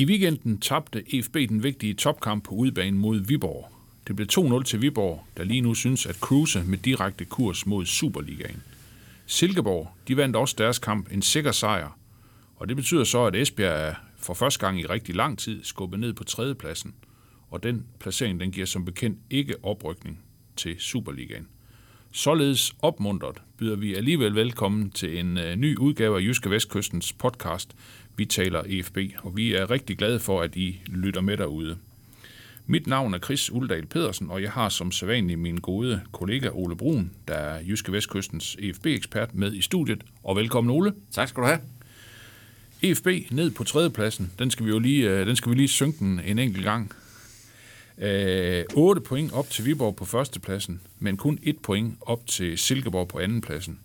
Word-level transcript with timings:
I 0.00 0.04
weekenden 0.04 0.60
tabte 0.60 1.14
EFB 1.14 1.34
den 1.34 1.62
vigtige 1.62 1.94
topkamp 1.94 2.44
på 2.44 2.54
udbanen 2.54 3.00
mod 3.00 3.20
Viborg. 3.20 3.72
Det 4.06 4.16
blev 4.16 4.28
2-0 4.32 4.62
til 4.62 4.82
Viborg, 4.82 5.26
der 5.36 5.44
lige 5.44 5.60
nu 5.60 5.74
synes 5.74 6.06
at 6.06 6.14
cruise 6.14 6.64
med 6.66 6.78
direkte 6.78 7.24
kurs 7.24 7.66
mod 7.66 7.86
Superligaen. 7.86 8.62
Silkeborg, 9.26 9.90
de 10.08 10.16
vandt 10.16 10.36
også 10.36 10.54
deres 10.58 10.78
kamp 10.78 11.12
en 11.12 11.22
sikker 11.22 11.52
sejr, 11.52 11.98
og 12.56 12.68
det 12.68 12.76
betyder 12.76 13.04
så, 13.04 13.24
at 13.24 13.36
Esbjerg 13.36 13.88
er 13.88 13.94
for 14.18 14.34
første 14.34 14.66
gang 14.66 14.80
i 14.80 14.86
rigtig 14.86 15.14
lang 15.14 15.38
tid 15.38 15.64
skubbet 15.64 16.00
ned 16.00 16.12
på 16.12 16.24
tredjepladsen, 16.24 16.94
og 17.48 17.62
den 17.62 17.86
placering 17.98 18.40
den 18.40 18.52
giver 18.52 18.66
som 18.66 18.84
bekendt 18.84 19.18
ikke 19.30 19.64
oprykning 19.64 20.18
til 20.56 20.76
Superligaen. 20.78 21.48
Således 22.12 22.72
opmuntret 22.82 23.42
byder 23.56 23.76
vi 23.76 23.94
alligevel 23.94 24.34
velkommen 24.34 24.90
til 24.90 25.18
en 25.18 25.38
øh, 25.38 25.56
ny 25.56 25.76
udgave 25.76 26.16
af 26.16 26.22
Jyske 26.22 26.50
Vestkystens 26.50 27.12
podcast, 27.12 27.76
vi 28.20 28.24
taler 28.24 28.62
EFB, 28.66 28.98
og 29.22 29.36
vi 29.36 29.54
er 29.54 29.70
rigtig 29.70 29.98
glade 29.98 30.20
for, 30.20 30.42
at 30.42 30.56
I 30.56 30.80
lytter 30.86 31.20
med 31.20 31.36
derude. 31.36 31.78
Mit 32.66 32.86
navn 32.86 33.14
er 33.14 33.18
Chris 33.18 33.50
Uldal 33.50 33.86
Pedersen, 33.86 34.30
og 34.30 34.42
jeg 34.42 34.50
har 34.52 34.68
som 34.68 34.92
sædvanlig 34.92 35.38
min 35.38 35.56
gode 35.56 36.00
kollega 36.12 36.48
Ole 36.52 36.76
Brun, 36.76 37.10
der 37.28 37.34
er 37.34 37.60
Jyske 37.60 37.92
Vestkystens 37.92 38.56
EFB-ekspert, 38.58 39.34
med 39.34 39.52
i 39.52 39.60
studiet. 39.60 40.04
Og 40.22 40.36
velkommen 40.36 40.70
Ole. 40.70 40.94
Tak 41.10 41.28
skal 41.28 41.42
du 41.42 41.46
have. 41.46 41.60
EFB 42.82 43.06
ned 43.30 43.50
på 43.50 43.64
tredjepladsen, 43.64 44.32
den 44.38 44.50
skal 44.50 44.66
vi 44.66 44.70
jo 44.70 44.78
lige, 44.78 45.10
øh, 45.10 45.26
den 45.26 45.36
skal 45.36 45.50
vi 45.50 45.56
lige 45.56 45.68
synke 45.68 45.98
den 45.98 46.20
en 46.24 46.38
enkelt 46.38 46.64
gang. 46.64 46.92
Øh, 47.98 48.64
8 48.74 49.00
point 49.00 49.32
op 49.32 49.50
til 49.50 49.66
Viborg 49.66 49.96
på 49.96 50.04
førstepladsen, 50.04 50.80
men 50.98 51.16
kun 51.16 51.38
1 51.42 51.58
point 51.58 51.94
op 52.00 52.26
til 52.26 52.58
Silkeborg 52.58 53.08
på 53.08 53.18
andenpladsen. 53.18 53.78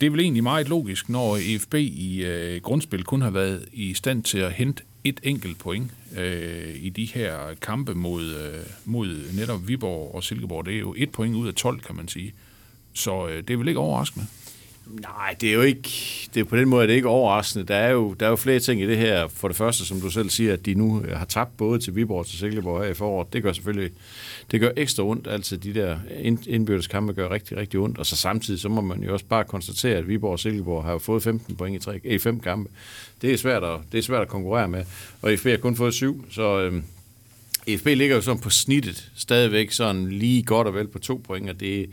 Det 0.00 0.06
er 0.06 0.10
vel 0.10 0.20
egentlig 0.20 0.42
meget 0.42 0.68
logisk, 0.68 1.08
når 1.08 1.36
EFB 1.36 1.74
i 1.74 2.24
øh, 2.24 2.62
grundspil 2.62 3.04
kun 3.04 3.22
har 3.22 3.30
været 3.30 3.68
i 3.72 3.94
stand 3.94 4.22
til 4.22 4.38
at 4.38 4.52
hente 4.52 4.82
et 5.04 5.20
enkelt 5.22 5.58
point 5.58 5.90
øh, 6.18 6.74
i 6.82 6.88
de 6.90 7.04
her 7.04 7.54
kampe 7.62 7.94
mod, 7.94 8.24
øh, 8.24 8.60
mod 8.84 9.34
netop 9.36 9.68
Viborg 9.68 10.14
og 10.14 10.24
Silkeborg. 10.24 10.66
Det 10.66 10.74
er 10.74 10.78
jo 10.78 10.94
et 10.96 11.10
point 11.10 11.36
ud 11.36 11.48
af 11.48 11.54
12, 11.54 11.80
kan 11.80 11.96
man 11.96 12.08
sige. 12.08 12.34
Så 12.92 13.28
øh, 13.28 13.42
det 13.42 13.50
er 13.50 13.56
vel 13.56 13.68
ikke 13.68 13.80
overraskende. 13.80 14.26
Nej, 14.86 15.36
det 15.40 15.48
er 15.48 15.52
jo 15.52 15.62
ikke, 15.62 15.90
det 16.34 16.40
er 16.40 16.44
på 16.44 16.56
den 16.56 16.68
måde, 16.68 16.82
er 16.82 16.86
det 16.86 16.94
ikke 16.94 17.08
overraskende. 17.08 17.64
Der 17.64 17.74
er, 17.74 17.90
jo, 17.90 18.14
der 18.20 18.26
er 18.26 18.30
jo 18.30 18.36
flere 18.36 18.60
ting 18.60 18.82
i 18.82 18.86
det 18.86 18.96
her. 18.96 19.28
For 19.28 19.48
det 19.48 19.56
første, 19.56 19.84
som 19.84 20.00
du 20.00 20.10
selv 20.10 20.30
siger, 20.30 20.52
at 20.52 20.66
de 20.66 20.74
nu 20.74 21.02
øh, 21.02 21.16
har 21.16 21.24
tabt 21.24 21.56
både 21.56 21.78
til 21.78 21.96
Viborg 21.96 22.18
og 22.18 22.26
til 22.26 22.38
Silkeborg 22.38 22.84
her 22.84 22.90
i 22.90 22.94
foråret. 22.94 23.32
Det 23.32 23.42
gør 23.42 23.52
selvfølgelig 23.52 23.92
det 24.50 24.60
gør 24.60 24.70
ekstra 24.76 25.02
ondt. 25.02 25.26
Altså 25.26 25.56
de 25.56 25.74
der 25.74 25.98
indbyrdes 26.46 26.86
kampe 26.86 27.12
gør 27.12 27.30
rigtig, 27.30 27.56
rigtig 27.56 27.80
ondt. 27.80 27.98
Og 27.98 28.06
så 28.06 28.16
samtidig, 28.16 28.60
så 28.60 28.68
må 28.68 28.80
man 28.80 29.02
jo 29.02 29.12
også 29.12 29.24
bare 29.24 29.44
konstatere, 29.44 29.96
at 29.96 30.08
Viborg 30.08 30.32
og 30.32 30.40
Silkeborg 30.40 30.84
har 30.84 30.92
jo 30.92 30.98
fået 30.98 31.22
15 31.22 31.56
point 31.56 31.76
i, 31.76 31.84
tre, 31.84 32.00
i 32.04 32.18
fem 32.18 32.40
kampe. 32.40 32.70
Det 33.22 33.32
er, 33.32 33.36
svært 33.36 33.64
at, 33.64 33.78
det 33.92 33.98
er 33.98 34.02
svært 34.02 34.22
at 34.22 34.28
konkurrere 34.28 34.68
med. 34.68 34.84
Og 35.22 35.38
FB 35.38 35.46
har 35.46 35.56
kun 35.56 35.76
fået 35.76 35.94
syv, 35.94 36.24
så 36.30 36.60
øhm, 36.60 36.84
FB 37.78 37.86
ligger 37.86 38.16
jo 38.16 38.22
sådan 38.22 38.40
på 38.40 38.50
snittet 38.50 39.10
stadigvæk 39.16 39.72
sådan 39.72 40.08
lige 40.08 40.42
godt 40.42 40.66
og 40.66 40.74
vel 40.74 40.88
på 40.88 40.98
to 40.98 41.22
point, 41.24 41.50
og 41.50 41.60
det, 41.60 41.90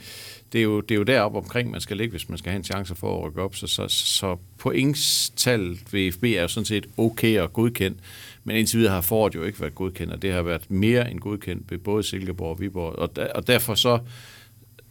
det, 0.53 0.59
er, 0.59 0.63
jo, 0.63 0.81
det 0.81 0.91
er 0.91 0.95
jo 0.95 1.03
deroppe 1.03 1.37
omkring, 1.37 1.71
man 1.71 1.81
skal 1.81 1.97
ligge, 1.97 2.11
hvis 2.11 2.29
man 2.29 2.37
skal 2.37 2.51
have 2.51 2.57
en 2.57 2.63
chance 2.63 2.95
for 2.95 3.17
at 3.17 3.23
rykke 3.23 3.41
op. 3.41 3.55
Så, 3.55 3.67
så, 3.67 3.87
så 3.87 4.37
pointstallet 4.57 5.93
ved 5.93 6.11
FB 6.11 6.23
er 6.23 6.41
jo 6.41 6.47
sådan 6.47 6.65
set 6.65 6.87
okay 6.97 7.39
og 7.39 7.53
godkendt, 7.53 7.97
men 8.43 8.55
indtil 8.55 8.79
videre 8.79 8.93
har 8.93 9.01
Ford 9.01 9.35
jo 9.35 9.43
ikke 9.43 9.61
været 9.61 9.75
godkendt, 9.75 10.13
og 10.13 10.21
det 10.21 10.33
har 10.33 10.41
været 10.41 10.71
mere 10.71 11.11
end 11.11 11.19
godkendt 11.19 11.71
ved 11.71 11.77
både 11.77 12.03
Silkeborg 12.03 12.49
og 12.49 12.59
Viborg, 12.59 12.95
og, 12.95 13.15
der, 13.15 13.27
og 13.27 13.47
derfor 13.47 13.75
så 13.75 13.99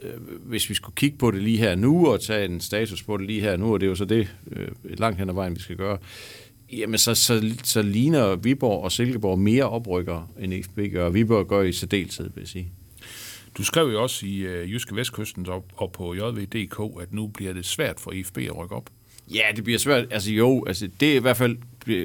øh, 0.03 0.11
hvis 0.45 0.71
vi 0.71 0.75
skulle 0.75 0.95
kigge 0.95 1.19
på 1.19 1.31
det 1.31 1.43
lige 1.43 1.59
her 1.59 1.75
nu, 1.75 2.07
og 2.07 2.21
tage 2.21 2.45
en 2.45 2.61
status 2.61 3.03
på 3.03 3.17
det 3.17 3.27
lige 3.27 3.41
her 3.41 3.57
nu, 3.57 3.73
og 3.73 3.81
det 3.81 3.87
er 3.87 3.91
jo 3.91 3.95
så 3.95 4.05
det 4.05 4.37
øh, 4.53 4.69
langt 4.85 5.19
hen 5.19 5.29
ad 5.29 5.35
vejen, 5.35 5.55
vi 5.55 5.61
skal 5.61 5.77
gøre, 5.77 5.99
jamen 6.73 6.99
så, 6.99 7.15
så, 7.15 7.55
så 7.63 7.83
ligner 7.83 8.37
Viborg 8.37 8.85
og 8.85 8.93
Silkeborg 8.93 9.39
mere 9.39 9.65
oprykker, 9.65 10.31
end 10.41 10.65
FB 10.65 10.79
gør. 10.93 11.11
Viborg 11.11 11.47
gør 11.47 11.63
i 11.63 11.73
særdeleshed, 11.73 12.31
vil 12.35 12.41
jeg 12.41 12.49
sige. 12.49 12.73
Du 13.57 13.65
skrev 13.65 13.87
jo 13.87 14.03
også 14.03 14.27
i 14.27 14.39
øh, 14.39 14.73
Jyske 14.73 14.97
Vestkysten 14.97 15.49
og, 15.49 15.65
og 15.77 15.93
på 15.93 16.15
JVDK, 16.15 16.81
at 17.03 17.13
nu 17.13 17.27
bliver 17.27 17.53
det 17.53 17.67
svært 17.67 18.01
for 18.01 18.13
IFB 18.13 18.39
at 18.39 18.57
rykke 18.57 18.75
op. 18.75 18.91
Ja, 19.35 19.45
det 19.57 19.65
bliver 19.65 19.79
svært. 19.79 20.07
Altså 20.11 20.31
jo, 20.31 20.65
altså, 20.67 20.89
det 21.01 21.15
i 21.15 21.19
hvert 21.19 21.37
fald 21.37 21.57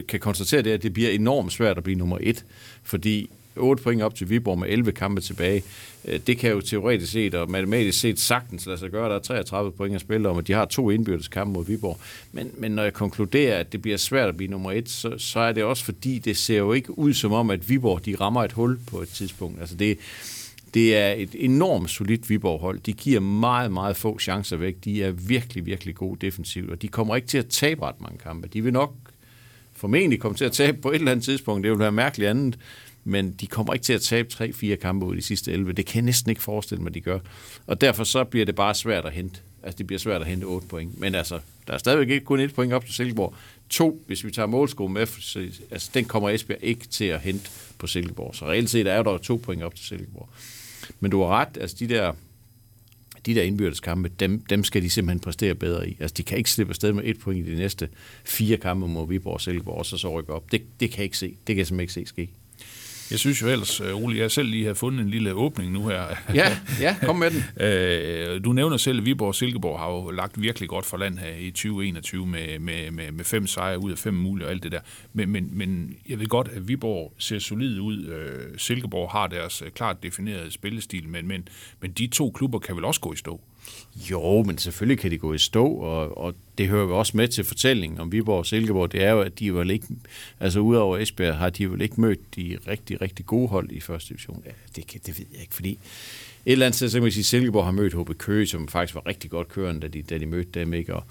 kan 0.03 0.19
konstatere, 0.19 0.62
det 0.62 0.69
er, 0.69 0.73
at 0.73 0.84
det 0.84 0.94
bliver 0.94 1.09
enormt 1.09 1.53
svært 1.53 1.78
at 1.78 1.84
blive 1.84 1.97
nummer 1.97 2.17
et, 2.22 2.45
fordi 2.84 3.29
8 3.56 3.84
point 3.84 4.01
op 4.01 4.16
til 4.16 4.29
Viborg 4.29 4.59
med 4.59 4.69
11 4.69 4.91
kampe 4.91 5.22
tilbage. 5.22 5.63
Øh, 6.06 6.19
det 6.28 6.38
kan 6.38 6.51
jo 6.51 6.62
teoretisk 6.62 7.12
set 7.12 7.35
og 7.35 7.51
matematisk 7.51 8.00
set 8.00 8.19
sagtens 8.19 8.66
lade 8.66 8.78
sig 8.78 8.89
gøre. 8.89 9.09
Der 9.09 9.16
er 9.16 9.19
33 9.19 9.72
point 9.72 9.95
at 9.95 10.01
spille 10.01 10.29
om, 10.29 10.38
og 10.38 10.47
de 10.47 10.53
har 10.53 10.66
to 10.66 10.89
indbyrdes 10.89 11.28
kampe 11.28 11.53
mod 11.53 11.66
Viborg. 11.66 12.00
Men, 12.31 12.51
men 12.57 12.72
når 12.72 12.83
jeg 12.83 12.94
konkluderer, 12.94 13.59
at 13.59 13.72
det 13.72 13.81
bliver 13.81 13.97
svært 13.97 14.29
at 14.29 14.38
blive 14.38 14.51
nummer 14.51 14.72
et, 14.72 14.89
så, 14.89 15.18
så 15.18 15.39
er 15.39 15.51
det 15.51 15.63
også 15.63 15.85
fordi, 15.85 16.19
det 16.19 16.38
ser 16.38 16.57
jo 16.57 16.73
ikke 16.73 17.00
ud 17.00 17.13
som 17.13 17.33
om, 17.33 17.50
at 17.50 17.69
Viborg 17.69 18.06
de 18.06 18.16
rammer 18.16 18.44
et 18.44 18.51
hul 18.51 18.79
på 18.88 19.01
et 19.01 19.09
tidspunkt. 19.09 19.59
Altså 19.59 19.75
det, 19.75 19.97
det 20.73 20.97
er 20.97 21.11
et 21.11 21.29
enormt 21.33 21.89
solidt 21.89 22.29
Viborg-hold. 22.29 22.79
De 22.79 22.93
giver 22.93 23.19
meget, 23.19 23.71
meget 23.71 23.97
få 23.97 24.19
chancer 24.19 24.57
væk. 24.57 24.75
De 24.83 25.03
er 25.03 25.11
virkelig, 25.11 25.65
virkelig 25.65 25.95
gode 25.95 26.25
defensivt, 26.25 26.71
og 26.71 26.81
de 26.81 26.87
kommer 26.87 27.15
ikke 27.15 27.27
til 27.27 27.37
at 27.37 27.47
tabe 27.47 27.81
ret 27.85 28.01
mange 28.01 28.17
kampe. 28.17 28.47
De 28.47 28.63
vil 28.63 28.73
nok 28.73 28.93
formentlig 29.73 30.19
komme 30.19 30.37
til 30.37 30.45
at 30.45 30.51
tabe 30.51 30.81
på 30.81 30.89
et 30.91 30.95
eller 30.95 31.11
andet 31.11 31.25
tidspunkt. 31.25 31.63
Det 31.63 31.71
vil 31.71 31.79
være 31.79 31.91
mærkeligt 31.91 32.29
andet 32.29 32.57
men 33.03 33.31
de 33.31 33.47
kommer 33.47 33.73
ikke 33.73 33.83
til 33.83 33.93
at 33.93 34.01
tabe 34.01 34.27
3-4 34.33 34.75
kampe 34.75 35.05
ud 35.05 35.15
de 35.15 35.21
sidste 35.21 35.51
11. 35.51 35.73
Det 35.73 35.85
kan 35.85 35.95
jeg 35.95 36.05
næsten 36.05 36.29
ikke 36.29 36.43
forestille 36.43 36.83
mig, 36.83 36.93
de 36.93 37.01
gør. 37.01 37.19
Og 37.67 37.81
derfor 37.81 38.03
så 38.03 38.23
bliver 38.23 38.45
det 38.45 38.55
bare 38.55 38.75
svært 38.75 39.05
at 39.05 39.11
hente. 39.11 39.39
Altså, 39.63 39.77
det 39.77 39.88
bliver 39.88 39.99
svært 39.99 40.21
at 40.21 40.27
hente 40.27 40.45
8 40.45 40.67
point. 40.67 40.99
Men 40.99 41.15
altså, 41.15 41.39
der 41.67 41.73
er 41.73 41.77
stadigvæk 41.77 42.09
ikke 42.09 42.25
kun 42.25 42.39
et 42.39 42.53
point 42.53 42.73
op 42.73 42.85
til 42.85 42.93
Silkeborg. 42.93 43.35
To, 43.69 44.03
hvis 44.07 44.25
vi 44.25 44.31
tager 44.31 44.45
målskolen 44.45 44.93
med, 44.93 45.05
så, 45.05 45.47
altså, 45.71 45.89
den 45.93 46.05
kommer 46.05 46.29
Esbjerg 46.29 46.59
ikke 46.61 46.88
til 46.88 47.05
at 47.05 47.19
hente 47.19 47.49
på 47.77 47.88
Silkeborg. 47.88 48.35
Så 48.35 48.45
reelt 48.45 48.69
set 48.69 48.88
er 48.88 49.03
der 49.03 49.17
to 49.17 49.41
point 49.43 49.63
op 49.63 49.75
til 49.75 49.85
Silkeborg. 49.85 50.29
Men 51.00 51.12
du 51.12 51.19
har 51.19 51.28
ret, 51.28 51.58
altså 51.62 51.75
de 51.80 51.88
der 51.88 52.14
de 53.25 53.36
der 53.36 53.42
indbyrdes 53.42 53.80
kampe, 53.80 54.09
dem, 54.19 54.40
dem 54.40 54.64
skal 54.64 54.81
de 54.81 54.90
simpelthen 54.90 55.19
præstere 55.19 55.56
bedre 55.56 55.90
i. 55.90 55.97
Altså, 56.00 56.14
de 56.18 56.24
kan 56.24 56.38
ikke 56.38 56.52
slippe 56.52 56.72
afsted 56.72 56.94
med 56.94 57.03
et 57.06 57.19
point 57.19 57.47
i 57.47 57.52
de 57.52 57.58
næste 57.58 57.90
fire 58.25 58.58
kampe 58.58 58.88
mod 58.88 59.08
Viborg 59.08 59.34
og 59.34 59.42
Silkeborg, 59.42 59.78
og 59.78 59.86
så 59.86 59.97
så 59.97 60.19
rykke 60.19 60.34
op. 60.34 60.52
Det, 60.52 60.62
det 60.80 60.90
kan 60.90 60.97
jeg 60.97 61.03
ikke 61.03 61.18
se. 61.18 61.28
Det 61.28 61.56
kan 61.56 61.58
jeg 61.58 61.68
simpelthen 61.68 62.00
ikke 62.00 62.09
se 62.09 62.14
ske. 62.14 62.30
Jeg 63.11 63.19
synes 63.19 63.41
jo 63.41 63.47
ellers, 63.47 63.81
øh, 63.81 63.95
Ole, 63.95 64.17
jeg 64.17 64.31
selv 64.31 64.49
lige 64.49 64.66
har 64.66 64.73
fundet 64.73 65.01
en 65.01 65.09
lille 65.09 65.33
åbning 65.33 65.72
nu 65.72 65.88
her. 65.88 66.03
Ja, 66.33 66.57
ja 66.81 66.95
kom 67.03 67.16
med 67.16 67.31
den. 67.31 67.44
Øh, 67.61 68.44
du 68.44 68.53
nævner 68.53 68.77
selv, 68.77 68.99
at 68.99 69.05
Viborg 69.05 69.27
og 69.27 69.35
Silkeborg 69.35 69.79
har 69.79 69.89
jo 69.89 70.11
lagt 70.11 70.41
virkelig 70.41 70.69
godt 70.69 70.85
for 70.85 70.97
land 70.97 71.17
her 71.17 71.35
i 71.39 71.51
2021 71.51 72.25
med, 72.25 72.59
med, 72.59 72.91
med, 72.91 73.11
med 73.11 73.25
fem 73.25 73.47
sejre 73.47 73.79
ud 73.79 73.91
af 73.91 73.97
fem 73.97 74.13
mulige 74.13 74.47
og 74.47 74.51
alt 74.51 74.63
det 74.63 74.71
der. 74.71 74.79
Men, 75.13 75.29
men, 75.29 75.50
men 75.51 75.95
jeg 76.09 76.19
ved 76.19 76.27
godt, 76.27 76.47
at 76.47 76.67
Viborg 76.67 77.13
ser 77.17 77.39
solid 77.39 77.79
ud. 77.79 78.05
Øh, 78.05 78.57
Silkeborg 78.57 79.11
har 79.11 79.27
deres 79.27 79.63
klart 79.75 80.03
definerede 80.03 80.51
spillestil, 80.51 81.09
men, 81.09 81.27
men, 81.27 81.47
men 81.81 81.91
de 81.91 82.07
to 82.07 82.31
klubber 82.31 82.59
kan 82.59 82.75
vel 82.75 82.85
også 82.85 83.01
gå 83.01 83.13
i 83.13 83.17
stå? 83.17 83.41
Jo, 83.95 84.44
men 84.44 84.57
selvfølgelig 84.57 84.99
kan 84.99 85.11
de 85.11 85.17
gå 85.17 85.33
i 85.33 85.38
stå, 85.38 85.67
og, 85.67 86.17
og 86.17 86.35
det 86.57 86.67
hører 86.67 86.83
jo 86.83 86.99
også 86.99 87.17
med 87.17 87.27
til 87.27 87.44
fortællingen 87.44 87.99
om 87.99 88.11
Viborg 88.11 88.38
og 88.38 88.45
Silkeborg. 88.45 88.91
Det 88.91 89.03
er 89.03 89.11
jo, 89.11 89.22
at 89.22 89.39
de 89.39 89.53
vel 89.53 89.69
ikke, 89.69 89.88
altså 90.39 90.59
udover 90.59 90.97
Esbjerg, 90.97 91.35
har 91.35 91.49
de 91.49 91.71
vel 91.71 91.81
ikke 91.81 92.01
mødt 92.01 92.35
de 92.35 92.57
rigtig, 92.67 93.01
rigtig 93.01 93.25
gode 93.25 93.47
hold 93.47 93.71
i 93.71 93.80
første 93.80 94.09
division. 94.09 94.44
Ja, 94.45 94.51
det, 94.75 94.88
kan, 94.88 95.01
det 95.06 95.19
ved 95.19 95.25
jeg 95.33 95.41
ikke, 95.41 95.56
fordi 95.56 95.71
et 95.71 96.51
eller 96.51 96.65
andet 96.65 96.75
sted, 96.75 96.89
så 96.89 96.97
kan 96.97 97.03
man 97.03 97.12
sige, 97.12 97.21
at 97.21 97.25
Silkeborg 97.25 97.65
har 97.65 97.71
mødt 97.71 97.94
HB 97.94 98.18
Køge, 98.18 98.47
som 98.47 98.68
faktisk 98.68 98.95
var 98.95 99.07
rigtig 99.07 99.30
godt 99.30 99.47
kørende, 99.50 99.81
da 99.81 99.88
de, 99.88 100.01
da 100.01 100.18
de 100.18 100.25
mødte 100.25 100.59
dem, 100.59 100.74
ikke? 100.74 100.95
Og, 100.95 101.03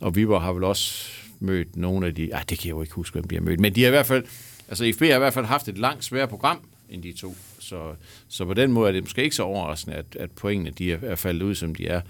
og 0.00 0.16
Viborg 0.16 0.42
har 0.42 0.52
vel 0.52 0.64
også 0.64 1.08
mødt 1.40 1.76
nogle 1.76 2.06
af 2.06 2.14
de, 2.14 2.30
ej, 2.30 2.44
det 2.48 2.58
kan 2.58 2.66
jeg 2.68 2.74
jo 2.74 2.82
ikke 2.82 2.94
huske, 2.94 3.14
hvem 3.14 3.24
de 3.24 3.34
har 3.34 3.42
mødt, 3.42 3.60
men 3.60 3.74
de 3.74 3.80
har 3.82 3.88
i 3.88 3.90
hvert 3.90 4.06
fald, 4.06 4.24
altså 4.68 4.92
FB 4.96 5.00
har 5.00 5.14
i 5.14 5.18
hvert 5.18 5.34
fald 5.34 5.44
haft 5.44 5.68
et 5.68 5.78
langt 5.78 6.04
svært 6.04 6.28
program, 6.28 6.60
end 6.92 7.02
de 7.02 7.12
to. 7.12 7.36
Så, 7.58 7.94
så 8.28 8.44
på 8.44 8.54
den 8.54 8.72
måde 8.72 8.88
er 8.88 8.92
det 8.92 9.02
måske 9.02 9.24
ikke 9.24 9.36
så 9.36 9.42
overraskende, 9.42 9.96
at, 9.96 10.16
at 10.16 10.30
pointene 10.30 10.70
de 10.70 10.92
er, 10.92 10.98
er 11.02 11.14
faldet 11.14 11.42
ud, 11.42 11.54
som 11.54 11.74
de 11.74 11.86
er. 11.86 12.00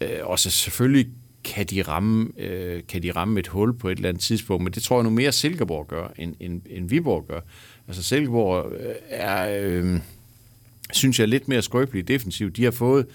Øh, 0.00 0.08
og 0.22 0.38
så 0.38 0.50
selvfølgelig 0.50 1.06
kan 1.44 1.66
de, 1.66 1.82
ramme, 1.82 2.28
øh, 2.38 2.82
kan 2.88 3.02
de 3.02 3.10
ramme 3.10 3.40
et 3.40 3.46
hul 3.46 3.78
på 3.78 3.88
et 3.88 3.96
eller 3.96 4.08
andet 4.08 4.22
tidspunkt, 4.22 4.64
men 4.64 4.72
det 4.72 4.82
tror 4.82 4.96
jeg 4.96 5.04
nu 5.04 5.10
mere 5.10 5.32
Silkeborg 5.32 5.88
gør, 5.88 6.08
end, 6.18 6.34
end, 6.40 6.62
end 6.70 6.88
Viborg 6.88 7.26
gør. 7.28 7.40
Altså 7.88 8.02
Silkeborg 8.02 8.72
øh, 8.72 8.94
er, 9.08 9.60
øh, 9.62 10.00
synes 10.92 11.20
jeg, 11.20 11.28
lidt 11.28 11.48
mere 11.48 11.62
skrøbelig 11.62 12.08
defensivt. 12.08 12.56
De 12.56 12.64
har 12.64 12.70
fået 12.70 13.06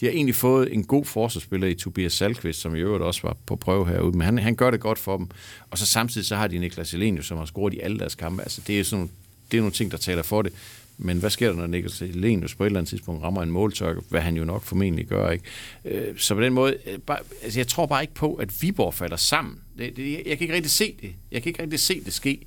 de 0.00 0.06
har 0.06 0.12
egentlig 0.12 0.34
fået 0.34 0.74
en 0.74 0.84
god 0.84 1.04
forsvarsspiller 1.04 1.68
i 1.68 1.74
Tobias 1.74 2.12
Salkvist, 2.12 2.60
som 2.60 2.74
i 2.74 2.78
øvrigt 2.78 3.04
også 3.04 3.20
var 3.22 3.36
på 3.46 3.56
prøve 3.56 3.88
herude, 3.88 4.18
men 4.18 4.20
han, 4.20 4.38
han 4.38 4.54
gør 4.54 4.70
det 4.70 4.80
godt 4.80 4.98
for 4.98 5.16
dem. 5.16 5.28
Og 5.70 5.78
så 5.78 5.86
samtidig 5.86 6.26
så 6.26 6.36
har 6.36 6.46
de 6.46 6.58
Niklas 6.58 6.94
Elenius, 6.94 7.26
som 7.26 7.38
har 7.38 7.44
scoret 7.44 7.74
i 7.74 7.80
alle 7.80 7.98
deres 7.98 8.14
kampe. 8.14 8.42
Altså 8.42 8.62
det 8.66 8.80
er 8.80 8.84
sådan 8.84 9.10
det 9.52 9.58
er 9.58 9.62
nogle 9.62 9.72
ting, 9.72 9.90
der 9.90 9.96
taler 9.96 10.22
for 10.22 10.42
det. 10.42 10.52
Men 10.98 11.18
hvad 11.18 11.30
sker 11.30 11.48
der, 11.48 11.56
når 11.56 11.66
Niklas 11.66 11.98
Helenius 11.98 12.54
på 12.54 12.64
et 12.64 12.66
eller 12.66 12.80
andet 12.80 12.88
tidspunkt 12.88 13.22
rammer 13.22 13.42
en 13.42 13.50
måltørke, 13.50 14.00
hvad 14.08 14.20
han 14.20 14.36
jo 14.36 14.44
nok 14.44 14.62
formentlig 14.62 15.06
gør, 15.06 15.30
ikke? 15.30 15.44
Øh, 15.84 16.18
så 16.18 16.34
på 16.34 16.40
den 16.40 16.52
måde, 16.52 16.76
øh, 16.86 16.98
bare, 16.98 17.18
altså 17.42 17.58
jeg 17.58 17.66
tror 17.66 17.86
bare 17.86 18.02
ikke 18.02 18.14
på, 18.14 18.34
at 18.34 18.62
Viborg 18.62 18.94
falder 18.94 19.16
sammen. 19.16 19.58
Det, 19.78 19.96
det, 19.96 20.12
jeg 20.12 20.38
kan 20.38 20.40
ikke 20.40 20.54
rigtig 20.54 20.70
se 20.70 20.94
det. 21.00 21.10
Jeg 21.32 21.42
kan 21.42 21.50
ikke 21.50 21.62
rigtig 21.62 21.80
se 21.80 22.04
det 22.04 22.12
ske. 22.12 22.38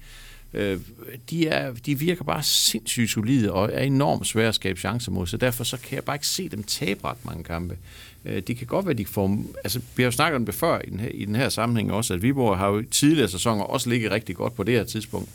Øh, 0.54 0.80
de, 1.30 1.48
er, 1.48 1.74
de 1.86 2.00
virker 2.00 2.24
bare 2.24 2.44
sindssygt 2.44 3.12
solide 3.12 3.52
og 3.52 3.70
er 3.74 3.82
enormt 3.84 4.28
svære 4.28 4.48
at 4.48 4.56
skabe 4.56 4.80
chancer 4.80 5.12
mod, 5.12 5.28
så 5.28 5.38
derfor 5.38 5.64
så 5.64 5.78
kan 5.78 5.96
jeg 5.96 6.04
bare 6.04 6.16
ikke 6.16 6.28
se 6.28 6.50
dem 6.50 6.64
tabe 6.64 7.00
ret 7.04 7.26
mange 7.26 7.44
kampe. 7.44 7.78
Øh, 8.26 8.42
det 8.42 8.58
kan 8.58 8.68
godt 8.68 8.86
være, 8.86 8.96
de 8.96 9.06
får... 9.06 9.44
Altså, 9.64 9.80
vi 9.96 10.04
har 10.04 10.08
jo 10.08 10.12
snakket 10.12 10.36
om 10.36 10.46
det 10.46 10.56
før 10.56 10.82
i 10.84 10.90
den, 10.90 11.00
her, 11.00 11.10
i 11.10 11.26
den 11.26 11.36
her 11.36 11.50
sammenhæng 11.50 11.92
også, 11.92 12.14
at 12.14 12.22
Viborg 12.22 12.58
har 12.58 12.68
jo 12.68 12.80
i 12.80 12.86
tidligere 12.86 13.30
sæsoner 13.30 13.64
også 13.64 13.90
ligget 13.90 14.12
rigtig 14.12 14.36
godt 14.36 14.56
på 14.56 14.64
det 14.64 14.74
her 14.74 14.84
tidspunkt. 14.84 15.30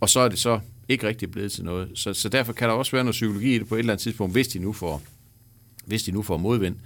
Og 0.00 0.08
så 0.08 0.20
er 0.20 0.28
det 0.28 0.38
så 0.38 0.60
ikke 0.88 1.06
rigtig 1.06 1.30
blevet 1.30 1.52
til 1.52 1.64
noget. 1.64 1.90
Så, 1.94 2.14
så 2.14 2.28
derfor 2.28 2.52
kan 2.52 2.68
der 2.68 2.74
også 2.74 2.92
være 2.92 3.04
noget 3.04 3.12
psykologi 3.12 3.54
i 3.54 3.58
det 3.58 3.68
på 3.68 3.74
et 3.74 3.78
eller 3.78 3.92
andet 3.92 4.02
tidspunkt, 4.02 4.32
hvis 4.34 4.48
de 4.48 4.58
nu 4.58 4.72
får, 4.72 5.02
hvis 5.84 6.02
de 6.02 6.12
nu 6.12 6.22
får 6.22 6.36
modvind. 6.36 6.76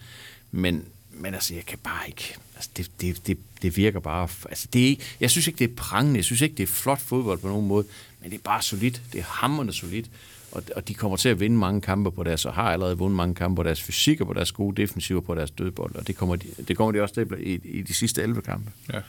Men, 0.51 0.85
men 1.11 1.35
altså, 1.35 1.55
jeg 1.55 1.67
kan 1.67 1.79
bare 1.79 2.09
ikke... 2.09 2.37
Altså, 2.55 2.71
det, 2.77 2.91
det, 3.01 3.27
det, 3.27 3.39
det 3.63 3.77
virker 3.77 4.01
bare... 4.01 4.29
Altså, 4.49 4.69
det 4.73 4.83
er 4.83 4.87
ikke, 4.87 5.05
jeg 5.21 5.31
synes 5.31 5.47
ikke, 5.47 5.59
det 5.59 5.71
er 5.71 5.75
prangende. 5.77 6.17
Jeg 6.17 6.25
synes 6.25 6.41
ikke, 6.41 6.55
det 6.55 6.63
er 6.63 6.67
flot 6.67 7.01
fodbold 7.01 7.39
på 7.39 7.49
nogen 7.49 7.69
måde. 7.69 7.87
Men 8.21 8.31
det 8.31 8.37
er 8.37 8.43
bare 8.43 8.63
solidt. 8.63 9.03
Det 9.13 9.19
er 9.19 9.25
hammerende 9.25 9.73
solidt. 9.73 10.11
Og, 10.55 10.63
og 10.77 10.89
de 10.89 10.95
kommer 10.95 11.17
til 11.17 11.29
at 11.29 11.41
vinde 11.41 11.57
mange 11.57 11.81
kampe 11.81 12.11
på 12.13 12.23
deres, 12.23 12.45
og 12.45 12.55
har 12.55 12.73
allerede 12.73 12.99
vundet 12.99 13.17
mange 13.17 13.35
kampe 13.35 13.57
på 13.57 13.63
deres 13.63 13.83
fysik 13.83 14.21
og 14.21 14.27
på 14.27 14.33
deres 14.33 14.53
gode 14.53 14.83
defensiver 14.83 15.21
på 15.21 15.35
deres 15.35 15.51
dødbold. 15.51 15.95
Og 15.95 16.07
det 16.07 16.17
kommer 16.17 16.37
de, 16.37 16.47
det 16.69 16.77
kommer 16.77 16.93
de 16.93 17.01
også 17.01 17.15
til 17.15 17.27
i, 17.41 17.61
i 17.65 17.83
de 17.83 17.95
sidste 17.95 18.23
11 18.23 18.43
kampe. 18.43 18.71
Ja. 18.93 19.01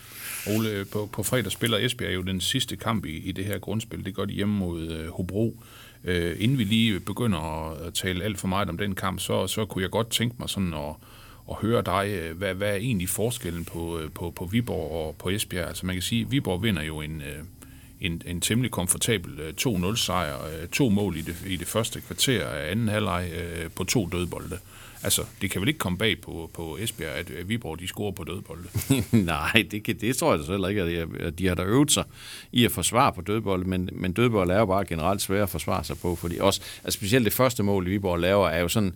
Ole, 0.48 0.86
på, 0.86 1.10
på 1.12 1.24
fredag 1.24 1.52
spiller 1.52 1.78
Esbjerg 1.78 2.16
jo 2.16 2.22
den 2.22 2.42
sidste 2.42 2.76
kamp 2.76 3.06
i, 3.06 3.18
i 3.18 3.32
det 3.32 3.46
her 3.46 3.60
grundspil. 3.60 4.06
Det 4.06 4.16
gør 4.16 4.26
de 4.26 4.34
hjemme 4.34 4.56
mod 4.56 4.88
øh, 4.88 5.10
Hobro. 5.10 5.64
Øh, 6.04 6.36
inden 6.40 6.58
vi 6.58 6.64
lige 6.64 7.00
begynder 7.00 7.72
at 7.88 7.94
tale 7.94 8.24
alt 8.24 8.38
for 8.38 8.48
meget 8.48 8.70
om 8.70 8.78
den 8.78 8.96
kamp, 8.96 9.20
så, 9.20 9.48
så 9.48 9.66
kunne 9.66 9.82
jeg 9.82 9.92
godt 9.92 10.10
tænke 10.10 10.36
mig 10.40 10.50
sådan 10.50 10.74
at, 10.74 10.96
at 11.50 11.56
høre 11.56 11.82
dig, 11.82 12.32
hvad, 12.36 12.54
hvad 12.54 12.70
er 12.70 12.76
egentlig 12.76 13.10
forskellen 13.10 13.66
på, 13.66 14.00
øh, 14.00 14.12
på, 14.12 14.32
på 14.32 14.46
Viborg 14.46 14.92
og 14.92 15.16
på 15.20 15.30
Esbjerg? 15.30 15.68
Altså 15.68 15.86
man 15.86 15.96
kan 15.96 16.02
sige, 16.02 16.22
at 16.22 16.32
Viborg 16.32 16.64
vinder 16.64 16.84
jo 16.84 17.02
en, 17.02 17.22
øh, 17.22 17.44
en, 18.02 18.22
en 18.26 18.42
temmelig 18.42 18.72
komfortabel 18.72 19.40
øh, 19.40 19.54
2-0 19.62 19.96
sejr, 19.96 20.36
øh, 20.46 20.68
to 20.68 20.90
mål 20.90 21.18
i 21.18 21.22
det, 21.22 21.36
i 21.48 21.56
det 21.56 21.68
første 21.68 22.02
kvarter 22.02 22.48
af 22.48 22.72
anden 22.72 22.88
halvleg 22.88 23.32
øh, 23.36 23.70
på 23.76 23.84
to 23.84 24.08
dødbolde. 24.08 24.60
Altså, 25.04 25.22
det 25.42 25.52
kan 25.52 25.62
vel 25.62 25.68
ikke 25.68 25.78
komme 25.78 25.98
bag 25.98 26.22
på, 26.22 26.50
på 26.54 26.78
Esbjerg, 26.82 27.12
at, 27.12 27.50
Viborg 27.50 27.80
de 27.80 27.88
scorer 27.88 28.12
på 28.12 28.24
dødbolde? 28.24 28.64
Nej, 29.34 29.66
det, 29.72 29.84
kan, 29.84 29.98
det 29.98 30.18
tror 30.18 30.32
jeg 30.36 30.46
da 30.48 30.52
heller 30.52 30.68
ikke, 30.68 31.08
at 31.20 31.40
de 31.40 31.48
har 31.48 31.56
der 31.56 31.66
øvet 31.66 31.92
sig 31.92 32.04
i 32.52 32.66
at 32.66 32.72
forsvare 32.72 33.14
på 33.14 33.22
dødbolde, 33.22 33.70
men, 33.70 33.90
men 33.92 34.14
dødbolde 34.14 34.54
er 34.54 34.60
jo 34.60 34.66
bare 34.66 34.86
generelt 34.86 35.22
svære 35.22 35.44
at 35.44 35.50
forsvare 35.50 35.84
sig 35.84 35.98
på, 35.98 36.16
fordi 36.16 36.38
også, 36.38 36.62
altså 36.84 36.98
specielt 36.98 37.26
det 37.26 37.34
første 37.34 37.64
mål, 37.64 37.90
Viborg 37.90 38.20
laver, 38.20 38.50
er 38.50 38.60
jo 38.60 38.68
sådan, 38.68 38.94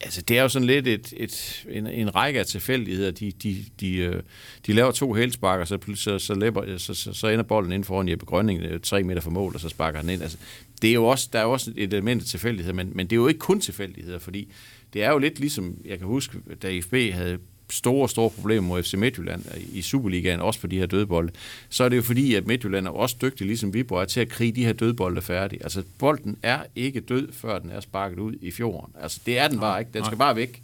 Altså, 0.00 0.22
det 0.22 0.38
er 0.38 0.42
jo 0.42 0.48
sådan 0.48 0.66
lidt 0.66 0.86
et, 0.86 1.12
et, 1.16 1.64
en, 1.68 1.86
en 1.86 2.14
række 2.14 2.40
af 2.40 2.46
tilfældigheder. 2.46 3.10
De, 3.10 3.32
de, 3.32 3.64
de, 3.80 3.96
øh, 3.96 4.22
de 4.66 4.72
laver 4.72 4.90
to 4.90 5.12
helsparker, 5.12 5.64
så, 5.64 5.78
så, 5.94 6.18
så, 6.18 6.34
læber, 6.34 6.64
øh, 6.66 6.78
så, 6.78 6.94
så, 6.94 7.12
så 7.12 7.28
ender 7.28 7.42
bolden 7.42 7.72
ind 7.72 7.84
foran 7.84 8.08
Jeppe 8.08 8.26
Grønning 8.26 8.62
øh, 8.62 8.80
tre 8.80 9.02
meter 9.02 9.20
fra 9.20 9.30
mål, 9.30 9.54
og 9.54 9.60
så 9.60 9.68
sparker 9.68 9.98
han 9.98 10.08
ind. 10.08 10.22
Altså, 10.22 10.38
det 10.82 10.90
er 10.90 10.94
jo 10.94 11.04
også, 11.04 11.28
der 11.32 11.38
er 11.38 11.42
jo 11.42 11.52
også 11.52 11.72
et 11.76 11.92
element 11.92 12.22
af 12.22 12.26
tilfældighed, 12.26 12.72
men, 12.72 12.92
men 12.94 13.06
det 13.06 13.12
er 13.12 13.20
jo 13.20 13.28
ikke 13.28 13.40
kun 13.40 13.60
tilfældigheder, 13.60 14.18
fordi 14.18 14.52
det 14.92 15.02
er 15.02 15.10
jo 15.10 15.18
lidt 15.18 15.40
ligesom, 15.40 15.76
jeg 15.84 15.98
kan 15.98 16.06
huske, 16.06 16.38
da 16.62 16.80
FB 16.80 16.94
havde 17.12 17.38
store, 17.70 18.08
store 18.08 18.30
problemer 18.30 18.68
mod 18.68 18.82
FC 18.82 18.94
Midtjylland 18.94 19.44
i 19.72 19.82
Superligaen, 19.82 20.40
også 20.40 20.60
på 20.60 20.66
de 20.66 20.78
her 20.78 20.86
dødbolde, 20.86 21.32
så 21.68 21.84
er 21.84 21.88
det 21.88 21.96
jo 21.96 22.02
fordi, 22.02 22.34
at 22.34 22.46
Midtjylland 22.46 22.86
er 22.86 22.90
også 22.90 23.16
dygtig, 23.22 23.46
ligesom 23.46 23.74
Viborg 23.74 24.00
er, 24.00 24.04
til 24.04 24.20
at 24.20 24.28
krige 24.28 24.52
de 24.52 24.64
her 24.64 24.72
dødbolde 24.72 25.22
færdige. 25.22 25.62
Altså, 25.62 25.82
bolden 25.98 26.36
er 26.42 26.58
ikke 26.76 27.00
død, 27.00 27.32
før 27.32 27.58
den 27.58 27.70
er 27.70 27.80
sparket 27.80 28.18
ud 28.18 28.34
i 28.42 28.50
fjorden. 28.50 28.94
Altså, 29.02 29.20
det 29.26 29.38
er 29.38 29.48
den 29.48 29.60
bare 29.60 29.80
ikke. 29.80 29.90
Den 29.94 30.04
skal 30.04 30.18
bare 30.18 30.36
væk. 30.36 30.62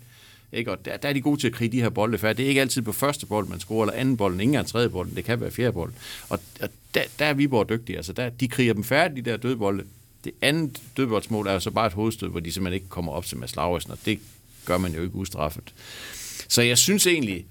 Ikke? 0.53 0.71
Og 0.71 0.85
der, 0.85 0.97
der, 0.97 1.09
er 1.09 1.13
de 1.13 1.21
gode 1.21 1.41
til 1.41 1.47
at 1.47 1.53
krige 1.53 1.73
de 1.73 1.81
her 1.83 1.89
bolde 1.89 2.19
færdige. 2.19 2.37
Det 2.37 2.45
er 2.45 2.49
ikke 2.49 2.61
altid 2.61 2.83
på 2.83 2.93
første 2.93 3.27
bold, 3.27 3.49
man 3.49 3.61
scorer, 3.61 3.87
eller 3.87 4.01
anden 4.01 4.17
bold, 4.17 4.35
ikke 4.35 4.43
engang 4.43 4.67
tredje 4.67 4.89
bold. 4.89 5.11
Det 5.17 5.25
kan 5.25 5.41
være 5.41 5.51
fjerde 5.51 5.73
bold. 5.73 5.93
Og, 6.29 6.41
og 6.63 6.69
der, 6.95 7.03
der 7.19 7.25
er 7.25 7.35
Viborg 7.35 7.69
dygtige. 7.69 7.97
Altså, 7.97 8.13
der, 8.13 8.29
de 8.29 8.49
kriger 8.49 8.75
dem 8.75 8.85
færdige, 8.85 9.25
de 9.25 9.31
der 9.31 9.37
dødbolde. 9.37 9.85
Det 10.25 10.33
andet 10.43 10.83
dødboldsmål 10.97 11.47
er 11.47 11.53
jo 11.53 11.61
så 11.61 11.71
bare 11.71 11.87
et 11.87 11.93
hovedstød, 11.93 12.29
hvor 12.29 12.41
de 12.41 12.53
simpelthen 12.53 12.75
ikke 12.75 12.89
kommer 12.89 13.13
op 13.13 13.25
til 13.25 13.39
Mads 13.39 13.57
Lauritsen, 13.57 13.93
og 13.93 13.99
det 14.05 14.21
gør 14.65 14.79
man 14.79 14.95
jo 14.95 15.03
ikke 15.03 15.15
ustraffet. 15.15 15.75
Så 16.49 16.63
jeg 16.63 16.79
synes 16.79 17.07
egentlig, 17.07 17.45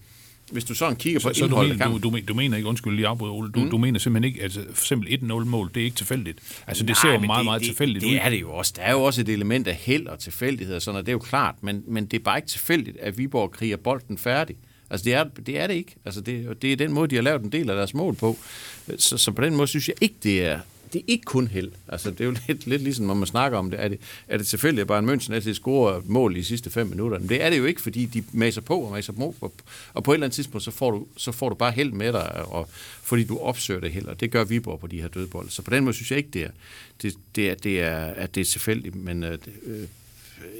hvis 0.51 0.63
du 0.63 0.75
sådan 0.75 0.95
kigger 0.95 1.19
på 1.19 1.33
så, 1.33 1.43
indholdet 1.43 1.77
så 1.77 1.83
du, 1.83 1.97
du, 1.97 2.09
du, 2.09 2.19
du 2.27 2.33
mener 2.33 2.57
ikke, 2.57 2.69
undskyld 2.69 2.95
lige 2.95 3.07
afbryde 3.07 3.31
Ole, 3.31 3.51
du, 3.51 3.59
mm. 3.59 3.69
du 3.69 3.77
mener 3.77 3.99
simpelthen 3.99 4.33
ikke, 4.33 4.43
altså 4.43 4.61
for 4.73 4.83
eksempel 4.83 5.19
1-0-mål, 5.21 5.71
det 5.73 5.81
er 5.81 5.85
ikke 5.85 5.97
tilfældigt. 5.97 6.39
Altså 6.67 6.83
det 6.83 6.89
Nej, 6.89 7.01
ser 7.01 7.13
jo 7.13 7.19
meget, 7.19 7.39
det, 7.39 7.45
meget 7.45 7.61
det, 7.61 7.67
tilfældigt 7.67 8.01
det, 8.01 8.07
ud. 8.07 8.13
Det 8.13 8.25
er 8.25 8.29
det 8.29 8.41
jo 8.41 8.53
også. 8.53 8.73
Der 8.75 8.81
er 8.81 8.91
jo 8.91 9.03
også 9.03 9.21
et 9.21 9.29
element 9.29 9.67
af 9.67 9.75
held 9.75 10.07
og 10.07 10.19
tilfældighed, 10.19 10.79
sådan, 10.79 10.97
og 10.97 11.05
det 11.05 11.09
er 11.09 11.13
jo 11.13 11.19
klart, 11.19 11.55
men, 11.61 11.83
men 11.87 12.05
det 12.05 12.19
er 12.19 12.23
bare 12.23 12.37
ikke 12.37 12.47
tilfældigt, 12.47 12.97
at 12.97 13.17
Viborg 13.17 13.51
kriger 13.51 13.77
bolden 13.77 14.17
færdig. 14.17 14.55
Altså 14.89 15.03
det 15.03 15.13
er 15.13 15.23
det, 15.23 15.59
er 15.59 15.67
det 15.67 15.73
ikke. 15.73 15.95
Altså 16.05 16.21
det, 16.21 16.61
det 16.61 16.71
er 16.71 16.75
den 16.75 16.93
måde, 16.93 17.07
de 17.07 17.15
har 17.15 17.21
lavet 17.21 17.41
en 17.41 17.51
del 17.51 17.69
af 17.69 17.75
deres 17.75 17.93
mål 17.93 18.15
på. 18.15 18.37
Så, 18.97 19.17
så 19.17 19.31
på 19.31 19.41
den 19.41 19.55
måde 19.55 19.67
synes 19.67 19.87
jeg 19.87 19.95
ikke, 20.01 20.15
det 20.23 20.45
er, 20.45 20.59
det 20.93 20.99
er 20.99 21.05
ikke 21.07 21.23
kun 21.23 21.47
held. 21.47 21.71
Altså, 21.87 22.11
det 22.11 22.21
er 22.21 22.25
jo 22.25 22.35
lidt, 22.47 22.67
lidt 22.67 22.81
ligesom, 22.81 23.05
når 23.05 23.13
man 23.13 23.27
snakker 23.27 23.57
om 23.57 23.71
det. 23.71 23.83
Er 23.83 23.87
det, 23.87 23.99
er 24.27 24.37
det 24.37 24.47
selvfølgelig, 24.47 24.81
at 24.81 24.87
Bayern 24.87 25.09
München 25.09 25.33
altid 25.33 25.53
scorer 25.53 26.01
mål 26.05 26.35
i 26.35 26.39
de 26.39 26.45
sidste 26.45 26.69
fem 26.69 26.87
minutter? 26.87 27.19
Men 27.19 27.29
det 27.29 27.43
er 27.43 27.49
det 27.49 27.57
jo 27.57 27.65
ikke, 27.65 27.81
fordi 27.81 28.05
de 28.05 28.23
maser 28.31 28.61
på 28.61 28.79
og 28.79 28.91
maser 28.91 29.13
på. 29.13 29.35
Og 29.93 30.03
på 30.03 30.11
et 30.11 30.15
eller 30.15 30.25
andet 30.25 30.35
tidspunkt, 30.35 30.63
så 30.63 30.71
får 30.71 30.91
du, 30.91 31.07
så 31.17 31.31
får 31.31 31.49
du 31.49 31.55
bare 31.55 31.71
held 31.71 31.91
med 31.91 32.13
dig, 32.13 32.45
og, 32.45 32.69
fordi 33.01 33.23
du 33.23 33.37
opsøger 33.37 33.79
det 33.79 33.91
held, 33.91 34.05
og 34.05 34.19
det 34.19 34.31
gør 34.31 34.43
Viborg 34.43 34.79
på 34.79 34.87
de 34.87 35.01
her 35.01 35.07
dødbolde. 35.07 35.51
Så 35.51 35.61
på 35.61 35.71
den 35.71 35.83
måde 35.83 35.95
synes 35.95 36.11
jeg 36.11 36.17
ikke, 36.17 36.29
det 36.33 36.43
er, 36.43 36.51
det, 37.01 37.15
det 37.35 37.49
er, 37.49 37.55
det 37.55 37.81
er, 37.81 37.97
at 37.97 38.35
det 38.35 38.41
er 38.41 38.45
tilfældigt. 38.45 38.95
Men 38.95 39.23
øh, 39.23 39.37
øh 39.65 39.87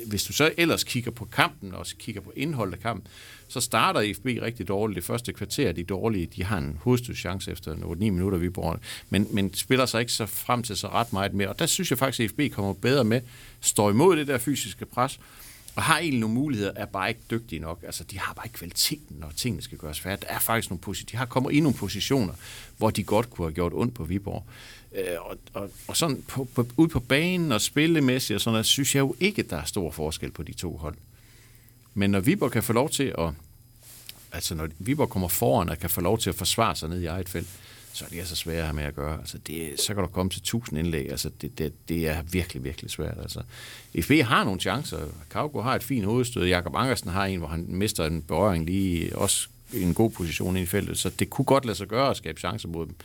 hvis 0.07 0.23
du 0.23 0.33
så 0.33 0.51
ellers 0.57 0.83
kigger 0.83 1.11
på 1.11 1.25
kampen, 1.25 1.73
og 1.73 1.85
kigger 1.99 2.21
på 2.21 2.33
indholdet 2.35 2.73
af 2.73 2.79
kampen, 2.79 3.07
så 3.47 3.61
starter 3.61 4.13
FB 4.13 4.25
rigtig 4.25 4.67
dårligt. 4.67 4.95
Det 4.95 5.03
første 5.03 5.33
kvarter, 5.33 5.71
de 5.71 5.83
dårlige, 5.83 6.25
de 6.35 6.43
har 6.43 6.57
en 6.57 6.79
hovedstødschance 6.81 7.51
efter 7.51 7.75
8-9 7.75 7.95
minutter, 7.95 8.37
vi 8.37 8.49
bruger, 8.49 8.77
men, 9.09 9.27
men 9.31 9.53
spiller 9.53 9.85
sig 9.85 9.99
ikke 9.99 10.11
så 10.11 10.25
frem 10.25 10.63
til 10.63 10.77
så 10.77 10.87
ret 10.87 11.13
meget 11.13 11.33
mere. 11.33 11.49
Og 11.49 11.59
der 11.59 11.65
synes 11.65 11.89
jeg 11.89 11.97
faktisk, 11.97 12.19
at 12.19 12.31
FB 12.31 12.55
kommer 12.55 12.73
bedre 12.73 13.03
med, 13.03 13.21
står 13.61 13.89
imod 13.89 14.17
det 14.17 14.27
der 14.27 14.37
fysiske 14.37 14.85
pres, 14.85 15.19
og 15.75 15.83
har 15.83 15.99
egentlig 15.99 16.19
nogle 16.19 16.35
muligheder, 16.35 16.71
er 16.75 16.85
bare 16.85 17.09
ikke 17.09 17.21
dygtige 17.31 17.59
nok. 17.59 17.83
Altså, 17.83 18.03
de 18.03 18.19
har 18.19 18.33
bare 18.33 18.45
ikke 18.45 18.57
kvaliteten, 18.57 19.15
når 19.19 19.31
tingene 19.35 19.61
skal 19.61 19.77
gøres 19.77 19.99
færdigt. 19.99 20.29
Der 20.29 20.35
er 20.35 20.39
faktisk 20.39 20.69
nogle 20.69 20.81
positioner. 20.81 21.11
De 21.11 21.17
har 21.17 21.25
kommet 21.25 21.53
i 21.53 21.59
nogle 21.59 21.77
positioner, 21.77 22.33
hvor 22.77 22.89
de 22.89 23.03
godt 23.03 23.29
kunne 23.29 23.47
have 23.47 23.53
gjort 23.53 23.71
ondt 23.75 23.93
på 23.93 24.03
Viborg. 24.03 24.45
Øh, 24.95 25.17
og, 25.19 25.37
og, 25.53 25.69
og 25.87 25.97
sådan 25.97 26.23
på, 26.27 26.47
på, 26.55 26.67
ud 26.77 26.87
på 26.87 26.99
banen 26.99 27.51
og 27.51 27.61
spillemæssigt 27.61 28.35
og 28.35 28.41
sådan 28.41 28.53
noget, 28.53 28.65
synes 28.65 28.95
jeg 28.95 29.01
jo 29.01 29.15
ikke, 29.19 29.41
at 29.41 29.49
der 29.49 29.57
er 29.57 29.65
stor 29.65 29.91
forskel 29.91 30.31
på 30.31 30.43
de 30.43 30.53
to 30.53 30.77
hold. 30.77 30.95
Men 31.93 32.09
når 32.09 32.19
Viborg 32.19 32.51
kan 32.51 32.63
få 32.63 32.73
lov 32.73 32.89
til 32.89 33.13
at, 33.17 33.29
altså 34.31 34.55
når 34.55 34.67
Viborg 34.79 35.09
kommer 35.09 35.27
foran 35.27 35.69
og 35.69 35.79
kan 35.79 35.89
få 35.89 36.01
lov 36.01 36.17
til 36.17 36.29
at 36.29 36.35
forsvare 36.35 36.75
sig 36.75 36.89
ned 36.89 37.01
i 37.01 37.05
eget 37.05 37.29
felt, 37.29 37.47
så 37.93 38.05
er 38.05 38.09
det 38.09 38.19
altså 38.19 38.35
svært 38.35 38.57
at 38.57 38.63
have 38.63 38.75
med 38.75 38.83
at 38.83 38.95
gøre. 38.95 39.19
Altså 39.19 39.37
det, 39.37 39.81
så 39.81 39.93
kan 39.93 40.03
du 40.03 40.09
komme 40.09 40.29
til 40.29 40.41
tusind 40.41 40.79
indlæg. 40.79 41.11
Altså 41.11 41.29
det, 41.41 41.57
det, 41.57 41.73
det 41.89 42.07
er 42.07 42.21
virkelig, 42.21 42.63
virkelig 42.63 42.91
svært. 42.91 43.17
Altså, 43.21 43.41
FB 44.01 44.11
har 44.11 44.43
nogle 44.43 44.59
chancer. 44.59 44.99
Kauko 45.29 45.61
har 45.61 45.75
et 45.75 45.83
fint 45.83 46.05
hovedstød. 46.05 46.45
Jakob 46.45 46.75
Angersen 46.75 47.09
har 47.09 47.25
en, 47.25 47.39
hvor 47.39 47.47
han 47.47 47.65
mister 47.67 48.05
en 48.05 48.21
berøring 48.21 48.65
lige 48.65 49.17
også 49.17 49.47
i 49.73 49.81
en 49.81 49.93
god 49.93 50.09
position 50.09 50.57
i 50.57 50.65
feltet. 50.65 50.97
Så 50.97 51.09
det 51.09 51.29
kunne 51.29 51.45
godt 51.45 51.65
lade 51.65 51.77
sig 51.77 51.87
gøre 51.87 52.09
at 52.09 52.17
skabe 52.17 52.39
chancer 52.39 52.69
mod 52.69 52.85
dem. 52.85 52.95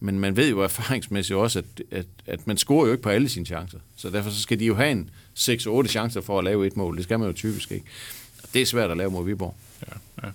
Men 0.00 0.20
man 0.20 0.36
ved 0.36 0.50
jo 0.50 0.60
erfaringsmæssigt 0.60 1.36
også, 1.36 1.58
at, 1.58 1.82
at, 1.90 2.06
at 2.26 2.46
man 2.46 2.56
scorer 2.56 2.86
jo 2.86 2.92
ikke 2.92 3.02
på 3.02 3.08
alle 3.08 3.28
sine 3.28 3.46
chancer. 3.46 3.78
Så 3.96 4.10
derfor 4.10 4.30
så 4.30 4.42
skal 4.42 4.58
de 4.58 4.66
jo 4.66 4.74
have 4.74 4.90
en 4.90 5.10
6-8 5.38 5.86
chancer 5.86 6.20
for 6.20 6.38
at 6.38 6.44
lave 6.44 6.66
et 6.66 6.76
mål. 6.76 6.96
Det 6.96 7.04
skal 7.04 7.18
man 7.18 7.28
jo 7.28 7.34
typisk 7.34 7.72
ikke. 7.72 7.84
Og 8.42 8.48
det 8.54 8.62
er 8.62 8.66
svært 8.66 8.90
at 8.90 8.96
lave 8.96 9.10
mod 9.10 9.24
Viborg. 9.24 9.56
Ja, 9.88 10.26
ja. 10.26 10.30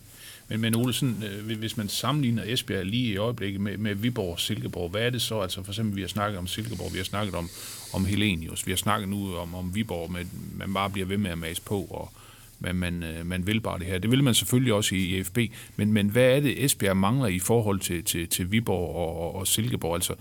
Men, 0.47 0.61
men 0.61 0.75
Olsen, 0.75 1.23
øh, 1.23 1.57
hvis 1.57 1.77
man 1.77 1.89
sammenligner 1.89 2.43
Esbjerg 2.45 2.85
lige 2.85 3.13
i 3.13 3.17
øjeblikket 3.17 3.61
med, 3.61 3.77
med 3.77 3.95
Viborg 3.95 4.31
og 4.31 4.39
Silkeborg, 4.39 4.89
hvad 4.89 5.01
er 5.01 5.09
det 5.09 5.21
så? 5.21 5.39
Altså 5.39 5.63
for 5.63 5.71
eksempel, 5.71 5.95
vi 5.95 6.01
har 6.01 6.07
snakket 6.07 6.37
om 6.37 6.47
Silkeborg, 6.47 6.93
vi 6.93 6.97
har 6.97 7.05
snakket 7.05 7.35
om, 7.35 7.49
om 7.93 8.05
Helenius, 8.05 8.65
vi 8.65 8.71
har 8.71 8.77
snakket 8.77 9.09
nu 9.09 9.35
om, 9.35 9.55
om 9.55 9.75
Viborg, 9.75 10.11
men 10.11 10.29
man 10.57 10.73
bare 10.73 10.89
bliver 10.89 11.05
ved 11.05 11.17
med 11.17 11.31
at 11.31 11.37
mase 11.37 11.61
på, 11.61 11.81
og 11.81 12.11
man, 12.63 12.75
man, 12.75 13.03
øh, 13.03 13.25
man 13.25 13.47
vil 13.47 13.61
bare 13.61 13.79
det 13.79 13.87
her. 13.87 13.97
Det 13.97 14.11
vil 14.11 14.23
man 14.23 14.33
selvfølgelig 14.33 14.73
også 14.73 14.95
i, 14.95 14.99
i 14.99 15.23
FB, 15.23 15.37
men, 15.75 15.93
men 15.93 16.09
hvad 16.09 16.23
er 16.23 16.39
det, 16.39 16.65
Esbjerg 16.65 16.97
mangler 16.97 17.27
i 17.27 17.39
forhold 17.39 17.79
til, 17.79 18.03
til, 18.03 18.27
til 18.27 18.51
Viborg 18.51 18.95
og, 18.95 19.35
og, 19.35 19.47
Silkeborg? 19.47 19.95
Altså, 19.95 20.13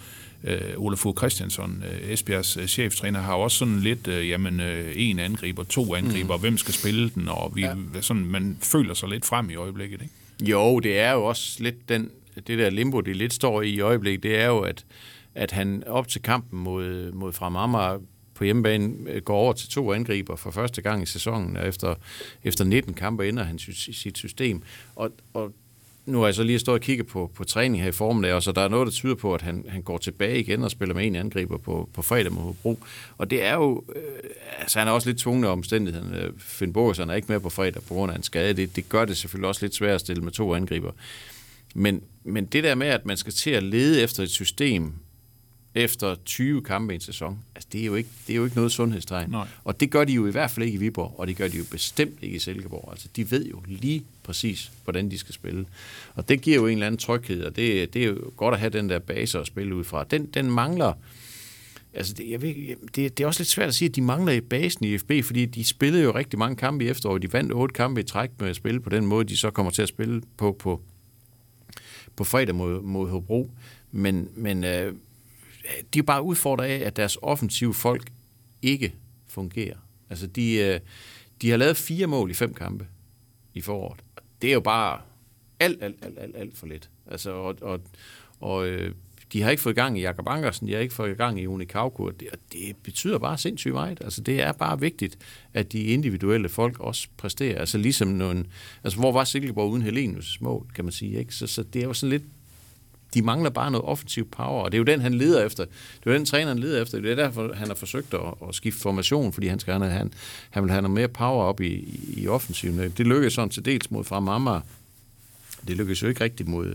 øh, 0.45 0.61
Olaf 0.77 0.99
Fogh 0.99 1.17
Christiansson, 1.17 1.85
øh, 1.93 2.13
Esbjergs 2.13 2.57
øh, 2.57 2.67
cheftræner, 2.67 3.21
har 3.21 3.35
også 3.35 3.57
sådan 3.57 3.81
lidt, 3.81 4.09
øh, 4.09 4.29
jamen, 4.29 4.61
øh, 4.61 4.93
en 4.97 5.19
angriber, 5.19 5.65
to 5.65 5.95
angriber, 5.95 6.37
mm. 6.37 6.41
hvem 6.41 6.59
skal 6.59 6.75
spille 6.75 7.11
den, 7.11 7.29
og 7.29 7.53
vi, 7.55 7.63
ja. 7.63 7.75
sådan, 8.01 8.25
man 8.25 8.59
føler 8.61 8.95
sig 8.95 9.09
lidt 9.09 9.25
frem 9.25 9.51
i 9.51 9.55
øjeblikket, 9.55 10.03
ikke? 10.03 10.51
Jo, 10.51 10.81
det 10.81 10.99
er 10.99 11.13
jo 11.13 11.25
også 11.25 11.63
lidt 11.63 11.89
den, 11.89 12.11
det 12.47 12.59
der 12.59 12.71
limbo, 12.71 13.01
det 13.01 13.17
lidt 13.17 13.33
står 13.35 13.63
i 13.63 13.69
i 13.69 13.81
øjeblikket, 13.81 14.23
det 14.23 14.39
er 14.39 14.47
jo, 14.47 14.59
at, 14.59 14.85
at 15.35 15.51
han 15.51 15.85
op 15.87 16.09
til 16.09 16.23
kampen 16.23 16.59
mod, 16.61 17.13
mod 17.13 17.33
Frem 17.33 17.57
Amager 17.57 17.99
på 18.35 18.45
hjemmebane 18.45 18.95
øh, 19.07 19.23
går 19.23 19.37
over 19.37 19.53
til 19.53 19.69
to 19.69 19.93
angriber 19.93 20.37
for 20.37 20.51
første 20.51 20.83
gang 20.83 21.03
i 21.03 21.07
sæsonen, 21.07 21.57
og 21.57 21.69
efter, 21.69 21.95
efter 22.45 22.65
19 22.65 22.95
kampe 22.95 23.29
ender 23.29 23.43
han 23.43 23.59
sit 23.59 24.19
system. 24.19 24.63
Og, 24.97 25.11
og 25.35 25.53
nu 26.07 26.19
har 26.19 26.27
jeg 26.27 26.35
så 26.35 26.43
lige 26.43 26.59
stået 26.59 26.75
og 26.75 26.81
kigget 26.81 27.07
på, 27.07 27.31
på 27.35 27.45
træning 27.45 27.83
her 27.83 27.89
i 27.89 27.93
formiddag, 27.93 28.35
og 28.35 28.43
så 28.43 28.53
der 28.53 28.61
er 28.61 28.69
noget, 28.69 28.87
der 28.87 28.93
tyder 28.93 29.15
på, 29.15 29.35
at 29.35 29.43
han, 29.43 29.65
han 29.69 29.83
går 29.83 29.99
tilbage 29.99 30.41
igen 30.41 30.63
og 30.63 30.71
spiller 30.71 30.95
med 30.95 31.07
en 31.07 31.17
angriber 31.17 31.59
på, 31.59 31.89
på 31.95 32.03
fredag 32.03 32.33
mod 32.33 32.43
Hobro. 32.43 32.79
Og 33.19 33.31
det 33.31 33.45
er 33.45 33.55
jo, 33.55 33.85
øh, 33.97 34.03
altså 34.59 34.79
han 34.79 34.89
er 34.89 34.93
også 34.93 35.09
lidt 35.09 35.19
tvunget 35.19 35.49
af 35.49 35.53
omstændighederne. 35.53 36.33
Finn 36.39 36.73
Borgersen 36.73 37.11
er 37.11 37.15
ikke 37.15 37.33
med 37.33 37.41
på 37.41 37.51
fredag 37.51 37.83
på 37.83 37.95
grund 37.95 38.13
af 38.13 38.17
en 38.17 38.23
skade. 38.23 38.55
Det, 38.55 38.77
det 38.77 38.89
gør 38.89 39.05
det 39.05 39.17
selvfølgelig 39.17 39.49
også 39.49 39.65
lidt 39.65 39.75
svært 39.75 39.95
at 39.95 40.01
stille 40.01 40.23
med 40.23 40.33
to 40.33 40.55
angriber. 40.55 40.93
Men, 41.75 42.03
men 42.25 42.45
det 42.45 42.65
der 42.65 42.75
med, 42.75 42.87
at 42.87 43.07
man 43.07 43.17
skal 43.17 43.33
til 43.33 43.51
at 43.51 43.63
lede 43.63 44.03
efter 44.03 44.23
et 44.23 44.31
system, 44.31 44.93
efter 45.75 46.15
20 46.25 46.63
kampe 46.63 46.93
i 46.93 46.95
en 46.95 47.01
sæson, 47.01 47.39
altså 47.55 47.69
det 47.73 47.81
er 47.81 47.85
jo 47.85 47.95
ikke, 47.95 48.11
det 48.27 48.33
er 48.33 48.37
jo 48.37 48.45
ikke 48.45 48.57
noget 48.57 48.73
sundhedstegn. 48.73 49.31
Nej. 49.31 49.47
Og 49.65 49.81
det 49.81 49.91
gør 49.91 50.05
de 50.05 50.13
jo 50.13 50.27
i 50.27 50.31
hvert 50.31 50.51
fald 50.51 50.67
ikke 50.67 50.77
i 50.77 50.79
Viborg, 50.79 51.15
og 51.19 51.27
det 51.27 51.37
gør 51.37 51.49
de 51.49 51.57
jo 51.57 51.65
bestemt 51.71 52.19
ikke 52.23 52.37
i 52.37 52.39
Silkeborg. 52.39 52.89
Altså 52.91 53.09
de 53.17 53.31
ved 53.31 53.47
jo 53.47 53.63
lige 53.67 54.05
præcis, 54.23 54.73
hvordan 54.85 55.11
de 55.11 55.19
skal 55.19 55.35
spille. 55.35 55.67
Og 56.15 56.29
det 56.29 56.41
giver 56.41 56.57
jo 56.57 56.67
en 56.67 56.73
eller 56.73 56.87
anden 56.87 56.99
tryghed, 56.99 57.45
og 57.45 57.57
det, 57.57 57.95
det 57.95 58.03
er 58.03 58.07
jo 58.07 58.33
godt 58.37 58.55
at 58.55 58.61
have 58.61 58.71
den 58.71 58.89
der 58.89 58.99
base 58.99 59.39
at 59.39 59.47
spille 59.47 59.75
ud 59.75 59.85
fra. 59.85 60.05
Den, 60.05 60.27
den 60.27 60.51
mangler, 60.51 60.93
altså 61.95 62.15
det, 62.15 62.31
jeg 62.31 62.43
ved, 62.43 62.55
det, 62.95 63.19
det 63.19 63.21
er 63.21 63.27
også 63.27 63.41
lidt 63.41 63.49
svært 63.49 63.69
at 63.69 63.75
sige, 63.75 63.89
at 63.89 63.97
de 63.97 64.03
mangler 64.03 64.33
i 64.33 64.41
basen 64.41 64.85
i 64.85 64.99
FB, 64.99 65.13
fordi 65.25 65.47
de 65.47 65.65
spillede 65.65 66.03
jo 66.03 66.11
rigtig 66.15 66.39
mange 66.39 66.57
kampe 66.57 66.85
i 66.85 66.89
efteråret. 66.89 67.23
De 67.23 67.33
vandt 67.33 67.53
otte 67.53 67.73
kampe 67.73 68.01
i 68.01 68.05
træk 68.05 68.31
med 68.39 68.49
at 68.49 68.57
spille 68.57 68.81
på 68.81 68.91
den 68.91 69.07
måde, 69.07 69.25
de 69.25 69.37
så 69.37 69.51
kommer 69.51 69.73
til 69.73 69.83
at 69.83 69.89
spille 69.89 70.23
på 70.37 70.57
på, 70.59 70.81
på 72.17 72.25
fredag 72.25 72.55
mod, 72.55 72.83
mod 72.83 73.11
Hobro. 73.11 73.51
Men, 73.93 74.29
men 74.37 74.65
øh, 74.65 74.95
de 75.95 75.99
er 75.99 76.03
bare 76.03 76.23
udfordret 76.23 76.67
af, 76.67 76.87
at 76.87 76.97
deres 76.97 77.19
offensive 77.23 77.75
folk 77.75 78.13
ikke 78.63 78.95
fungerer. 79.27 79.77
Altså, 80.11 80.27
de, 80.27 80.55
øh, 80.55 80.81
de 81.43 81.51
har 81.51 81.57
lavet 81.57 81.77
fire 81.77 82.07
mål 82.07 82.31
i 82.31 82.35
fem 82.35 82.55
kampe 82.55 82.87
i 83.55 83.61
foråret. 83.61 84.01
Det 84.43 84.49
er 84.49 84.55
jo 84.55 84.61
bare 84.61 85.01
alt, 85.61 85.83
alt, 85.83 85.97
alt, 86.03 86.19
alt, 86.19 86.37
alt 86.37 86.57
for 86.57 86.67
lidt. 86.67 86.91
Altså, 87.07 87.31
og, 87.31 87.57
og, 87.61 87.81
og 88.41 88.67
øh, 88.67 88.95
de 89.33 89.43
har 89.43 89.51
ikke 89.51 89.63
fået 89.63 89.77
gang 89.77 89.99
i 89.99 90.03
Jakob 90.03 90.29
Ankersen, 90.29 90.67
de 90.67 90.73
har 90.73 90.81
ikke 90.81 90.95
fået 90.95 91.17
gang 91.17 91.41
i 91.41 91.47
Uni 91.47 91.65
Kauko, 91.65 92.05
og 92.05 92.21
det, 92.21 92.29
og 92.33 92.39
det 92.53 92.77
betyder 92.83 93.19
bare 93.19 93.39
sindssygt 93.39 93.75
meget. 93.75 94.01
Altså, 94.01 94.21
det 94.21 94.41
er 94.41 94.53
bare 94.53 94.81
vigtigt, 94.81 95.19
at 95.55 95.73
de 95.73 95.83
individuelle 95.83 96.49
folk 96.49 96.81
også 96.81 97.09
præsterer. 97.17 97.59
Altså, 97.59 97.79
ligesom 97.79 98.09
nogen, 98.09 98.47
altså, 98.85 98.99
hvor 98.99 99.13
var 99.13 99.25
Silkeborg 99.25 99.71
uden 99.71 99.83
Helenius 99.83 100.41
mål, 100.41 100.67
kan 100.75 100.85
man 100.85 100.93
sige, 100.93 101.19
ikke? 101.19 101.35
Så, 101.35 101.47
så 101.47 101.63
det 101.63 101.83
er 101.83 101.87
jo 101.87 101.93
sådan 101.93 102.11
lidt 102.11 102.25
de 103.15 103.23
mangler 103.23 103.51
bare 103.51 103.71
noget 103.71 103.87
offensiv 103.87 104.31
power, 104.31 104.65
og 104.65 104.73
det 104.73 104.77
er 104.77 104.79
jo 104.79 104.85
den, 104.85 105.01
han 105.01 105.15
leder 105.15 105.45
efter. 105.45 105.65
Det 105.65 106.07
er 106.07 106.11
jo 106.11 106.19
den, 106.19 106.27
træneren 106.27 106.59
leder 106.59 106.83
efter. 106.83 107.01
Det 107.01 107.11
er 107.11 107.15
derfor, 107.15 107.55
han 107.55 107.69
har 107.69 107.75
forsøgt 107.75 108.15
at, 108.15 108.49
at 108.49 108.55
skifte 108.55 108.81
formation, 108.81 109.33
fordi 109.33 109.47
han, 109.47 109.59
skal, 109.59 109.73
han, 109.73 109.91
han, 109.91 110.13
han 110.51 110.63
vil 110.63 110.71
have 110.71 110.83
noget 110.83 110.95
mere 110.95 111.09
power 111.09 111.45
op 111.45 111.61
i, 111.61 111.67
i, 111.67 112.15
i 112.17 112.29
offensiven. 112.29 112.79
Det 112.79 113.07
lykkedes 113.07 113.33
sådan 113.33 113.51
til 113.51 113.65
dels 113.65 113.91
mod 113.91 114.05
fra 114.05 114.17
Amager. 114.17 114.61
Det 115.69 115.77
lykkedes 115.77 116.03
jo 116.03 116.09
ikke 116.09 116.25
rigtigt 116.25 116.49
mod, 116.49 116.75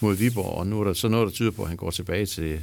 mod 0.00 0.14
Viborg, 0.14 0.58
og 0.58 0.66
nu 0.66 0.80
er 0.80 0.84
der 0.84 0.92
så 0.92 1.08
noget, 1.08 1.26
der 1.26 1.32
tyder 1.32 1.50
på, 1.50 1.62
at 1.62 1.68
han 1.68 1.76
går 1.76 1.90
tilbage 1.90 2.26
til, 2.26 2.60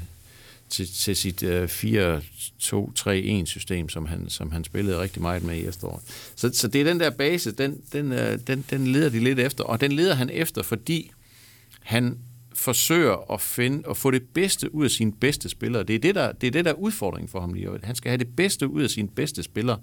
til, 0.69 0.93
til 0.93 1.15
sit 1.15 1.43
øh, 1.43 1.63
uh, 1.63 1.69
4-2-3-1-system, 1.69 3.89
som 3.89 4.05
han, 4.05 4.29
som 4.29 4.51
han 4.51 4.63
spillede 4.63 5.00
rigtig 5.00 5.22
meget 5.22 5.43
med 5.43 5.57
i 5.57 5.65
efteråret. 5.65 6.01
Så, 6.36 6.51
så 6.53 6.67
det 6.67 6.81
er 6.81 6.86
den 6.86 7.00
der 7.00 7.10
base, 7.10 7.51
den, 7.51 7.81
den, 7.93 8.12
uh, 8.12 8.17
den, 8.48 8.65
den 8.69 8.88
leder 8.88 9.10
de 9.10 9.19
lidt 9.19 9.39
efter, 9.39 9.63
og 9.63 9.81
den 9.81 9.91
leder 9.91 10.15
han 10.15 10.29
efter, 10.29 10.63
fordi 10.63 11.12
han 11.81 12.17
forsøger 12.55 13.31
at 13.33 13.41
finde 13.41 13.88
og 13.88 13.98
få 13.98 14.12
det 14.12 14.24
bedste 14.33 14.75
ud 14.75 14.86
af 14.86 14.91
sine 14.91 15.12
bedste 15.12 15.50
spillere. 15.50 15.83
Det 15.83 15.95
er 15.95 16.00
det, 16.00 16.15
der, 16.15 16.31
det 16.31 16.48
er 16.48 16.51
det, 16.51 16.65
der 16.65 16.72
er 16.72 16.75
udfordringen 16.75 17.29
for 17.29 17.39
ham 17.41 17.53
lige. 17.53 17.69
Han 17.83 17.95
skal 17.95 18.10
have 18.10 18.17
det 18.17 18.36
bedste 18.36 18.67
ud 18.67 18.83
af 18.83 18.89
sine 18.89 19.07
bedste 19.07 19.43
spillere. 19.43 19.79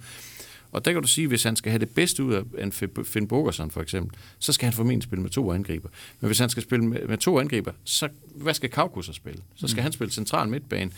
Og 0.72 0.84
der 0.84 0.92
kan 0.92 1.02
du 1.02 1.08
sige, 1.08 1.26
hvis 1.26 1.42
han 1.42 1.56
skal 1.56 1.70
have 1.70 1.78
det 1.78 1.90
bedste 1.90 2.24
ud 2.24 2.34
af 2.34 2.42
en 2.58 2.72
Finn 3.04 3.28
Bogerson 3.28 3.70
for 3.70 3.80
eksempel, 3.80 4.18
så 4.38 4.52
skal 4.52 4.66
han 4.66 4.72
formentlig 4.72 5.02
spille 5.02 5.22
med 5.22 5.30
to 5.30 5.52
angriber. 5.52 5.88
Men 6.20 6.26
hvis 6.26 6.38
han 6.38 6.50
skal 6.50 6.62
spille 6.62 6.84
med, 6.84 7.06
med 7.06 7.18
to 7.18 7.40
angriber, 7.40 7.72
så 7.84 8.08
hvad 8.34 8.54
skal 8.54 8.70
Kauko 8.70 9.02
så 9.02 9.12
spille? 9.12 9.40
Så 9.56 9.68
skal 9.68 9.80
mm. 9.80 9.82
han 9.82 9.92
spille 9.92 10.12
central 10.12 10.48
midtbane, 10.48 10.90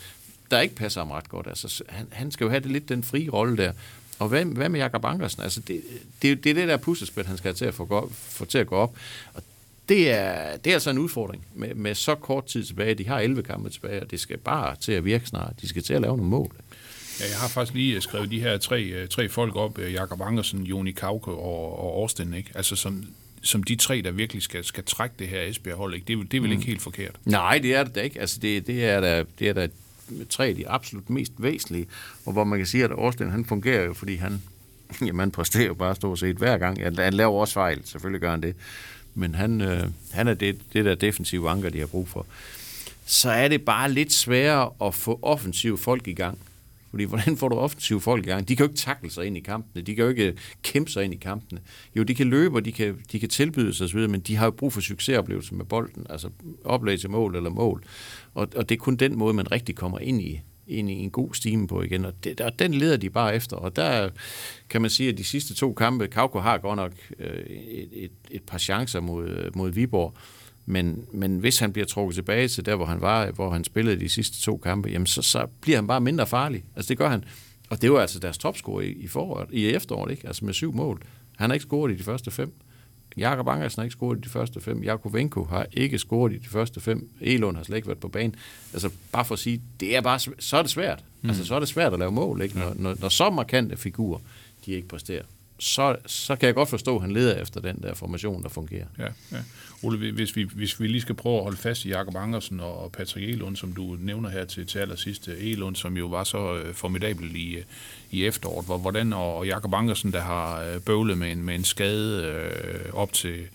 der 0.51 0.59
ikke 0.59 0.75
passer 0.75 1.01
ham 1.01 1.11
ret 1.11 1.29
godt. 1.29 1.47
Altså, 1.47 1.83
han, 1.89 2.07
han 2.11 2.31
skal 2.31 2.45
jo 2.45 2.49
have 2.49 2.59
det 2.59 2.71
lidt 2.71 2.89
den 2.89 3.03
frie 3.03 3.29
rolle 3.29 3.57
der. 3.57 3.71
Og 4.19 4.27
hvad, 4.27 4.45
hvad 4.45 4.69
med 4.69 4.79
Jakob 4.79 5.05
Ankersen? 5.05 5.41
Altså, 5.41 5.59
det, 5.59 5.81
det, 6.21 6.43
det 6.43 6.49
er 6.49 6.53
det 6.53 6.67
der 6.67 6.77
puslespil, 6.77 7.25
han 7.25 7.37
skal 7.37 7.47
have 7.47 7.55
til 7.55 7.65
at 7.65 7.73
få, 7.73 7.85
gå, 7.85 8.11
få 8.13 8.45
til 8.45 8.57
at 8.57 8.67
gå 8.67 8.75
op. 8.75 8.95
Og 9.33 9.43
det 9.89 10.11
er, 10.11 10.57
det 10.57 10.69
er 10.69 10.73
altså 10.73 10.89
en 10.89 10.97
udfordring 10.97 11.45
med, 11.55 11.75
med 11.75 11.95
så 11.95 12.15
kort 12.15 12.45
tid 12.45 12.63
tilbage. 12.63 12.95
De 12.95 13.07
har 13.07 13.19
11 13.19 13.43
kampe 13.43 13.69
tilbage, 13.69 14.01
og 14.01 14.11
det 14.11 14.19
skal 14.19 14.37
bare 14.37 14.75
til 14.75 14.91
at 14.91 15.05
virke 15.05 15.27
snart. 15.27 15.53
De 15.61 15.67
skal 15.67 15.83
til 15.83 15.93
at 15.93 16.01
lave 16.01 16.17
nogle 16.17 16.29
mål. 16.29 16.55
Ja, 17.19 17.25
jeg 17.29 17.37
har 17.37 17.47
faktisk 17.47 17.73
lige 17.73 18.01
skrevet 18.01 18.31
de 18.31 18.39
her 18.39 18.57
tre, 18.57 19.07
tre 19.07 19.29
folk 19.29 19.55
op, 19.55 19.79
Jakob 19.79 20.21
Angersen, 20.21 20.63
Joni 20.63 20.91
Kauke 20.91 21.31
og, 21.31 21.79
og 21.79 21.97
Årsten, 21.97 22.33
ikke? 22.33 22.51
Altså 22.55 22.75
som, 22.75 23.05
som 23.41 23.63
de 23.63 23.75
tre, 23.75 24.01
der 24.01 24.11
virkelig 24.11 24.43
skal, 24.43 24.63
skal 24.63 24.83
trække 24.83 25.15
det 25.19 25.27
her 25.27 25.41
Esbjerg-hold, 25.41 25.93
ikke? 25.93 26.05
Det, 26.07 26.13
er, 26.13 26.23
det 26.23 26.37
er 26.37 26.41
vel 26.41 26.49
mm. 26.49 26.51
ikke 26.51 26.65
helt 26.65 26.81
forkert? 26.81 27.15
Nej, 27.25 27.57
det 27.57 27.75
er 27.75 27.83
det 27.83 27.95
da 27.95 28.01
ikke. 28.01 28.21
Altså 28.21 28.39
det, 28.41 28.67
det 28.67 28.85
er 28.85 29.01
da, 29.01 29.23
det 29.39 29.49
er 29.49 29.53
da 29.53 29.67
tre 30.29 30.47
af 30.47 30.55
de 30.55 30.69
absolut 30.69 31.09
mest 31.09 31.33
væsentlige, 31.37 31.87
og 32.25 32.33
hvor 32.33 32.43
man 32.43 32.59
kan 32.59 32.65
sige, 32.65 32.83
at 32.83 32.91
Årsten, 32.91 33.31
han 33.31 33.45
fungerer 33.45 33.83
jo, 33.83 33.93
fordi 33.93 34.15
han, 34.15 34.41
jamen, 35.01 35.19
han 35.19 35.31
præsterer 35.31 35.67
jo 35.67 35.73
bare 35.73 35.95
stort 35.95 36.19
set 36.19 36.35
hver 36.35 36.57
gang. 36.57 36.97
Han 36.97 37.13
laver 37.13 37.39
også 37.39 37.53
fejl, 37.53 37.81
selvfølgelig 37.85 38.21
gør 38.21 38.31
han 38.31 38.41
det 38.41 38.55
men 39.15 39.35
han, 39.35 39.61
øh, 39.61 39.83
han 40.11 40.27
er 40.27 40.33
det, 40.33 40.57
det 40.73 40.85
der 40.85 40.95
defensive 40.95 41.49
anker, 41.49 41.69
de 41.69 41.79
har 41.79 41.87
brug 41.87 42.07
for. 42.07 42.25
Så 43.05 43.29
er 43.29 43.47
det 43.47 43.61
bare 43.61 43.91
lidt 43.91 44.13
sværere 44.13 44.69
at 44.81 44.95
få 44.95 45.19
offensive 45.21 45.77
folk 45.77 46.07
i 46.07 46.13
gang. 46.13 46.39
Fordi 46.89 47.03
hvordan 47.03 47.37
får 47.37 47.49
du 47.49 47.55
offensive 47.55 48.01
folk 48.01 48.25
i 48.25 48.29
gang? 48.29 48.47
De 48.47 48.55
kan 48.55 48.65
jo 48.65 48.69
ikke 48.69 48.79
takle 48.79 49.11
sig 49.11 49.25
ind 49.25 49.37
i 49.37 49.39
kampene. 49.39 49.83
De 49.83 49.95
kan 49.95 50.03
jo 50.03 50.09
ikke 50.09 50.27
øh, 50.27 50.37
kæmpe 50.63 50.91
sig 50.91 51.03
ind 51.03 51.13
i 51.13 51.17
kampene. 51.17 51.61
Jo, 51.95 52.03
de 52.03 52.15
kan 52.15 52.27
løbe, 52.27 52.55
og 52.55 52.65
de 52.65 52.71
kan, 52.71 52.97
de 53.11 53.19
kan 53.19 53.29
tilbyde 53.29 53.73
sig 53.73 53.85
osv., 53.85 53.99
men 53.99 54.19
de 54.19 54.35
har 54.35 54.45
jo 54.45 54.51
brug 54.51 54.73
for 54.73 54.81
succesoplevelser 54.81 55.55
med 55.55 55.65
bolden. 55.65 56.05
Altså 56.09 56.29
oplæg 56.63 56.99
til 56.99 57.09
mål 57.09 57.35
eller 57.35 57.49
mål. 57.49 57.83
Og, 58.33 58.47
og 58.55 58.69
det 58.69 58.75
er 58.75 58.79
kun 58.79 58.95
den 58.95 59.17
måde, 59.17 59.33
man 59.33 59.51
rigtig 59.51 59.75
kommer 59.75 59.99
ind 59.99 60.21
i, 60.21 60.41
ind 60.67 60.89
i 60.89 60.93
en 60.93 61.09
god 61.09 61.33
stime 61.33 61.67
på 61.67 61.81
igen, 61.81 62.05
og, 62.05 62.13
det, 62.23 62.41
og 62.41 62.59
den 62.59 62.73
leder 62.73 62.97
de 62.97 63.09
bare 63.09 63.35
efter, 63.35 63.57
og 63.57 63.75
der 63.75 64.09
kan 64.69 64.81
man 64.81 64.89
sige, 64.89 65.09
at 65.09 65.17
de 65.17 65.23
sidste 65.23 65.53
to 65.53 65.73
kampe, 65.73 66.07
Kauko 66.07 66.39
har 66.39 66.57
godt 66.57 66.75
nok 66.75 66.91
øh, 67.19 67.43
et, 67.45 67.89
et, 67.91 68.11
et 68.31 68.43
par 68.43 68.57
chancer 68.57 68.99
mod, 68.99 69.51
mod 69.55 69.71
Viborg, 69.71 70.13
men, 70.65 71.05
men 71.11 71.37
hvis 71.37 71.59
han 71.59 71.73
bliver 71.73 71.85
trukket 71.85 72.15
tilbage 72.15 72.47
til 72.47 72.65
der, 72.65 72.75
hvor 72.75 72.85
han 72.85 73.01
var, 73.01 73.31
hvor 73.31 73.49
han 73.49 73.63
spillede 73.63 73.99
de 73.99 74.09
sidste 74.09 74.41
to 74.41 74.57
kampe, 74.57 74.89
jamen 74.89 75.05
så, 75.05 75.21
så 75.21 75.47
bliver 75.61 75.77
han 75.77 75.87
bare 75.87 76.01
mindre 76.01 76.27
farlig. 76.27 76.63
Altså 76.75 76.89
det 76.89 76.97
gør 76.97 77.09
han. 77.09 77.23
Og 77.69 77.81
det 77.81 77.91
var 77.91 77.99
altså 77.99 78.19
deres 78.19 78.37
topscore 78.37 78.85
i, 78.85 78.91
i, 78.91 79.07
foråret, 79.07 79.47
i 79.51 79.67
efteråret, 79.67 80.11
ikke? 80.11 80.27
altså 80.27 80.45
med 80.45 80.53
syv 80.53 80.73
mål. 80.73 81.01
Han 81.37 81.49
har 81.49 81.53
ikke 81.53 81.63
scoret 81.63 81.91
i 81.91 81.95
de 81.95 82.03
første 82.03 82.31
fem. 82.31 82.53
Jakob 83.17 83.47
Angersen 83.47 83.79
har 83.79 83.83
ikke 83.83 83.93
scoret 83.93 84.17
i 84.17 84.21
de 84.21 84.29
første 84.29 84.61
fem. 84.61 84.83
Jakovenko 84.83 85.43
har 85.43 85.65
ikke 85.71 85.99
scoret 85.99 86.33
i 86.33 86.37
de 86.37 86.47
første 86.47 86.81
fem. 86.81 87.09
Elund 87.21 87.57
har 87.57 87.63
slet 87.63 87.75
ikke 87.75 87.87
været 87.87 87.99
på 87.99 88.07
banen. 88.07 88.35
Altså 88.73 88.89
bare 89.11 89.25
for 89.25 89.33
at 89.33 89.39
sige, 89.39 89.61
det 89.79 89.95
er 89.95 90.01
bare, 90.01 90.19
så 90.39 90.57
er 90.57 90.61
det 90.61 90.71
svært. 90.71 91.03
Mm. 91.21 91.29
Altså 91.29 91.45
så 91.45 91.55
er 91.55 91.59
det 91.59 91.67
svært 91.67 91.93
at 91.93 91.99
lave 91.99 92.11
mål, 92.11 92.41
ikke? 92.41 92.59
Når, 92.59 92.73
når, 92.75 92.95
når 92.99 93.09
så 93.09 93.29
markante 93.29 93.77
figurer, 93.77 94.19
de 94.65 94.71
ikke 94.71 94.87
præsterer. 94.87 95.23
Så, 95.59 95.95
så 96.05 96.35
kan 96.35 96.47
jeg 96.47 96.55
godt 96.55 96.69
forstå, 96.69 96.95
at 96.95 97.01
han 97.01 97.11
leder 97.11 97.41
efter 97.41 97.61
den 97.61 97.79
der 97.83 97.93
formation, 97.93 98.43
der 98.43 98.49
fungerer. 98.49 98.85
Ja, 98.99 99.07
ja. 99.31 99.37
Ole, 99.83 100.11
hvis 100.11 100.35
vi, 100.35 100.49
hvis 100.53 100.79
vi 100.79 100.87
lige 100.87 101.01
skal 101.01 101.15
prøve 101.15 101.37
at 101.37 101.43
holde 101.43 101.57
fast 101.57 101.85
i 101.85 101.89
Jakob 101.89 102.15
Angersen 102.15 102.59
og 102.59 102.91
Patrick 102.91 103.29
Elund, 103.29 103.55
som 103.55 103.73
du 103.73 103.97
nævner 103.99 104.29
her 104.29 104.45
til, 104.45 104.67
til 104.67 104.79
allersidst. 104.79 105.27
Øh, 105.27 105.35
Elund, 105.39 105.75
som 105.75 105.97
jo 105.97 106.05
var 106.05 106.23
så 106.23 106.55
øh, 106.55 106.73
formidabel 106.73 107.35
i, 107.35 107.55
øh, 107.55 107.63
i 108.11 108.25
efteråret. 108.25 108.81
Hvordan, 108.81 109.13
og 109.13 109.47
Jakob 109.47 109.73
Angersen, 109.73 110.11
der 110.11 110.21
har 110.21 110.79
bøvlet 110.85 111.17
med 111.17 111.31
en, 111.31 111.43
med 111.43 111.55
en 111.55 111.63
skade 111.63 112.25
øh, 112.25 112.93
op 112.93 113.13
til 113.13 113.47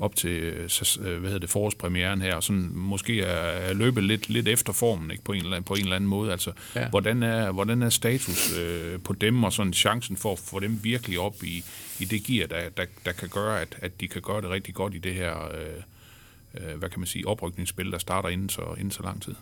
op 0.00 0.16
til 0.16 0.30
øh, 0.30 1.18
hvad 1.18 1.20
hedder 1.20 1.38
det, 1.38 1.50
forårspremieren 1.50 2.20
her, 2.20 2.34
og 2.34 2.42
sådan 2.42 2.70
måske 2.72 3.20
er, 3.20 3.72
løbet 3.72 4.04
lidt, 4.04 4.28
lidt 4.28 4.48
efter 4.48 4.72
formen 4.72 5.10
ikke, 5.10 5.24
på, 5.24 5.32
en 5.32 5.44
eller, 5.44 5.60
på 5.60 5.74
en 5.74 5.82
eller 5.82 5.96
anden 5.96 6.10
måde. 6.10 6.32
Altså, 6.32 6.52
ja. 6.74 6.88
hvordan, 6.88 7.22
er, 7.22 7.52
hvordan 7.52 7.82
er 7.82 7.88
status 7.88 8.58
øh, 8.58 9.00
på 9.00 9.12
dem, 9.12 9.44
og 9.44 9.52
sådan 9.52 9.72
chancen 9.72 10.16
for 10.16 10.32
at 10.32 10.38
få 10.38 10.60
dem 10.60 10.80
virkelig 10.82 11.18
op 11.18 11.42
i, 11.42 11.64
i 11.98 12.04
det 12.04 12.24
gear, 12.24 12.46
der, 12.46 12.68
der, 12.68 12.84
der 13.04 13.12
kan 13.12 13.28
gøre, 13.28 13.60
at, 13.60 13.76
at 13.78 14.00
de 14.00 14.08
kan 14.08 14.22
gøre 14.22 14.40
det 14.40 14.50
rigtig 14.50 14.74
godt 14.74 14.94
i 14.94 14.98
det 14.98 15.14
her, 15.14 15.48
øh, 15.54 16.70
øh, 16.70 16.78
hvad 16.78 16.90
kan 16.90 17.00
man 17.00 17.06
sige, 17.06 17.28
oprykningsspil, 17.28 17.92
der 17.92 17.98
starter 17.98 18.28
inden 18.28 18.48
så, 18.48 18.74
inden 18.78 18.90
så 18.90 19.02
lang 19.02 19.22
tid? 19.22 19.34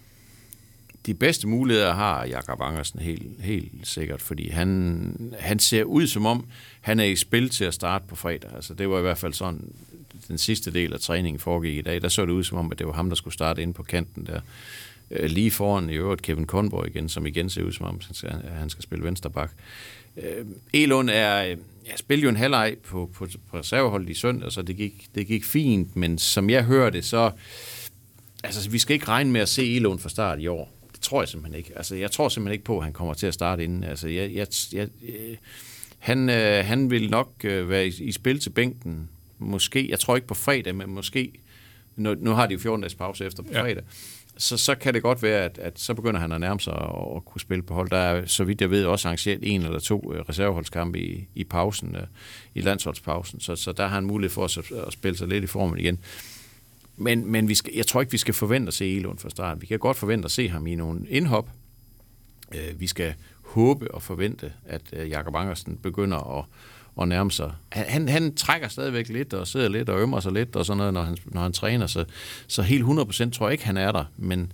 de 1.08 1.14
bedste 1.14 1.48
muligheder 1.48 1.94
har 1.94 2.24
Jakob 2.24 2.60
Angersen 2.60 3.00
helt, 3.00 3.42
helt 3.42 3.72
sikkert, 3.88 4.22
fordi 4.22 4.48
han, 4.48 5.34
han 5.38 5.58
ser 5.58 5.84
ud 5.84 6.06
som 6.06 6.26
om, 6.26 6.46
han 6.80 7.00
er 7.00 7.04
i 7.04 7.16
spil 7.16 7.48
til 7.48 7.64
at 7.64 7.74
starte 7.74 8.04
på 8.08 8.16
fredag. 8.16 8.50
Altså, 8.54 8.74
det 8.74 8.90
var 8.90 8.98
i 8.98 9.02
hvert 9.02 9.18
fald 9.18 9.32
sådan, 9.32 9.72
den 10.28 10.38
sidste 10.38 10.72
del 10.72 10.92
af 10.92 11.00
træningen 11.00 11.40
foregik 11.40 11.78
i 11.78 11.82
dag. 11.82 12.02
Der 12.02 12.08
så 12.08 12.26
det 12.26 12.32
ud 12.32 12.44
som 12.44 12.58
om, 12.58 12.72
at 12.72 12.78
det 12.78 12.86
var 12.86 12.92
ham, 12.92 13.08
der 13.08 13.16
skulle 13.16 13.34
starte 13.34 13.62
ind 13.62 13.74
på 13.74 13.82
kanten 13.82 14.26
der. 14.26 14.40
Øh, 15.10 15.30
lige 15.30 15.50
foran 15.50 15.90
i 15.90 15.94
øvrigt 15.94 16.22
Kevin 16.22 16.46
Conboy 16.46 16.86
igen, 16.86 17.08
som 17.08 17.26
igen 17.26 17.50
ser 17.50 17.62
ud 17.62 17.72
som 17.72 17.86
om, 17.86 18.00
at 18.24 18.52
han 18.52 18.70
skal 18.70 18.82
spille 18.82 19.04
vensterbak. 19.04 19.50
bak. 20.16 20.24
Øh, 20.24 20.46
Elund 20.72 21.10
er, 21.10 21.42
ja, 21.86 21.96
spillede 21.96 22.24
jo 22.24 22.28
en 22.28 22.36
halvleg 22.36 22.76
på, 22.84 23.10
på, 23.14 23.26
på 23.50 23.58
reserveholdet 23.58 24.10
i 24.10 24.14
søndag, 24.14 24.52
så 24.52 24.62
det 24.62 24.76
gik, 24.76 25.08
det 25.14 25.26
gik 25.26 25.44
fint, 25.44 25.96
men 25.96 26.18
som 26.18 26.50
jeg 26.50 26.64
hører 26.64 26.90
det, 26.90 27.04
så 27.04 27.30
altså, 28.44 28.70
vi 28.70 28.78
skal 28.78 28.94
ikke 28.94 29.08
regne 29.08 29.30
med 29.30 29.40
at 29.40 29.48
se 29.48 29.76
Elund 29.76 29.98
fra 29.98 30.08
start 30.08 30.40
i 30.40 30.46
år 30.46 30.72
Det 30.92 31.00
tror 31.00 31.22
jeg 31.22 31.28
simpelthen 31.28 31.58
ikke. 31.58 31.72
Altså, 31.76 31.94
jeg 31.96 32.10
tror 32.10 32.28
simpelthen 32.28 32.52
ikke 32.52 32.64
på, 32.64 32.78
at 32.78 32.84
han 32.84 32.92
kommer 32.92 33.14
til 33.14 33.26
at 33.26 33.34
starte 33.34 33.64
inden. 33.64 33.84
Altså, 33.84 34.08
jeg, 34.08 34.34
jeg, 34.34 34.46
jeg, 34.72 34.88
øh, 35.08 35.36
han, 35.98 36.28
øh, 36.30 36.64
han 36.64 36.90
vil 36.90 37.10
nok 37.10 37.32
øh, 37.44 37.70
være 37.70 37.86
i, 37.86 37.92
i 38.00 38.12
spil 38.12 38.40
til 38.40 38.50
bænken. 38.50 39.08
Måske, 39.38 39.90
jeg 39.90 40.00
tror 40.00 40.16
ikke 40.16 40.28
på 40.28 40.34
fredag, 40.34 40.74
men 40.74 40.90
måske 40.90 41.32
nu, 41.96 42.14
nu 42.14 42.30
har 42.30 42.46
de 42.46 42.52
jo 42.52 42.58
14 42.58 42.80
dages 42.80 42.94
pause 42.94 43.26
efter 43.26 43.42
på 43.42 43.48
Ja. 43.52 43.62
fredag, 43.62 43.82
så, 44.36 44.56
så 44.56 44.74
kan 44.74 44.94
det 44.94 45.02
godt 45.02 45.22
være, 45.22 45.44
at, 45.44 45.58
at 45.58 45.80
så 45.80 45.94
begynder 45.94 46.20
han 46.20 46.32
at 46.32 46.40
nærme 46.40 46.60
sig 46.60 46.72
at, 46.74 47.16
at 47.16 47.24
kunne 47.24 47.40
spille 47.40 47.62
på 47.62 47.74
hold. 47.74 47.90
Der 47.90 47.96
er, 47.96 48.26
så 48.26 48.44
vidt 48.44 48.60
jeg 48.60 48.70
ved, 48.70 48.84
også 48.84 49.08
arrangeret 49.08 49.38
en 49.42 49.62
eller 49.62 49.78
to 49.78 50.12
øh, 50.14 50.20
reserveholdskampe 50.20 51.00
i, 51.00 51.28
i 51.34 51.44
pausen, 51.44 51.96
øh, 51.96 52.02
i 52.54 52.60
landsholdspausen, 52.60 53.40
så, 53.40 53.56
så 53.56 53.72
der 53.72 53.82
har 53.86 53.94
han 53.94 54.04
mulighed 54.04 54.34
for 54.34 54.44
at, 54.44 54.58
at 54.86 54.92
spille 54.92 55.18
sig 55.18 55.28
lidt 55.28 55.44
i 55.44 55.46
formen 55.46 55.78
igen. 55.78 55.98
Men, 56.96 57.32
men 57.32 57.48
vi 57.48 57.54
skal, 57.54 57.72
jeg 57.76 57.86
tror 57.86 58.00
ikke, 58.00 58.12
vi 58.12 58.18
skal 58.18 58.34
forvente 58.34 58.68
at 58.68 58.74
se 58.74 58.96
Elund 58.96 59.18
fra 59.18 59.30
start. 59.30 59.60
Vi 59.60 59.66
kan 59.66 59.78
godt 59.78 59.96
forvente 59.96 60.24
at 60.24 60.30
se 60.30 60.48
ham 60.48 60.66
i 60.66 60.74
nogle 60.74 61.08
indhop. 61.08 61.50
Øh, 62.54 62.80
vi 62.80 62.86
skal 62.86 63.14
håbe 63.42 63.94
og 63.94 64.02
forvente, 64.02 64.52
at 64.64 64.94
Jakob 65.08 65.34
Angersen 65.34 65.76
begynder 65.76 66.38
at, 66.38 66.44
at 67.00 67.08
nærme 67.08 67.30
sig. 67.30 67.52
Han, 67.72 67.86
han, 67.88 68.08
han 68.08 68.34
trækker 68.34 68.68
stadigvæk 68.68 69.08
lidt 69.08 69.34
og 69.34 69.46
sidder 69.46 69.68
lidt 69.68 69.88
og 69.88 70.00
ømmer 70.00 70.20
sig 70.20 70.32
lidt 70.32 70.56
og 70.56 70.66
sådan 70.66 70.78
noget, 70.78 70.94
når 70.94 71.02
han, 71.02 71.16
når 71.24 71.40
han 71.40 71.52
træner. 71.52 71.86
Så, 71.86 72.04
så 72.46 72.62
helt 72.62 72.84
100% 72.84 73.30
tror 73.30 73.46
jeg 73.46 73.52
ikke, 73.52 73.66
han 73.66 73.76
er 73.76 73.92
der. 73.92 74.04
Men, 74.16 74.52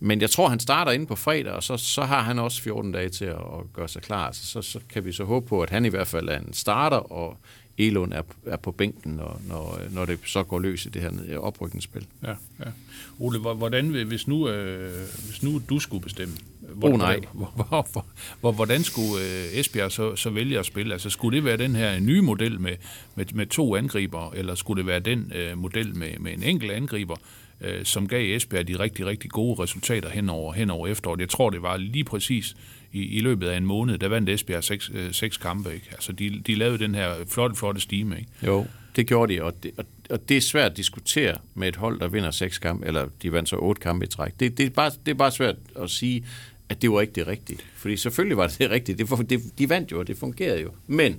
men 0.00 0.20
jeg 0.20 0.30
tror, 0.30 0.48
han 0.48 0.60
starter 0.60 0.92
inde 0.92 1.06
på 1.06 1.16
fredag, 1.16 1.52
og 1.52 1.62
så, 1.62 1.76
så 1.76 2.02
har 2.02 2.20
han 2.20 2.38
også 2.38 2.62
14 2.62 2.92
dage 2.92 3.08
til 3.08 3.24
at, 3.24 3.36
at 3.36 3.72
gøre 3.72 3.88
sig 3.88 4.02
klar. 4.02 4.32
Så, 4.32 4.46
så, 4.46 4.62
så 4.62 4.80
kan 4.88 5.04
vi 5.04 5.12
så 5.12 5.24
håbe 5.24 5.46
på, 5.46 5.62
at 5.62 5.70
han 5.70 5.84
i 5.84 5.88
hvert 5.88 6.06
fald 6.06 6.28
er 6.28 6.38
en 6.38 6.52
starter, 6.52 7.12
og 7.12 7.36
Elund 7.78 8.12
er, 8.12 8.22
er 8.46 8.56
på 8.56 8.72
bænken, 8.72 9.12
når, 9.12 9.40
når, 9.48 9.80
når 9.90 10.04
det 10.04 10.18
så 10.26 10.42
går 10.42 10.58
løs 10.58 10.86
i 10.86 10.88
det 10.88 11.02
her 11.02 11.38
oprykningsspil. 11.38 12.06
Ja, 12.22 12.34
ja. 12.60 12.70
Ole, 13.18 13.38
hvordan, 13.38 13.88
hvis 13.88 14.28
nu, 14.28 14.48
øh, 14.48 15.08
hvis 15.26 15.42
nu 15.42 15.62
du 15.68 15.78
skulle 15.78 16.02
bestemme, 16.02 16.34
Oh, 16.82 16.98
nej. 16.98 17.20
Hvor, 17.32 17.52
hvor, 17.56 17.86
hvor, 17.92 18.06
hvor, 18.40 18.52
hvordan 18.52 18.82
skulle 18.82 19.24
øh, 19.24 19.58
Esbjerg 19.58 19.92
så, 19.92 20.16
så 20.16 20.30
vælge 20.30 20.58
at 20.58 20.66
spille? 20.66 20.92
Altså, 20.92 21.10
skulle 21.10 21.36
det 21.36 21.44
være 21.44 21.56
den 21.56 21.76
her 21.76 22.00
nye 22.00 22.20
model 22.20 22.60
med, 22.60 22.76
med, 23.14 23.24
med 23.34 23.46
to 23.46 23.76
angriber, 23.76 24.32
eller 24.34 24.54
skulle 24.54 24.78
det 24.78 24.86
være 24.86 25.00
den 25.00 25.32
øh, 25.34 25.58
model 25.58 25.96
med, 25.96 26.18
med 26.20 26.32
en 26.32 26.42
enkelt 26.42 26.72
angriber, 26.72 27.16
øh, 27.60 27.84
som 27.84 28.08
gav 28.08 28.36
Esbjerg 28.36 28.68
de 28.68 28.78
rigtig, 28.78 29.06
rigtig 29.06 29.30
gode 29.30 29.62
resultater 29.62 30.08
hen 30.08 30.28
over, 30.28 30.52
hen 30.52 30.70
over 30.70 30.86
efteråret? 30.86 31.20
Jeg 31.20 31.28
tror, 31.28 31.50
det 31.50 31.62
var 31.62 31.76
lige 31.76 32.04
præcis 32.04 32.56
i, 32.92 33.16
i 33.16 33.20
løbet 33.20 33.48
af 33.48 33.56
en 33.56 33.66
måned, 33.66 33.98
der 33.98 34.08
vandt 34.08 34.28
Esbjerg 34.28 34.64
seks, 34.64 34.90
øh, 34.94 35.12
seks 35.12 35.36
kampe. 35.36 35.74
Ikke? 35.74 35.86
Altså, 35.92 36.12
de, 36.12 36.42
de 36.46 36.54
lavede 36.54 36.78
den 36.78 36.94
her 36.94 37.14
flotte, 37.28 37.56
flotte 37.56 37.80
stime. 37.80 38.18
Ikke? 38.18 38.30
Jo, 38.46 38.66
det 38.96 39.06
gjorde 39.06 39.34
de, 39.34 39.42
og 39.42 39.62
det, 39.62 39.70
og, 39.78 39.84
og 40.10 40.28
det 40.28 40.36
er 40.36 40.40
svært 40.40 40.70
at 40.70 40.76
diskutere 40.76 41.36
med 41.54 41.68
et 41.68 41.76
hold, 41.76 42.00
der 42.00 42.08
vinder 42.08 42.30
seks 42.30 42.58
kampe, 42.58 42.86
eller 42.86 43.08
de 43.22 43.32
vandt 43.32 43.48
så 43.48 43.56
otte 43.56 43.80
kampe 43.80 44.04
i 44.04 44.08
træk. 44.08 44.32
Det, 44.40 44.58
det, 44.58 44.66
er 44.66 44.70
bare, 44.70 44.90
det 45.06 45.10
er 45.10 45.14
bare 45.14 45.30
svært 45.30 45.56
at 45.78 45.90
sige, 45.90 46.24
at 46.68 46.82
det 46.82 46.90
var 46.90 47.00
ikke 47.00 47.12
det 47.12 47.26
rigtige. 47.26 47.58
Fordi 47.76 47.96
selvfølgelig 47.96 48.36
var 48.36 48.46
det 48.46 48.58
det 48.58 48.70
rigtige. 48.70 48.98
Det, 48.98 49.30
det, 49.30 49.40
de 49.58 49.68
vandt 49.68 49.92
jo, 49.92 49.98
og 49.98 50.06
det 50.06 50.16
fungerede 50.18 50.60
jo. 50.62 50.70
Men 50.86 51.16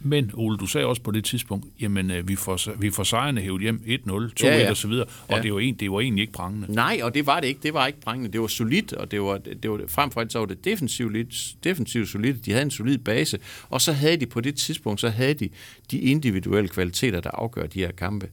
Men 0.00 0.30
Ole, 0.34 0.56
du 0.58 0.66
sagde 0.66 0.86
også 0.86 1.02
på 1.02 1.10
det 1.10 1.24
tidspunkt, 1.24 1.66
jamen 1.80 2.10
øh, 2.10 2.28
vi 2.28 2.36
får, 2.36 2.78
vi 2.80 2.90
får 2.90 3.02
sejrene 3.02 3.40
hævet 3.40 3.62
hjem 3.62 3.82
1-0, 3.86 3.88
2-1 3.90 4.32
Ja, 4.42 4.56
ja. 4.58 4.70
og 4.70 4.76
så 4.76 4.88
videre, 4.88 5.06
og 5.28 5.36
Ja. 5.36 5.42
det, 5.42 5.52
var 5.54 5.60
en, 5.60 5.74
det 5.74 5.90
var 5.90 6.00
egentlig 6.00 6.22
ikke 6.22 6.32
prangende. 6.32 6.72
nej, 6.72 7.00
og 7.02 7.14
det 7.14 7.26
var 7.26 7.40
det 7.40 7.48
ikke. 7.48 7.60
Det 7.62 7.74
var 7.74 7.86
ikke 7.86 8.00
brændende. 8.00 8.32
Det 8.32 8.40
var 8.40 8.46
solidt, 8.46 8.92
og 8.92 9.10
det 9.10 9.22
var, 9.22 9.38
det 9.38 9.70
var 9.70 9.80
frem 9.88 10.10
for 10.10 10.20
alt 10.20 10.32
så 10.32 10.38
var 10.38 10.46
det 10.46 10.64
defensivt, 10.64 11.16
defensivt 11.64 12.08
solidt. 12.08 12.46
De 12.46 12.50
havde 12.50 12.62
en 12.64 12.70
solid 12.70 12.98
base, 12.98 13.38
og 13.68 13.80
så 13.80 13.92
havde 13.92 14.16
de 14.16 14.26
på 14.26 14.40
det 14.40 14.54
tidspunkt, 14.54 15.00
så 15.00 15.08
havde 15.08 15.34
de 15.34 15.48
de 15.90 15.98
individuelle 15.98 16.68
kvaliteter, 16.68 17.20
der 17.20 17.30
afgør 17.30 17.66
de 17.66 17.78
her 17.78 17.92
kampe. 17.92 18.28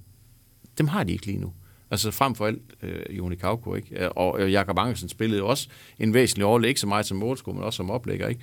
Dem 0.78 0.88
har 0.88 1.04
de 1.04 1.12
ikke 1.14 1.26
lige 1.26 1.38
nu. 1.38 1.54
Altså 1.94 2.12
frem 2.12 2.36
for 2.36 2.48
alt 2.48 2.62
øh, 2.84 3.18
Joni 3.18 3.36
Kauko, 3.36 3.76
ikke? 3.76 4.04
Øh, 4.04 4.10
og, 4.16 4.32
og 4.32 4.52
Jakob 4.52 4.78
Angersen 4.78 5.10
spillede 5.10 5.40
jo 5.40 5.48
også 5.48 5.68
en 6.00 6.14
væsentlig 6.14 6.48
rolle, 6.48 6.68
ikke 6.68 6.80
så 6.80 6.88
meget 6.88 7.06
som 7.06 7.18
målscore, 7.18 7.56
men 7.56 7.64
også 7.64 7.78
som 7.78 7.92
oplægger, 7.92 8.28
ikke? 8.28 8.42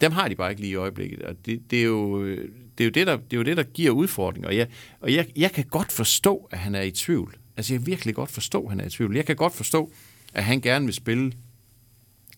Dem 0.00 0.12
har 0.12 0.28
de 0.28 0.34
bare 0.34 0.50
ikke 0.50 0.60
lige 0.60 0.70
i 0.70 0.74
øjeblikket, 0.74 1.22
og 1.22 1.34
det, 1.46 1.70
det, 1.70 1.80
er, 1.80 1.84
jo, 1.84 2.26
det, 2.26 2.80
er, 2.80 2.84
jo 2.84 2.90
det, 2.90 3.06
der, 3.06 3.16
det 3.16 3.32
er 3.32 3.36
jo 3.36 3.42
det, 3.42 3.56
der 3.56 3.62
giver 3.62 3.90
udfordringer. 3.90 4.48
Og, 4.48 4.56
jeg, 4.56 4.66
og 5.00 5.14
jeg, 5.14 5.26
jeg 5.36 5.52
kan 5.52 5.64
godt 5.64 5.92
forstå, 5.92 6.48
at 6.50 6.58
han 6.58 6.74
er 6.74 6.82
i 6.82 6.90
tvivl. 6.90 7.36
Altså 7.56 7.74
jeg 7.74 7.80
kan 7.80 7.86
virkelig 7.86 8.14
godt 8.14 8.30
forstå, 8.30 8.62
at 8.62 8.70
han 8.70 8.80
er 8.80 8.86
i 8.86 8.90
tvivl. 8.90 9.16
Jeg 9.16 9.26
kan 9.26 9.36
godt 9.36 9.54
forstå, 9.54 9.92
at 10.34 10.44
han 10.44 10.60
gerne 10.60 10.84
vil 10.84 10.94
spille 10.94 11.32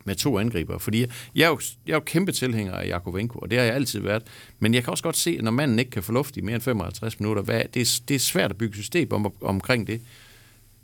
med 0.05 0.15
to 0.15 0.39
angriber. 0.39 0.79
Fordi 0.79 1.01
jeg, 1.01 1.09
jeg, 1.35 1.45
er, 1.45 1.49
jo, 1.49 1.61
jeg 1.87 1.93
er 1.93 1.97
jo 1.97 2.01
kæmpe 2.01 2.33
tilhænger 2.33 2.73
af 2.73 2.87
Jakovenko, 2.89 3.39
og 3.39 3.51
det 3.51 3.59
har 3.59 3.65
jeg 3.65 3.75
altid 3.75 4.01
været. 4.01 4.23
Men 4.59 4.75
jeg 4.75 4.85
kan 4.85 4.91
også 4.91 5.05
godt 5.05 5.17
se, 5.17 5.37
at 5.39 5.45
når 5.45 5.51
manden 5.51 5.79
ikke 5.79 5.91
kan 5.91 6.03
få 6.03 6.13
luft 6.13 6.37
i 6.37 6.41
mere 6.41 6.55
end 6.55 6.63
55 6.63 7.21
minutter, 7.21 7.43
hvad, 7.43 7.63
det, 7.75 7.83
er, 7.83 8.01
det 8.09 8.15
er 8.15 8.19
svært 8.19 8.51
at 8.51 8.57
bygge 8.59 8.75
system 8.75 9.13
om, 9.13 9.33
omkring 9.41 9.87
det. 9.87 10.01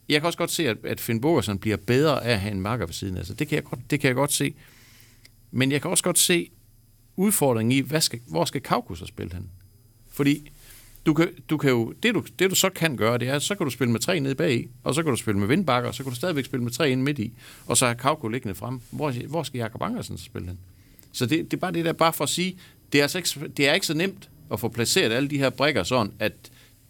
Jeg 0.09 0.21
kan 0.21 0.27
også 0.27 0.39
godt 0.39 0.51
se, 0.51 0.69
at, 0.69 0.77
at 0.85 1.01
Finn 1.01 1.21
Bogersen 1.21 1.59
bliver 1.59 1.77
bedre 1.77 2.25
af 2.25 2.33
at 2.33 2.41
have 2.41 2.53
en 2.53 2.61
marker 2.61 2.87
ved 2.87 2.95
siden 2.95 3.17
af 3.17 3.27
sig. 3.27 3.39
Det 3.39 3.49
kan, 3.49 3.57
jeg 3.57 3.65
godt, 3.65 3.81
det 3.91 4.01
kan 4.01 4.09
jeg 4.09 4.15
godt 4.15 4.33
se. 4.33 4.55
Men 5.51 5.73
jeg 5.73 5.83
kan 5.83 5.91
også 5.91 6.05
godt 6.05 6.19
se 6.19 6.51
udfordringen 7.17 7.73
i, 7.73 7.81
hvad 7.81 8.01
skal, 8.01 8.21
hvor 8.29 8.45
skal 8.45 8.61
Kaukus 8.61 8.99
så 8.99 9.07
spille 9.07 9.33
han? 9.33 9.51
Fordi 10.09 10.51
du 11.11 11.15
kan, 11.15 11.29
du 11.51 11.57
kan 11.57 11.71
jo, 11.71 11.93
det, 12.03 12.15
du, 12.15 12.25
det 12.39 12.51
du 12.51 12.55
så 12.55 12.71
kan 12.71 12.97
gøre, 12.97 13.19
det 13.19 13.29
er, 13.29 13.39
så 13.39 13.55
kan 13.55 13.65
du 13.65 13.71
spille 13.71 13.93
med 13.93 14.01
tre 14.01 14.21
nede 14.21 14.35
bag, 14.35 14.69
og 14.85 14.95
så 14.95 15.03
kan 15.03 15.11
du 15.11 15.17
spille 15.17 15.41
med 15.41 15.49
vindbakker, 15.49 15.89
og 15.89 15.95
så 15.95 16.03
kan 16.03 16.11
du 16.11 16.17
stadigvæk 16.17 16.45
spille 16.45 16.65
med 16.65 16.73
tre 16.73 16.91
inde 16.91 17.03
midt 17.03 17.19
i, 17.19 17.33
og 17.67 17.77
så 17.77 17.87
har 17.87 17.95
Kauko 17.95 18.29
liggende 18.29 18.55
frem. 18.55 18.81
Hvor, 18.91 19.11
hvor 19.29 19.43
skal 19.43 19.59
Jakob 19.59 19.83
Angersen 19.83 20.19
så 20.19 20.25
spille 20.25 20.49
den? 20.49 20.59
Så 21.13 21.27
det, 21.27 21.51
det 21.51 21.57
er 21.57 21.61
bare 21.61 21.73
det 21.73 21.85
der, 21.85 21.93
bare 21.93 22.13
for 22.13 22.25
at 22.25 22.31
sige, 22.31 22.57
det 22.93 22.99
er, 22.99 23.03
altså 23.03 23.19
ikke, 23.19 23.49
det 23.57 23.69
er 23.69 23.75
ikke 23.75 23.87
så 23.87 23.95
nemt 23.95 24.29
at 24.53 24.61
få 24.61 24.69
placeret 24.69 25.13
alle 25.13 25.29
de 25.29 25.39
her 25.39 25.51
brikker 25.51 25.83
sådan, 25.83 26.13
at 26.19 26.33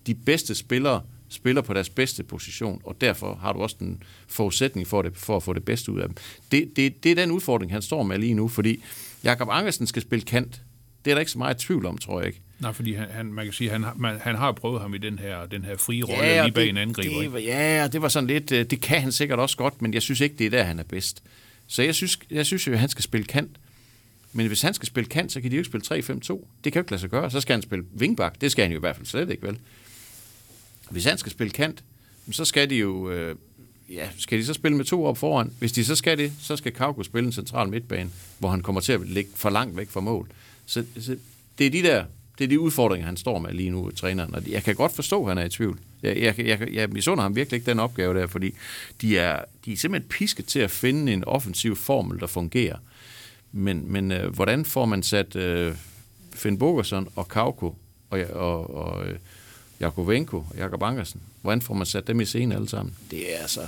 de 0.06 0.14
bedste 0.14 0.54
spillere 0.54 1.02
spiller 1.28 1.62
på 1.62 1.74
deres 1.74 1.88
bedste 1.88 2.22
position, 2.22 2.80
og 2.84 3.00
derfor 3.00 3.34
har 3.34 3.52
du 3.52 3.58
også 3.58 3.76
en 3.80 4.02
forudsætning 4.28 4.86
for, 4.86 5.02
det, 5.02 5.16
for 5.16 5.36
at 5.36 5.42
få 5.42 5.52
det 5.52 5.64
bedste 5.64 5.92
ud 5.92 6.00
af 6.00 6.08
dem. 6.08 6.16
Det, 6.52 6.76
det, 6.76 7.04
det 7.04 7.10
er 7.10 7.16
den 7.16 7.30
udfordring, 7.30 7.72
han 7.72 7.82
står 7.82 8.02
med 8.02 8.18
lige 8.18 8.34
nu, 8.34 8.48
fordi 8.48 8.82
Jakob 9.24 9.48
Angersen 9.50 9.86
skal 9.86 10.02
spille 10.02 10.24
kant. 10.24 10.62
Det 11.04 11.10
er 11.10 11.14
der 11.14 11.20
ikke 11.20 11.32
så 11.32 11.38
meget 11.38 11.56
tvivl 11.56 11.86
om, 11.86 11.98
tror 11.98 12.20
jeg 12.20 12.26
ikke. 12.26 12.40
Nej, 12.58 12.72
fordi 12.72 12.92
han, 12.94 13.08
han, 13.10 13.26
man 13.32 13.44
kan 13.44 13.52
sige, 13.54 13.70
han, 13.70 13.82
har- 13.82 13.94
man, 13.96 14.18
han 14.20 14.34
har 14.36 14.52
prøvet 14.52 14.80
ham 14.80 14.94
i 14.94 14.98
den 14.98 15.18
her, 15.18 15.46
den 15.46 15.64
her 15.64 15.76
frie 15.76 16.02
rolle 16.02 16.40
og 16.40 16.44
lige 16.46 16.52
bag 16.54 16.62
det, 16.62 16.68
en 16.70 16.76
angriber. 16.76 17.18
Det, 17.30 17.38
ikke? 17.38 17.48
ja, 17.50 17.88
det 17.92 18.02
var 18.02 18.08
sådan 18.08 18.26
lidt, 18.26 18.52
øh, 18.52 18.64
det 18.64 18.80
kan 18.80 19.00
han 19.00 19.12
sikkert 19.12 19.38
også 19.38 19.56
godt, 19.56 19.82
men 19.82 19.94
jeg 19.94 20.02
synes 20.02 20.20
ikke, 20.20 20.36
det 20.38 20.46
er 20.46 20.50
der, 20.50 20.62
han 20.62 20.78
er 20.78 20.82
bedst. 20.82 21.22
Så 21.66 21.82
jeg 21.82 21.94
synes, 21.94 22.18
jeg 22.30 22.46
synes 22.46 22.66
jo, 22.66 22.72
at 22.72 22.78
han 22.78 22.88
skal 22.88 23.02
spille 23.02 23.26
kant. 23.26 23.50
Men 24.32 24.46
hvis 24.46 24.62
han 24.62 24.74
skal 24.74 24.86
spille 24.86 25.08
kant, 25.08 25.32
så 25.32 25.40
kan 25.40 25.50
de 25.50 25.56
jo 25.56 25.60
ikke 25.60 25.80
spille 25.80 26.02
3-5-2. 26.02 26.46
Det 26.64 26.72
kan 26.72 26.80
jo 26.80 26.82
ikke 26.82 26.90
lade 26.90 27.00
sig 27.00 27.10
gøre. 27.10 27.30
Så 27.30 27.40
skal 27.40 27.54
han 27.54 27.62
spille 27.62 27.84
vingbak. 27.92 28.40
Det 28.40 28.52
skal 28.52 28.62
han 28.62 28.72
jo 28.72 28.78
i 28.78 28.80
hvert 28.80 28.96
fald 28.96 29.06
slet 29.06 29.30
ikke, 29.30 29.46
vel? 29.46 29.58
Hvis 30.90 31.04
han 31.04 31.18
skal 31.18 31.32
spille 31.32 31.50
kant, 31.50 31.84
så 32.30 32.44
skal 32.44 32.70
de 32.70 32.74
jo... 32.76 33.10
Øh, 33.10 33.36
ja, 33.90 34.08
skal 34.18 34.38
de 34.38 34.44
så 34.44 34.54
spille 34.54 34.76
med 34.76 34.84
to 34.84 35.04
op 35.04 35.18
foran? 35.18 35.52
Hvis 35.58 35.72
de 35.72 35.84
så 35.84 35.96
skal 35.96 36.18
det, 36.18 36.32
så 36.40 36.56
skal 36.56 36.72
Kauko 36.72 37.02
spille 37.02 37.26
en 37.26 37.32
central 37.32 37.68
midtbane, 37.68 38.10
hvor 38.38 38.48
han 38.48 38.62
kommer 38.62 38.80
til 38.80 38.92
at 38.92 39.00
ligge 39.08 39.30
for 39.34 39.50
langt 39.50 39.76
væk 39.76 39.90
fra 39.90 40.00
mål. 40.00 40.28
Så, 40.70 40.84
så 41.00 41.16
det 41.58 41.66
er 41.66 41.70
de 41.70 41.82
der 41.82 42.04
det 42.38 42.44
er 42.44 42.48
de 42.48 42.60
udfordringer, 42.60 43.06
han 43.06 43.16
står 43.16 43.38
med 43.38 43.52
lige 43.52 43.70
nu, 43.70 43.90
træneren. 43.90 44.34
Og 44.34 44.42
jeg 44.50 44.64
kan 44.64 44.74
godt 44.74 44.92
forstå, 44.92 45.22
at 45.22 45.28
han 45.28 45.38
er 45.38 45.44
i 45.44 45.48
tvivl. 45.48 45.78
Jeg, 46.02 46.16
jeg, 46.16 46.38
jeg, 46.38 46.68
jeg 46.72 46.88
misunder 46.88 47.22
ham 47.22 47.36
virkelig 47.36 47.56
ikke 47.56 47.70
den 47.70 47.78
opgave 47.80 48.20
der, 48.20 48.26
fordi 48.26 48.54
de 49.00 49.18
er, 49.18 49.44
de 49.64 49.72
er 49.72 49.76
simpelthen 49.76 50.08
pisket 50.08 50.46
til 50.46 50.58
at 50.58 50.70
finde 50.70 51.12
en 51.12 51.24
offensiv 51.24 51.76
formel, 51.76 52.20
der 52.20 52.26
fungerer. 52.26 52.76
Men, 53.52 53.92
men 53.92 54.12
øh, 54.12 54.34
hvordan 54.34 54.64
får 54.64 54.84
man 54.84 55.02
sat 55.02 55.36
øh, 55.36 55.74
Finn 56.34 56.58
Bogerson 56.58 57.08
og 57.16 57.28
Kauko 57.28 57.76
og, 58.10 58.20
og, 58.32 58.74
og 58.74 59.06
øh, 59.06 59.18
Jakovenko 59.80 60.36
og 60.36 60.56
Jakob 60.56 60.82
Ankersen, 60.82 61.20
hvordan 61.42 61.62
får 61.62 61.74
man 61.74 61.86
sat 61.86 62.06
dem 62.06 62.20
i 62.20 62.24
scenen 62.24 62.52
alle 62.52 62.68
sammen? 62.68 62.96
Det 63.10 63.34
er 63.34 63.38
altså, 63.38 63.60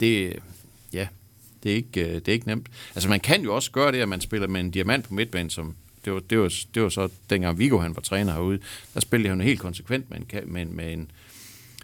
det, 0.00 0.36
ja, 0.92 1.08
det 1.62 1.72
er, 1.72 1.76
ikke, 1.76 2.08
øh, 2.08 2.14
det 2.14 2.28
er 2.28 2.32
ikke 2.32 2.46
nemt. 2.46 2.68
Altså 2.94 3.08
man 3.08 3.20
kan 3.20 3.42
jo 3.42 3.54
også 3.54 3.70
gøre 3.70 3.92
det, 3.92 3.98
at 3.98 4.08
man 4.08 4.20
spiller 4.20 4.48
med 4.48 4.60
en 4.60 4.70
diamant 4.70 5.08
på 5.08 5.14
midtbanen, 5.14 5.50
som 5.50 5.74
det 6.08 6.14
var, 6.14 6.20
det 6.20 6.38
var, 6.38 6.54
det 6.74 6.82
var 6.82 6.88
så 6.88 7.08
dengang 7.30 7.58
Viggo 7.58 7.78
han 7.78 7.96
var 7.96 8.02
træner 8.02 8.32
herude, 8.32 8.58
der 8.94 9.00
spillede 9.00 9.28
han 9.28 9.40
helt 9.40 9.60
konsekvent 9.60 10.10
med 10.10 10.18
en, 10.18 10.52
med, 10.52 10.64
med 10.64 10.92
en, 10.92 11.10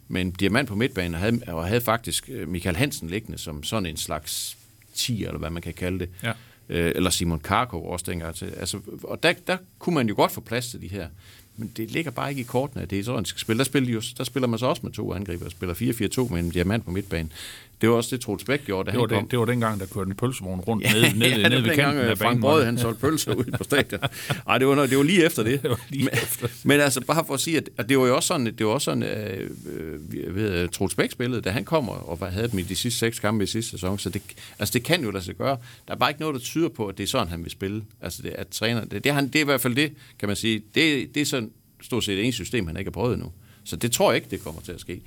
med 0.09 0.21
en 0.21 0.31
diamant 0.31 0.69
på 0.69 0.75
midtbanen, 0.75 1.15
og 1.15 1.21
havde, 1.21 1.41
og 1.47 1.67
havde 1.67 1.81
faktisk 1.81 2.31
øh, 2.33 2.49
Michael 2.49 2.77
Hansen 2.77 3.11
liggende 3.11 3.39
som 3.39 3.63
sådan 3.63 3.87
en 3.87 3.97
slags 3.97 4.57
10, 4.95 5.25
eller 5.25 5.39
hvad 5.39 5.51
man 5.51 5.63
kan 5.63 5.75
kalde 5.75 5.99
det. 5.99 6.09
Ja. 6.23 6.33
Øh, 6.69 6.93
eller 6.95 7.11
Simon 7.11 7.41
Karkov 7.41 7.93
også 7.93 8.05
dengang. 8.09 8.35
Til. 8.35 8.47
Altså, 8.47 8.81
og 9.03 9.23
der, 9.23 9.33
der 9.47 9.57
kunne 9.79 9.95
man 9.95 10.09
jo 10.09 10.15
godt 10.15 10.33
få 10.33 10.41
plads 10.41 10.71
til 10.71 10.81
de 10.81 10.89
her. 10.89 11.09
Men 11.57 11.73
det 11.77 11.91
ligger 11.91 12.11
bare 12.11 12.31
ikke 12.31 12.41
i 12.41 12.45
kortene, 12.45 12.83
at 12.83 12.91
det 12.91 12.99
er 12.99 13.05
sådan, 13.05 13.25
skal 13.25 13.41
spille. 13.41 13.59
Der 13.59 13.65
spiller, 13.65 13.87
de 13.87 13.93
jo, 13.93 14.03
der 14.19 14.25
spiller 14.25 14.47
man 14.47 14.59
så 14.59 14.67
også 14.67 14.83
med 14.85 14.93
to 14.93 15.13
angriber, 15.13 15.45
og 15.45 15.51
spiller 15.51 15.75
4-4-2 15.75 16.33
med 16.33 16.41
en 16.41 16.51
diamant 16.51 16.85
på 16.85 16.91
midtbanen. 16.91 17.33
Det 17.81 17.89
var 17.89 17.95
også 17.97 18.17
det, 18.17 18.25
Troels 18.25 18.45
Bæk 18.45 18.65
gjorde, 18.65 18.87
da 18.87 18.91
Det 18.93 19.01
var, 19.01 19.07
han 19.07 19.17
kom. 19.17 19.23
den, 19.25 19.31
det 19.31 19.39
var 19.39 19.45
dengang, 19.45 19.81
der 19.81 19.87
kørte 19.87 20.09
en 20.09 20.15
pølsevogn 20.17 20.61
rundt 20.61 20.85
Ja, 20.87 20.93
nede, 20.93 21.19
nede, 21.19 21.31
ja, 21.41 21.49
det 21.49 21.57
var 21.57 21.69
ved 21.69 21.75
kanten 21.75 22.05
øh, 22.05 22.11
af 22.11 22.19
Frank 22.19 22.31
banen. 22.31 22.41
Brød, 22.41 22.65
han 22.65 22.79
solgte 22.79 23.01
pølser 23.01 23.35
ud 23.35 23.45
på 23.59 23.65
stadion. 23.65 24.01
Ej, 24.49 24.59
det 24.59 24.67
var, 24.67 24.87
det 24.87 24.97
var 24.99 25.03
lige 25.05 25.25
efter 25.25 25.43
det. 25.49 25.63
Det 25.63 25.71
var 25.71 25.81
lige 25.89 26.05
men, 26.05 26.13
efter. 26.13 26.49
men 26.65 26.81
altså, 26.81 27.01
bare 27.01 27.25
for 27.27 27.35
at 27.35 27.41
sige, 27.41 27.57
at, 27.57 27.71
at 27.77 27.89
det 27.89 27.99
var 27.99 28.07
jo 28.07 28.17
også 28.17 28.27
sådan, 28.27 28.47
det 28.47 28.67
var 28.67 28.73
også 28.73 28.85
sådan 28.85 29.03
øh, 29.03 29.51
øh, 29.67 30.37
ved, 30.37 30.51
øh, 30.63 30.69
Troels 30.69 30.95
Bæk 30.95 31.11
spillede, 31.11 31.41
da 31.41 31.51
han 31.51 31.65
kom 31.65 31.89
og 31.89 32.09
og 32.21 32.33
havde 32.33 32.49
dem 32.49 32.59
i 32.59 32.63
de 32.63 32.77
sidste 32.77 32.99
seks 32.99 33.21
kampe 33.21 33.45
i 33.45 33.47
sidste 33.47 33.71
sæson. 33.71 33.99
Så 33.99 34.09
det, 34.11 34.23
altså, 34.59 34.73
det 34.73 34.83
kan 34.83 35.03
jo 35.05 35.11
lade 35.11 35.25
sig 35.25 35.35
gøre. 35.35 35.57
Der 35.89 35.95
er 35.95 35.99
bare 35.99 36.11
ikke 36.11 36.21
noget, 36.21 36.35
der 36.35 36.41
tyder 36.41 36.69
på, 36.69 36.87
at 36.87 36.99
det 36.99 37.05
er 37.05 37.09
sådan, 37.09 37.29
han 37.29 37.43
vil 37.43 37.51
spille. 37.51 37.83
Altså, 38.01 38.23
det, 38.23 38.31
at 38.31 38.49
træner, 38.49 38.81
det, 38.85 39.05
det, 39.05 39.11
er 39.11 39.15
han, 39.15 39.27
det 39.27 39.37
er 39.37 39.41
i 39.41 39.45
hvert 39.45 39.61
fald 39.61 39.75
det, 39.75 39.93
kan 40.19 40.29
man 40.29 40.37
sige. 40.37 40.63
Det, 40.75 41.15
det 41.15 41.21
er 41.21 41.25
sådan 41.27 41.51
stort 41.83 42.05
set 42.05 42.17
det 42.17 42.25
eneste 42.25 42.45
system, 42.45 42.67
han 42.67 42.77
ikke 42.77 42.89
har 42.89 42.93
prøvet 42.93 43.15
endnu. 43.15 43.33
Så 43.65 43.77
det 43.77 43.93
tror 43.93 44.11
jeg 44.13 44.17
ikke, 44.17 44.31
det 44.31 44.45
kommer 44.45 44.61
til 44.61 44.73
at 44.73 44.81
ske. 44.81 45.01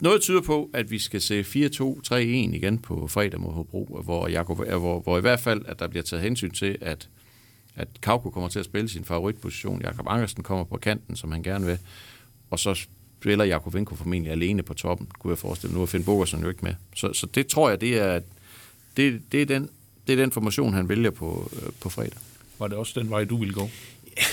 Noget 0.00 0.22
tyder 0.22 0.40
på, 0.40 0.70
at 0.72 0.90
vi 0.90 0.98
skal 0.98 1.20
se 1.20 1.40
4-2-3-1 1.40 2.14
igen 2.14 2.78
på 2.78 3.08
fredag 3.08 3.40
mod 3.40 3.52
Hobro, 3.52 4.00
hvor, 4.04 4.28
Jakob, 4.28 4.56
hvor, 4.56 5.00
hvor 5.00 5.18
i 5.18 5.20
hvert 5.20 5.40
fald, 5.40 5.62
at 5.66 5.78
der 5.78 5.88
bliver 5.88 6.02
taget 6.02 6.22
hensyn 6.22 6.50
til, 6.50 6.78
at, 6.80 7.08
at 7.76 7.88
Kauko 8.02 8.30
kommer 8.30 8.48
til 8.48 8.58
at 8.58 8.64
spille 8.64 8.88
sin 8.88 9.04
favoritposition, 9.04 9.82
Jakob 9.82 10.06
Angersen 10.08 10.42
kommer 10.42 10.64
på 10.64 10.76
kanten, 10.76 11.16
som 11.16 11.32
han 11.32 11.42
gerne 11.42 11.66
vil, 11.66 11.78
og 12.50 12.58
så 12.58 12.86
spiller 13.20 13.44
Jakob 13.44 13.74
Vinko 13.74 13.94
formentlig 13.94 14.32
alene 14.32 14.62
på 14.62 14.74
toppen, 14.74 15.08
kunne 15.18 15.30
jeg 15.30 15.38
forestille 15.38 15.72
mig. 15.72 15.78
Nu 15.78 15.82
er 15.82 15.86
Finn 15.86 16.04
Bogersen 16.04 16.42
jo 16.42 16.48
ikke 16.48 16.64
med. 16.64 16.74
Så, 16.94 17.12
så 17.12 17.26
det 17.26 17.46
tror 17.46 17.68
jeg, 17.68 17.80
det 17.80 17.98
er, 17.98 18.20
det, 18.96 19.22
det 19.32 19.42
er, 19.42 19.46
den, 19.46 19.70
det 20.06 20.12
er 20.12 20.16
den 20.16 20.32
formation, 20.32 20.74
han 20.74 20.88
vælger 20.88 21.10
på, 21.10 21.50
øh, 21.52 21.68
på 21.80 21.88
fredag. 21.88 22.18
Var 22.58 22.68
det 22.68 22.76
også 22.76 23.00
den 23.00 23.10
vej, 23.10 23.24
du 23.24 23.36
ville 23.36 23.54
gå? 23.54 23.68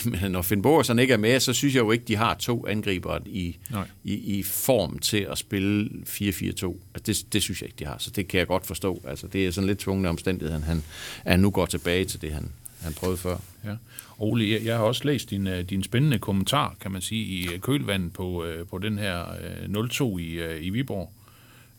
Men 0.05 0.31
når 0.31 0.41
Finn 0.41 0.61
Bogerson 0.61 0.99
ikke 0.99 1.13
er 1.13 1.17
med, 1.17 1.39
så 1.39 1.53
synes 1.53 1.75
jeg 1.75 1.81
jo 1.81 1.91
ikke, 1.91 2.05
de 2.05 2.15
har 2.15 2.33
to 2.33 2.67
angriber 2.67 3.19
i, 3.25 3.57
Nej. 3.71 3.87
i, 4.03 4.13
i 4.37 4.43
form 4.43 4.99
til 4.99 5.27
at 5.31 5.37
spille 5.37 5.89
4-4-2. 6.07 6.11
Altså 6.13 6.73
det, 7.05 7.33
det 7.33 7.41
synes 7.41 7.61
jeg 7.61 7.67
ikke, 7.67 7.79
de 7.79 7.85
har. 7.85 7.97
Så 7.97 8.11
det 8.11 8.27
kan 8.27 8.37
jeg 8.37 8.47
godt 8.47 8.65
forstå. 8.65 9.01
Altså 9.07 9.27
det 9.27 9.45
er 9.45 9.51
sådan 9.51 9.67
lidt 9.67 9.79
tvungne 9.79 10.09
omstændighed, 10.09 10.61
han, 10.61 10.83
han 11.25 11.39
nu 11.39 11.49
går 11.49 11.65
tilbage 11.65 12.05
til 12.05 12.21
det, 12.21 12.33
han, 12.33 12.51
han 12.81 12.93
prøvede 12.93 13.17
før. 13.17 13.37
Ja. 13.65 13.75
Ole, 14.17 14.49
jeg, 14.49 14.65
jeg 14.65 14.77
har 14.77 14.83
også 14.83 15.01
læst 15.05 15.29
din, 15.29 15.47
øh, 15.47 15.69
din 15.69 15.83
spændende 15.83 16.19
kommentar, 16.19 16.75
kan 16.81 16.91
man 16.91 17.01
sige, 17.01 17.25
i 17.25 17.47
øh, 17.53 17.59
kølvandet 17.59 18.13
på, 18.13 18.45
øh, 18.45 18.67
på 18.67 18.77
den 18.77 18.97
her 18.97 19.25
øh, 19.67 20.15
0-2 20.15 20.17
i, 20.17 20.57
i 20.61 20.69
Viborg. 20.69 21.11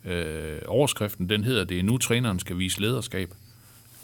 Øh, 0.04 0.58
overskriften, 0.66 1.28
den 1.28 1.44
hedder, 1.44 1.64
det 1.64 1.78
er 1.78 1.82
nu 1.82 1.98
træneren 1.98 2.38
skal 2.38 2.58
vise 2.58 2.80
lederskab. 2.80 3.34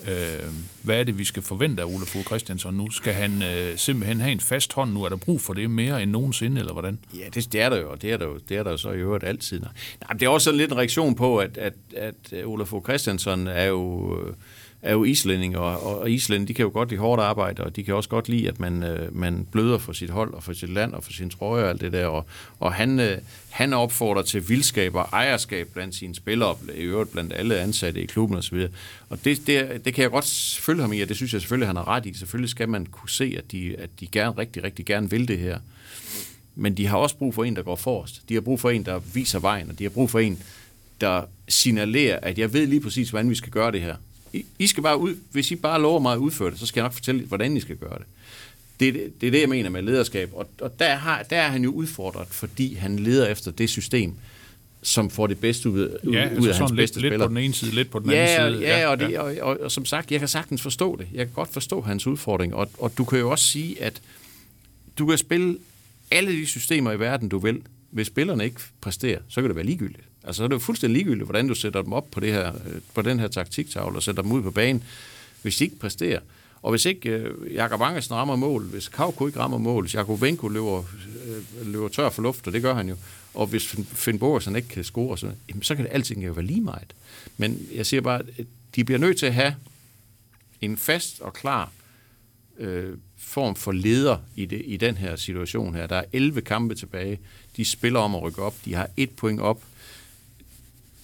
Øh, 0.09 0.49
hvad 0.83 1.01
er 1.01 1.05
det, 1.05 1.19
vi 1.19 1.25
skal 1.25 1.43
forvente 1.43 1.83
af 1.83 1.87
Ole 1.87 2.07
Fogh 2.07 2.25
Christiansen 2.25 2.75
nu? 2.75 2.91
Skal 2.91 3.12
han 3.12 3.43
øh, 3.43 3.79
simpelthen 3.79 4.21
have 4.21 4.33
en 4.33 4.41
fast 4.41 4.73
hånd 4.73 4.93
nu? 4.93 5.05
Er 5.05 5.09
der 5.09 5.17
brug 5.17 5.41
for 5.41 5.53
det 5.55 5.71
mere 5.71 6.03
end 6.03 6.11
nogensinde, 6.11 6.59
eller 6.59 6.73
hvordan? 6.73 6.99
Ja, 7.15 7.25
det, 7.35 7.53
det 7.53 7.61
er 7.61 7.69
der 7.69 7.81
jo, 7.81 7.91
og 7.91 8.03
det 8.03 8.12
er 8.12 8.17
der 8.17 8.27
jo, 8.27 8.38
det 8.49 8.57
er 8.57 8.62
der 8.62 8.71
jo 8.71 8.77
så 8.77 8.91
i 8.91 8.97
øvrigt 8.97 9.25
altid. 9.25 9.61
Nej, 9.61 9.71
men 10.09 10.21
det 10.21 10.27
er 10.27 10.31
også 10.31 10.45
sådan 10.45 10.59
lidt 10.59 10.73
en 10.73 10.79
reaktion 10.79 11.15
på, 11.15 11.38
at, 11.38 11.59
at, 11.59 11.75
at 11.97 12.15
øh, 12.33 12.49
Ole 12.49 12.67
Fogh 12.67 12.85
Christiansen 12.85 13.47
er 13.47 13.65
jo, 13.65 14.17
øh, 14.21 14.35
er 14.83 14.92
jo 14.92 15.05
islænding, 15.05 15.57
og, 15.57 16.01
og 16.01 16.11
islænding, 16.11 16.49
de 16.49 16.55
kan 16.55 16.62
jo 16.62 16.71
godt 16.71 16.88
lide 16.88 17.01
hårdt 17.01 17.23
arbejde, 17.23 17.64
og 17.64 17.77
de 17.77 17.85
kan 17.85 17.95
også 17.95 18.09
godt 18.09 18.29
lide, 18.29 18.49
at 18.49 18.61
man, 18.61 18.83
øh, 18.83 19.16
man 19.16 19.47
bløder 19.53 19.79
for 19.79 19.92
sit 19.92 20.11
hold, 20.11 20.35
og 20.35 20.42
for 20.42 20.53
sit 20.53 20.68
land, 20.68 20.92
og 20.92 21.05
for 21.05 21.12
sin 21.12 21.31
trøje 21.31 21.64
og 21.64 21.71
alt 21.71 21.81
det 21.81 21.92
der, 21.92 22.07
og, 22.07 22.27
og 22.61 22.73
han, 22.73 23.01
øh, 23.01 23.18
han 23.51 23.73
opfordrer 23.73 24.23
til 24.23 24.49
vildskab 24.49 24.95
og 24.95 25.09
ejerskab 25.12 25.68
blandt 25.75 25.95
sine 25.95 26.14
spillere, 26.14 26.57
i 26.75 26.81
øvrigt 26.81 27.12
blandt 27.12 27.33
alle 27.33 27.59
ansatte 27.59 28.03
i 28.03 28.07
klubben 28.07 28.38
osv. 28.38 28.66
Og 29.09 29.25
det, 29.25 29.47
det, 29.47 29.85
det 29.85 29.95
kan 29.95 30.03
jeg 30.03 30.11
godt 30.11 30.59
følge 30.61 30.81
ham 30.81 30.92
i, 30.92 31.01
og 31.01 31.09
det 31.09 31.16
synes 31.16 31.33
jeg 31.33 31.40
selvfølgelig, 31.40 31.68
han 31.68 31.77
har 31.77 31.88
ret 31.88 32.07
i. 32.07 32.14
Selvfølgelig 32.14 32.51
skal 32.51 32.68
man 32.68 32.87
kunne 32.87 33.11
se, 33.11 33.35
at 33.38 33.53
de, 33.53 33.77
at 33.79 33.90
de 34.01 34.07
gerne, 34.07 34.38
rigtig, 34.38 34.64
rigtig 34.64 34.87
gerne 34.87 35.11
vil 35.11 35.29
det 35.29 35.38
her. 35.38 35.59
Men 36.55 36.77
de 36.77 36.87
har 36.87 36.97
også 36.97 37.16
brug 37.16 37.35
for 37.35 37.45
en, 37.45 37.57
der 37.57 37.62
går 37.62 37.77
forrest. 37.77 38.23
De 38.29 38.35
har 38.35 38.40
brug 38.40 38.61
for 38.61 38.71
en, 38.71 38.85
der 38.85 38.99
viser 39.14 39.38
vejen, 39.38 39.71
og 39.71 39.79
de 39.79 39.85
har 39.85 39.90
brug 39.90 40.11
for 40.11 40.18
en, 40.18 40.42
der 41.01 41.23
signalerer, 41.49 42.18
at 42.23 42.38
jeg 42.38 42.53
ved 42.53 42.66
lige 42.66 42.81
præcis, 42.81 43.11
hvordan 43.11 43.31
vi 43.31 43.35
skal 43.35 43.53
gøre 43.53 43.73
det 43.73 43.81
her. 43.81 43.97
I, 44.33 44.45
I 44.59 44.66
skal 44.66 44.83
bare 44.83 44.99
ud, 44.99 45.14
hvis 45.33 45.51
I 45.51 45.57
bare 45.57 45.83
lover 45.83 46.01
mig 46.01 46.12
at 46.12 46.18
udføre 46.18 46.51
det, 46.51 46.59
så 46.59 46.66
skal 46.66 46.81
jeg 46.81 46.85
nok 46.85 46.92
fortælle, 46.92 47.23
hvordan 47.27 47.57
I 47.57 47.61
skal 47.61 47.77
gøre 47.77 47.99
det. 47.99 48.07
Det, 48.81 48.88
er 48.88 48.92
det, 48.92 49.21
det 49.21 49.27
er 49.27 49.31
det, 49.31 49.40
jeg 49.40 49.49
mener 49.49 49.71
med 49.71 49.83
lederskab. 49.83 50.31
Og, 50.35 50.49
og 50.61 50.79
der, 50.79 50.95
har, 50.95 51.23
der 51.23 51.37
er 51.37 51.49
han 51.49 51.64
jo 51.64 51.71
udfordret, 51.71 52.29
fordi 52.31 52.75
han 52.75 52.99
leder 52.99 53.27
efter 53.29 53.51
det 53.51 53.71
system, 53.71 54.14
som 54.83 55.11
får 55.11 55.27
det 55.27 55.38
bedste 55.38 55.71
ud, 55.71 55.81
ud, 56.05 56.12
Ja, 56.12 56.25
ud 56.25 56.31
altså 56.31 56.38
af 56.38 56.45
hans 56.45 56.57
sådan 56.57 56.68
lidt, 56.68 56.77
bedste 56.77 57.01
lidt 57.01 57.11
spillere. 57.11 57.29
på 57.29 57.35
den 57.35 57.45
ene 57.45 57.55
side, 57.55 57.75
lidt 57.75 57.90
på 57.90 57.99
den 57.99 58.11
Ja, 58.11 58.16
anden 58.16 58.59
side. 58.61 58.68
ja, 58.68 58.87
og, 58.88 59.01
det, 59.01 59.18
og, 59.18 59.35
og, 59.40 59.61
og 59.61 59.71
som 59.73 59.85
sagt, 59.85 60.11
jeg 60.12 60.18
kan 60.18 60.29
sagtens 60.29 60.62
forstå 60.62 60.97
det. 60.97 61.07
Jeg 61.14 61.27
kan 61.27 61.35
godt 61.35 61.53
forstå 61.53 61.81
hans 61.81 62.07
udfordring. 62.07 62.55
Og, 62.55 62.71
og 62.79 62.92
du 62.99 63.05
kan 63.05 63.18
jo 63.18 63.31
også 63.31 63.45
sige, 63.45 63.83
at 63.83 64.03
du 64.99 65.07
kan 65.07 65.18
spille 65.18 65.59
alle 66.11 66.33
de 66.33 66.47
systemer 66.47 66.92
i 66.92 67.01
verden, 67.01 67.29
du 67.29 67.38
vil. 67.38 67.61
Hvis 67.90 68.07
spillerne 68.07 68.45
ikke 68.45 68.61
præsterer, 68.81 69.18
så 69.29 69.40
kan 69.40 69.49
det 69.49 69.57
være 69.57 69.66
ligegyldigt. 69.66 70.05
Altså, 70.24 70.38
så 70.38 70.44
er 70.44 70.48
det 70.48 70.54
jo 70.54 70.58
fuldstændig 70.58 70.96
ligegyldigt, 70.96 71.24
hvordan 71.26 71.48
du 71.48 71.54
sætter 71.54 71.82
dem 71.82 71.92
op 71.92 72.11
på, 72.11 72.20
det 72.20 72.32
her, 72.32 72.52
øh, 72.54 72.80
på 72.94 73.02
den 73.02 73.20
her 73.20 73.28
taktiktavle 73.28 73.96
og 73.98 74.02
sætter 74.02 74.22
dem 74.22 74.32
ud 74.32 74.42
på 74.42 74.50
banen, 74.50 74.82
hvis 75.42 75.56
de 75.56 75.64
ikke 75.64 75.78
præsterer. 75.78 76.20
Og 76.62 76.70
hvis 76.70 76.85
ikke 76.85 77.08
øh, 77.11 77.54
Jakob 77.54 77.80
Angersen 77.80 78.14
rammer 78.14 78.37
mål, 78.37 78.64
hvis 78.64 78.88
Kavko 78.88 79.26
ikke 79.26 79.38
rammer 79.38 79.58
mål, 79.58 79.82
hvis 79.82 79.94
Jakob 79.94 80.20
Venko 80.20 80.48
løber, 80.48 80.78
øh, 81.26 81.66
løber 81.72 81.88
tør 81.88 82.11
for 82.11 82.22
luft, 82.22 82.46
og 82.46 82.52
det 82.52 82.62
gør 82.62 82.74
han 82.74 82.88
jo, 82.88 82.96
og 83.35 83.46
hvis 83.46 83.74
Finn- 83.74 84.18
Borgersen 84.18 84.56
ikke 84.56 84.68
kan 84.68 84.85
score, 84.85 85.18
så, 85.18 85.30
jamen, 85.48 85.62
så 85.62 85.74
kan 85.74 85.85
det 85.85 85.92
alting 85.92 86.26
jo 86.26 86.32
være 86.32 86.44
lige 86.44 86.61
meget. 86.61 86.94
Men 87.37 87.58
jeg 87.74 87.87
siger 87.87 88.00
bare, 88.00 88.18
at 88.38 88.46
de 88.76 88.85
bliver 88.85 88.98
nødt 88.98 89.18
til 89.18 89.26
at 89.26 89.35
have 89.35 89.54
en 90.61 90.76
fast 90.76 91.20
og 91.20 91.32
klar 91.32 91.70
øh, 92.58 92.96
form 93.18 93.56
for 93.56 93.72
leder 93.72 94.16
i, 94.37 94.44
det, 94.44 94.62
i 94.64 94.76
den 94.76 94.96
her 94.96 95.16
situation 95.16 95.74
her. 95.74 95.87
Der 95.87 95.96
er 95.96 96.04
11 96.12 96.40
kampe 96.40 96.74
tilbage. 96.74 97.18
De 97.56 97.64
spiller 97.64 98.00
om 98.00 98.14
at 98.14 98.22
rykke 98.22 98.42
op. 98.42 98.54
De 98.64 98.74
har 98.74 98.88
et 98.96 99.11
point 99.11 99.40
op. 99.40 99.62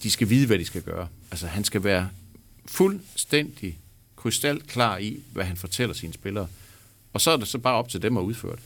De 0.02 0.10
skal 0.10 0.30
vide, 0.30 0.46
hvad 0.46 0.58
de 0.58 0.64
skal 0.64 0.82
gøre. 0.82 1.08
Altså, 1.30 1.46
han 1.46 1.64
skal 1.64 1.84
være 1.84 2.08
fuldstændig 2.66 3.78
krystalklar 4.16 4.98
i, 4.98 5.20
hvad 5.32 5.44
han 5.44 5.56
fortæller 5.56 5.94
sine 5.94 6.12
spillere. 6.12 6.46
Og 7.12 7.20
så 7.20 7.30
er 7.30 7.36
det 7.36 7.48
så 7.48 7.58
bare 7.58 7.74
op 7.74 7.88
til 7.88 8.02
dem 8.02 8.16
at 8.16 8.20
udføre 8.22 8.52
det. 8.52 8.62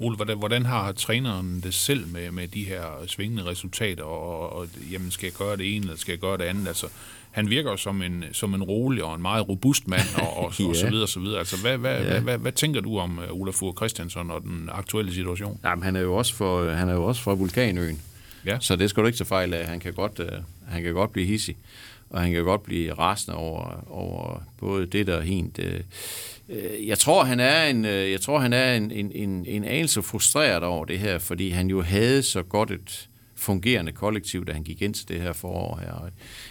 Ole, 0.00 0.16
hvordan, 0.16 0.38
hvordan 0.38 0.66
har 0.66 0.92
træneren 0.92 1.60
det 1.60 1.74
selv 1.74 2.06
med, 2.06 2.30
med 2.30 2.48
de 2.48 2.64
her 2.64 2.84
svingende 3.06 3.44
resultater, 3.44 4.04
og, 4.04 4.52
og 4.52 4.68
jamen, 4.90 5.10
skal 5.10 5.26
jeg 5.26 5.32
gøre 5.34 5.56
det 5.56 5.76
ene, 5.76 5.84
eller 5.84 5.96
skal 5.98 6.12
jeg 6.12 6.18
gøre 6.18 6.38
det 6.38 6.44
andet? 6.44 6.68
Altså, 6.68 6.86
han 7.30 7.50
virker 7.50 7.76
som 7.76 8.02
en, 8.02 8.24
som 8.32 8.54
en 8.54 8.62
rolig 8.62 9.04
og 9.04 9.14
en 9.14 9.22
meget 9.22 9.48
robust 9.48 9.88
mand, 9.88 10.02
og, 10.16 10.36
og, 10.36 10.52
ja. 10.60 10.68
og 10.68 10.76
så 10.76 10.88
videre, 10.90 11.02
og 11.02 11.08
så 11.08 11.20
videre. 11.20 11.38
Altså, 11.38 11.56
hvad, 11.56 11.78
hvad, 11.78 11.96
Ja. 11.96 12.02
ja. 12.02 12.10
hvad, 12.10 12.20
hvad, 12.20 12.38
hvad 12.38 12.52
tænker 12.52 12.80
du 12.80 12.98
om 12.98 13.18
uh, 13.18 13.40
Olaf 13.40 13.54
Fogh 13.54 13.76
Christiansen 13.76 14.30
og 14.30 14.42
den 14.42 14.68
aktuelle 14.72 15.14
situation? 15.14 15.60
Jamen, 15.64 15.82
han 15.82 15.96
er 15.96 16.00
jo 16.00 16.14
også 16.14 16.34
for, 16.34 16.70
han 16.70 16.88
er 16.88 16.94
jo 16.94 17.04
også 17.04 17.22
fra 17.22 17.34
Vulkanøen. 17.34 18.00
Ja. 18.46 18.58
Så 18.60 18.76
det 18.76 18.90
skal 18.90 19.02
du 19.02 19.06
ikke 19.06 19.18
tage 19.18 19.26
fejl 19.26 19.54
af. 19.54 19.66
Han 19.66 19.80
kan 19.80 19.92
godt, 19.92 20.20
øh, 20.20 20.38
han 20.68 20.82
kan 20.82 20.94
godt 20.94 21.12
blive 21.12 21.26
hissig, 21.26 21.56
og 22.10 22.20
han 22.20 22.32
kan 22.32 22.44
godt 22.44 22.62
blive 22.62 22.92
rasende 22.92 23.36
over, 23.36 23.84
over 23.90 24.42
både 24.58 24.86
det 24.86 25.06
der 25.06 25.20
hent. 25.20 25.58
Øh, 25.58 25.80
øh, 26.48 26.86
jeg 26.86 26.98
tror, 26.98 27.24
han 27.24 27.40
er 27.40 27.64
en, 27.64 27.84
øh, 27.84 28.10
jeg 28.10 28.20
tror, 28.20 28.38
han 28.38 28.52
er 28.52 28.74
en, 28.74 28.90
en, 28.90 29.12
en, 29.14 29.46
en 29.46 29.64
anelse 29.64 30.02
frustreret 30.02 30.62
over 30.62 30.84
det 30.84 30.98
her, 30.98 31.18
fordi 31.18 31.50
han 31.50 31.70
jo 31.70 31.82
havde 31.82 32.22
så 32.22 32.42
godt 32.42 32.70
et 32.70 33.08
fungerende 33.36 33.92
kollektiv, 33.92 34.46
da 34.46 34.52
han 34.52 34.62
gik 34.62 34.82
ind 34.82 34.94
til 34.94 35.08
det 35.08 35.20
her 35.20 35.32
forår 35.32 35.78
her. 35.82 36.10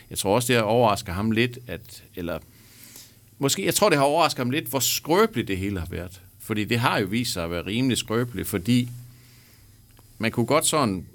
Jeg 0.10 0.17
tror 0.17 0.36
også, 0.36 0.47
det 0.47 0.56
har 0.56 0.63
overrasket 0.63 1.13
ham 1.13 1.32
lidt, 1.32 1.60
at, 1.67 2.04
eller 2.15 2.39
måske, 3.39 3.65
jeg 3.65 3.73
tror, 3.73 3.89
det 3.89 3.97
har 3.97 4.06
overrasket 4.06 4.39
ham 4.39 4.50
lidt, 4.50 4.65
hvor 4.65 4.80
skrøbeligt 4.80 5.47
det 5.47 5.58
hele 5.58 5.80
har 5.80 5.88
været. 5.89 6.21
Fordi 6.39 6.63
det 6.63 6.80
har 6.80 7.00
jo 7.00 7.06
vist 7.06 7.34
sig 7.34 7.43
at 7.43 7.52
være 7.52 7.65
rimelig 7.65 7.97
skrøbeligt, 7.97 8.47
fordi 8.47 8.89
man 10.17 10.32
kunne 10.32 10.45
godt 10.45 10.65
sådan, 10.65 11.06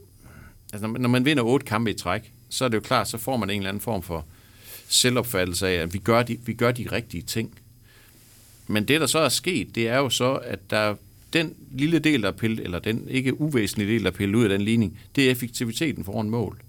altså 0.73 0.87
når 0.87 0.93
man- 0.93 1.01
når 1.03 1.09
man 1.09 1.25
vinder 1.25 1.43
otte 1.43 1.67
kampe 1.67 1.91
i 1.91 1.95
træk, 1.95 2.33
så 2.49 2.65
er 2.65 2.69
det 2.69 2.75
jo 2.77 2.81
klart, 2.81 3.09
så 3.09 3.19
får 3.19 3.37
man 3.37 3.51
en 3.51 3.57
eller 3.57 3.69
anden 3.69 3.81
form 3.81 4.03
for 4.03 4.27
selvopfattelse 4.89 5.69
af, 5.69 5.75
at 5.75 5.95
vi 5.95 5.99
gør 5.99 6.23
de, 6.23 6.39
vi 6.47 6.53
gør 6.55 6.73
de 6.73 6.87
rigtige 6.93 7.23
ting. 7.23 7.59
Men 8.67 8.89
det, 8.89 9.01
der 9.01 9.07
så 9.07 9.19
er 9.19 9.29
sket, 9.29 9.75
det 9.75 9.89
er 9.89 9.99
jo 9.99 10.11
så, 10.11 10.35
at 10.35 10.71
der 10.71 10.95
den 11.33 11.55
lille 11.71 11.99
del, 11.99 12.23
der 12.23 12.29
er 12.29 12.33
pillet, 12.33 12.61
eller 12.61 12.79
den 12.79 13.09
ikke 13.09 13.41
uvæsentlige 13.41 13.93
del, 13.93 14.01
der 14.05 14.07
er 14.11 14.15
pillet 14.15 14.35
ud 14.35 14.43
af 14.43 14.49
den 14.49 14.61
ligning, 14.63 14.99
det 15.17 15.27
er 15.27 15.31
effektiviteten 15.31 16.05
foran 16.05 16.31
mål. 16.31 16.61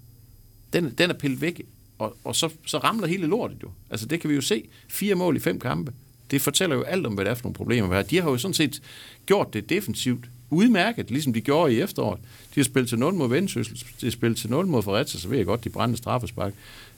Den, 0.72 0.94
den 0.98 1.10
er 1.10 1.14
pillet 1.14 1.40
væk, 1.40 1.62
og, 1.98 2.16
og 2.24 2.36
så, 2.36 2.48
så 2.66 2.78
ramler 2.78 3.06
hele 3.06 3.26
lortet 3.26 3.56
jo. 3.62 3.70
Altså 3.90 4.06
det 4.06 4.20
kan 4.20 4.30
vi 4.30 4.34
jo 4.34 4.40
se. 4.40 4.64
Fire 4.88 5.14
mål 5.14 5.36
i 5.36 5.40
fem 5.40 5.60
kampe. 5.60 5.92
Det 6.30 6.40
fortæller 6.42 6.76
jo 6.76 6.82
alt 6.82 7.06
om, 7.06 7.14
hvad 7.14 7.24
det 7.24 7.30
er 7.30 7.34
for 7.34 7.42
nogle 7.42 7.54
problemer. 7.54 7.88
vi 7.88 7.94
har. 7.94 8.02
De 8.02 8.20
har 8.20 8.30
jo 8.30 8.38
sådan 8.38 8.54
set 8.54 8.82
gjort 9.26 9.52
det 9.54 9.68
defensivt 9.70 10.24
udmærket, 10.50 11.10
ligesom 11.10 11.32
de 11.32 11.40
gjorde 11.40 11.74
i 11.74 11.80
efteråret. 11.80 12.20
De 12.20 12.60
har 12.60 12.64
spillet 12.64 12.88
til 12.88 12.98
0 12.98 13.14
mod 13.14 13.28
Vendsyssel, 13.28 13.82
de 14.00 14.06
har 14.06 14.10
spillet 14.10 14.38
til 14.38 14.50
0 14.50 14.66
mod 14.66 14.82
Fredericia, 14.82 15.20
så 15.20 15.28
ved 15.28 15.36
jeg 15.36 15.46
godt, 15.46 15.64
de 15.64 15.70
brændte 15.70 15.98
straffespark. 15.98 16.52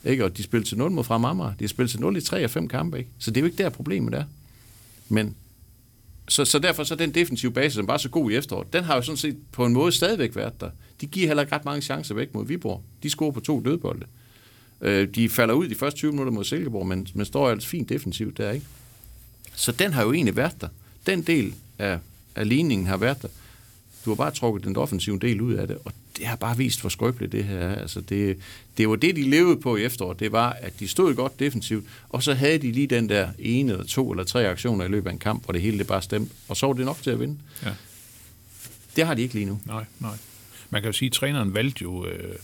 Ikke? 0.05 0.25
Og 0.25 0.37
de 0.37 0.43
spillede 0.43 0.69
til 0.69 0.79
0 0.79 0.91
mod 0.91 1.05
Frem 1.05 1.25
Amager. 1.25 1.51
De 1.51 1.65
har 1.65 1.69
spillet 1.69 1.91
til 1.91 2.01
0 2.01 2.17
i 2.17 2.21
3 2.21 2.41
af 2.41 2.51
5 2.51 2.69
kampe. 2.69 2.99
Ikke? 2.99 3.11
Så 3.19 3.31
det 3.31 3.37
er 3.37 3.41
jo 3.41 3.47
ikke 3.47 3.63
der, 3.63 3.69
problemet 3.69 4.15
er. 4.15 4.25
Men 5.09 5.35
så, 6.29 6.45
så 6.45 6.59
derfor 6.59 6.85
så 6.85 6.95
den 6.95 7.15
defensive 7.15 7.53
base, 7.53 7.75
som 7.75 7.89
var 7.89 7.97
så 7.97 8.09
god 8.09 8.31
i 8.31 8.35
efteråret, 8.35 8.73
den 8.73 8.85
har 8.85 8.97
jo 8.97 9.03
sådan 9.03 9.17
set 9.17 9.37
på 9.53 9.67
en 9.67 9.73
måde 9.73 9.93
stadigvæk 9.93 10.37
været 10.37 10.61
der. 10.61 10.71
De 11.01 11.07
giver 11.07 11.27
heller 11.27 11.43
ikke 11.43 11.55
ret 11.55 11.65
mange 11.65 11.83
chancer 11.83 12.15
væk 12.15 12.35
mod 12.35 12.47
Viborg. 12.47 12.83
De 13.03 13.11
scorer 13.11 13.31
på 13.31 13.41
to 13.41 13.61
dødbolde. 13.61 14.07
Øh, 14.81 15.09
de 15.15 15.29
falder 15.29 15.55
ud 15.55 15.69
de 15.69 15.75
første 15.75 15.99
20 15.99 16.13
minutter 16.13 16.33
mod 16.33 16.45
Silkeborg, 16.45 16.87
men, 16.87 17.09
men 17.15 17.27
står 17.27 17.51
altså 17.51 17.69
fint 17.69 17.89
defensivt 17.89 18.39
der, 18.39 18.51
ikke? 18.51 18.67
Så 19.55 19.73
den 19.73 19.93
har 19.93 20.03
jo 20.03 20.13
egentlig 20.13 20.37
været 20.37 20.61
der. 20.61 20.69
Den 21.07 21.23
del 21.23 21.55
af, 21.79 21.99
af 22.37 22.49
ligningen 22.49 22.87
har 22.87 22.97
været 22.97 23.23
der. 23.23 23.29
Du 24.05 24.11
har 24.11 24.15
bare 24.15 24.31
trukket 24.31 24.65
den 24.65 24.77
offensive 24.77 25.19
del 25.19 25.41
ud 25.41 25.55
af 25.55 25.69
det, 25.69 25.79
og 25.85 25.93
det 26.17 26.27
har 26.27 26.37
bare 26.37 26.57
vist, 26.57 26.81
hvor 26.81 26.91
skrøbeligt 26.91 27.33
det 27.33 27.45
her 27.45 27.59
er. 27.59 27.75
Altså 27.75 28.01
det, 28.01 28.39
det 28.77 28.89
var 28.89 28.97
det, 28.97 29.17
de 29.17 29.31
levede 29.31 29.61
på 29.61 29.77
i 29.77 29.85
efteråret. 29.85 30.21
Det 30.21 30.33
var, 30.33 30.51
at 30.51 30.81
de 30.81 30.89
stod 30.89 31.15
godt 31.15 31.41
defensivt, 31.41 31.85
og 32.09 32.23
så 32.23 32.35
havde 32.35 32.59
de 32.59 32.73
lige 32.73 32.87
den 32.87 33.09
der 33.09 33.29
ene 33.39 33.73
eller 33.73 33.85
to 33.85 34.11
eller 34.11 34.25
tre 34.25 34.49
aktioner 34.49 34.85
i 34.85 34.89
løbet 34.89 35.09
af 35.09 35.13
en 35.13 35.19
kamp, 35.19 35.45
hvor 35.45 35.53
det 35.53 35.63
hele 35.63 35.79
det 35.79 35.87
bare 35.87 36.03
stemte, 36.03 36.33
og 36.49 36.57
så 36.57 36.67
var 36.67 36.73
det 36.73 36.85
nok 36.85 37.03
til 37.03 37.11
at 37.11 37.21
vinde. 37.21 37.39
Ja. 37.65 37.71
Det 38.97 39.07
har 39.07 39.15
de 39.15 39.23
ikke 39.23 39.35
lige 39.35 39.47
nu. 39.47 39.61
Nej, 39.65 39.85
nej. 40.01 40.17
Man 40.71 40.83
kan 40.83 40.89
jo 40.89 40.93
sige, 40.93 41.07
at 41.07 41.13
træneren 41.13 41.55
valgte 41.55 41.83
jo 41.83 42.07
øh, 42.07 42.35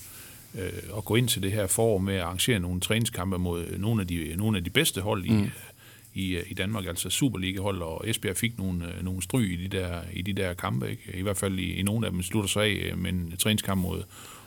øh, 0.55 0.73
at 0.97 1.05
gå 1.05 1.15
ind 1.17 1.29
til 1.29 1.43
det 1.43 1.53
her 1.53 1.67
forår 1.67 1.99
med 1.99 2.15
at 2.15 2.21
arrangere 2.21 2.61
nogle 2.61 2.81
træningskampe 2.81 3.39
mod 3.39 3.79
nogle 3.79 4.01
af 4.01 4.09
de, 4.09 4.35
nogle 4.37 4.59
af 4.59 4.65
de 4.65 4.71
bedste 4.71 5.01
hold 5.01 5.25
i, 5.25 5.31
mm. 5.31 5.51
I, 6.15 6.39
i 6.47 6.55
Danmark, 6.55 6.87
altså 6.87 7.11
Superliga-hold, 7.11 7.83
og 7.83 8.11
Esbjerg 8.11 8.37
fik 8.37 8.59
nogle, 8.59 8.95
øh, 8.95 9.05
nogle 9.05 9.23
stryg 9.23 9.53
i 9.53 9.57
de 9.67 9.79
der, 9.79 10.01
i 10.13 10.23
de 10.23 10.33
der 10.33 10.55
kampe. 10.55 10.91
Ikke? 10.91 11.03
I 11.15 11.23
hvert 11.23 11.37
fald 11.37 11.59
i, 11.59 11.73
i 11.73 11.83
nogle 11.83 12.07
af 12.07 12.13
dem 12.13 12.23
slutter 12.23 12.49
sig 12.49 12.63
af 12.63 12.91
øh, 12.93 12.99
med 12.99 13.11
en 13.11 13.35
træningskamp 13.39 13.83
mod 13.83 14.03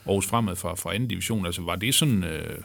Aarhus 0.06 0.28
Fremad 0.28 0.56
fra, 0.56 0.76
fra 0.76 0.96
anden 0.96 1.10
division. 1.10 1.46
Altså 1.46 1.62
var 1.62 1.76
det 1.76 1.96
sådan... 1.96 2.24
Øh, 2.24 2.58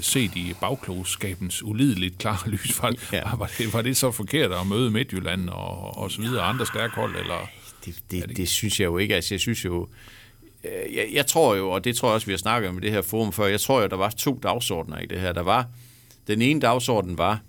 set 0.00 0.36
i 0.36 0.54
bagklogskabens 0.60 1.62
ulideligt 1.62 2.18
klare 2.18 2.50
lys, 2.54 2.82
var, 2.82 2.94
Ja. 3.12 3.16
ja. 3.18 3.36
var, 3.36 3.50
det, 3.58 3.72
var 3.72 3.82
det 3.82 3.96
så 3.96 4.10
forkert 4.10 4.52
at 4.52 4.66
møde 4.66 4.90
Midtjylland 4.90 5.48
og, 5.48 5.96
og 5.96 6.10
så 6.10 6.20
videre, 6.20 6.42
andre 6.42 6.66
stærke 6.66 6.94
hold, 6.94 7.16
eller... 7.16 7.48
Det, 7.84 8.02
det, 8.10 8.28
det, 8.28 8.36
det 8.36 8.48
synes 8.48 8.80
jeg 8.80 8.86
jo 8.86 8.98
ikke. 8.98 9.14
Altså, 9.14 9.34
jeg 9.34 9.40
synes 9.40 9.64
jo, 9.64 9.88
øh, 10.64 10.94
jeg, 10.94 11.08
jeg 11.12 11.26
tror 11.26 11.54
jo, 11.54 11.70
og 11.70 11.84
det 11.84 11.96
tror 11.96 12.08
jeg 12.08 12.14
også, 12.14 12.26
vi 12.26 12.32
har 12.32 12.38
snakket 12.38 12.70
om 12.70 12.78
i 12.78 12.80
det 12.80 12.92
her 12.92 13.02
forum 13.02 13.32
før, 13.32 13.46
jeg 13.46 13.60
tror 13.60 13.80
jo, 13.82 13.86
der 13.86 13.96
var 13.96 14.10
to 14.10 14.40
dagsordner 14.42 14.98
i 14.98 15.06
det 15.06 15.20
her. 15.20 15.32
Der 15.32 15.42
var, 15.42 15.66
den 16.26 16.42
ene 16.42 16.60
dagsorden 16.60 17.18
var, 17.18 17.40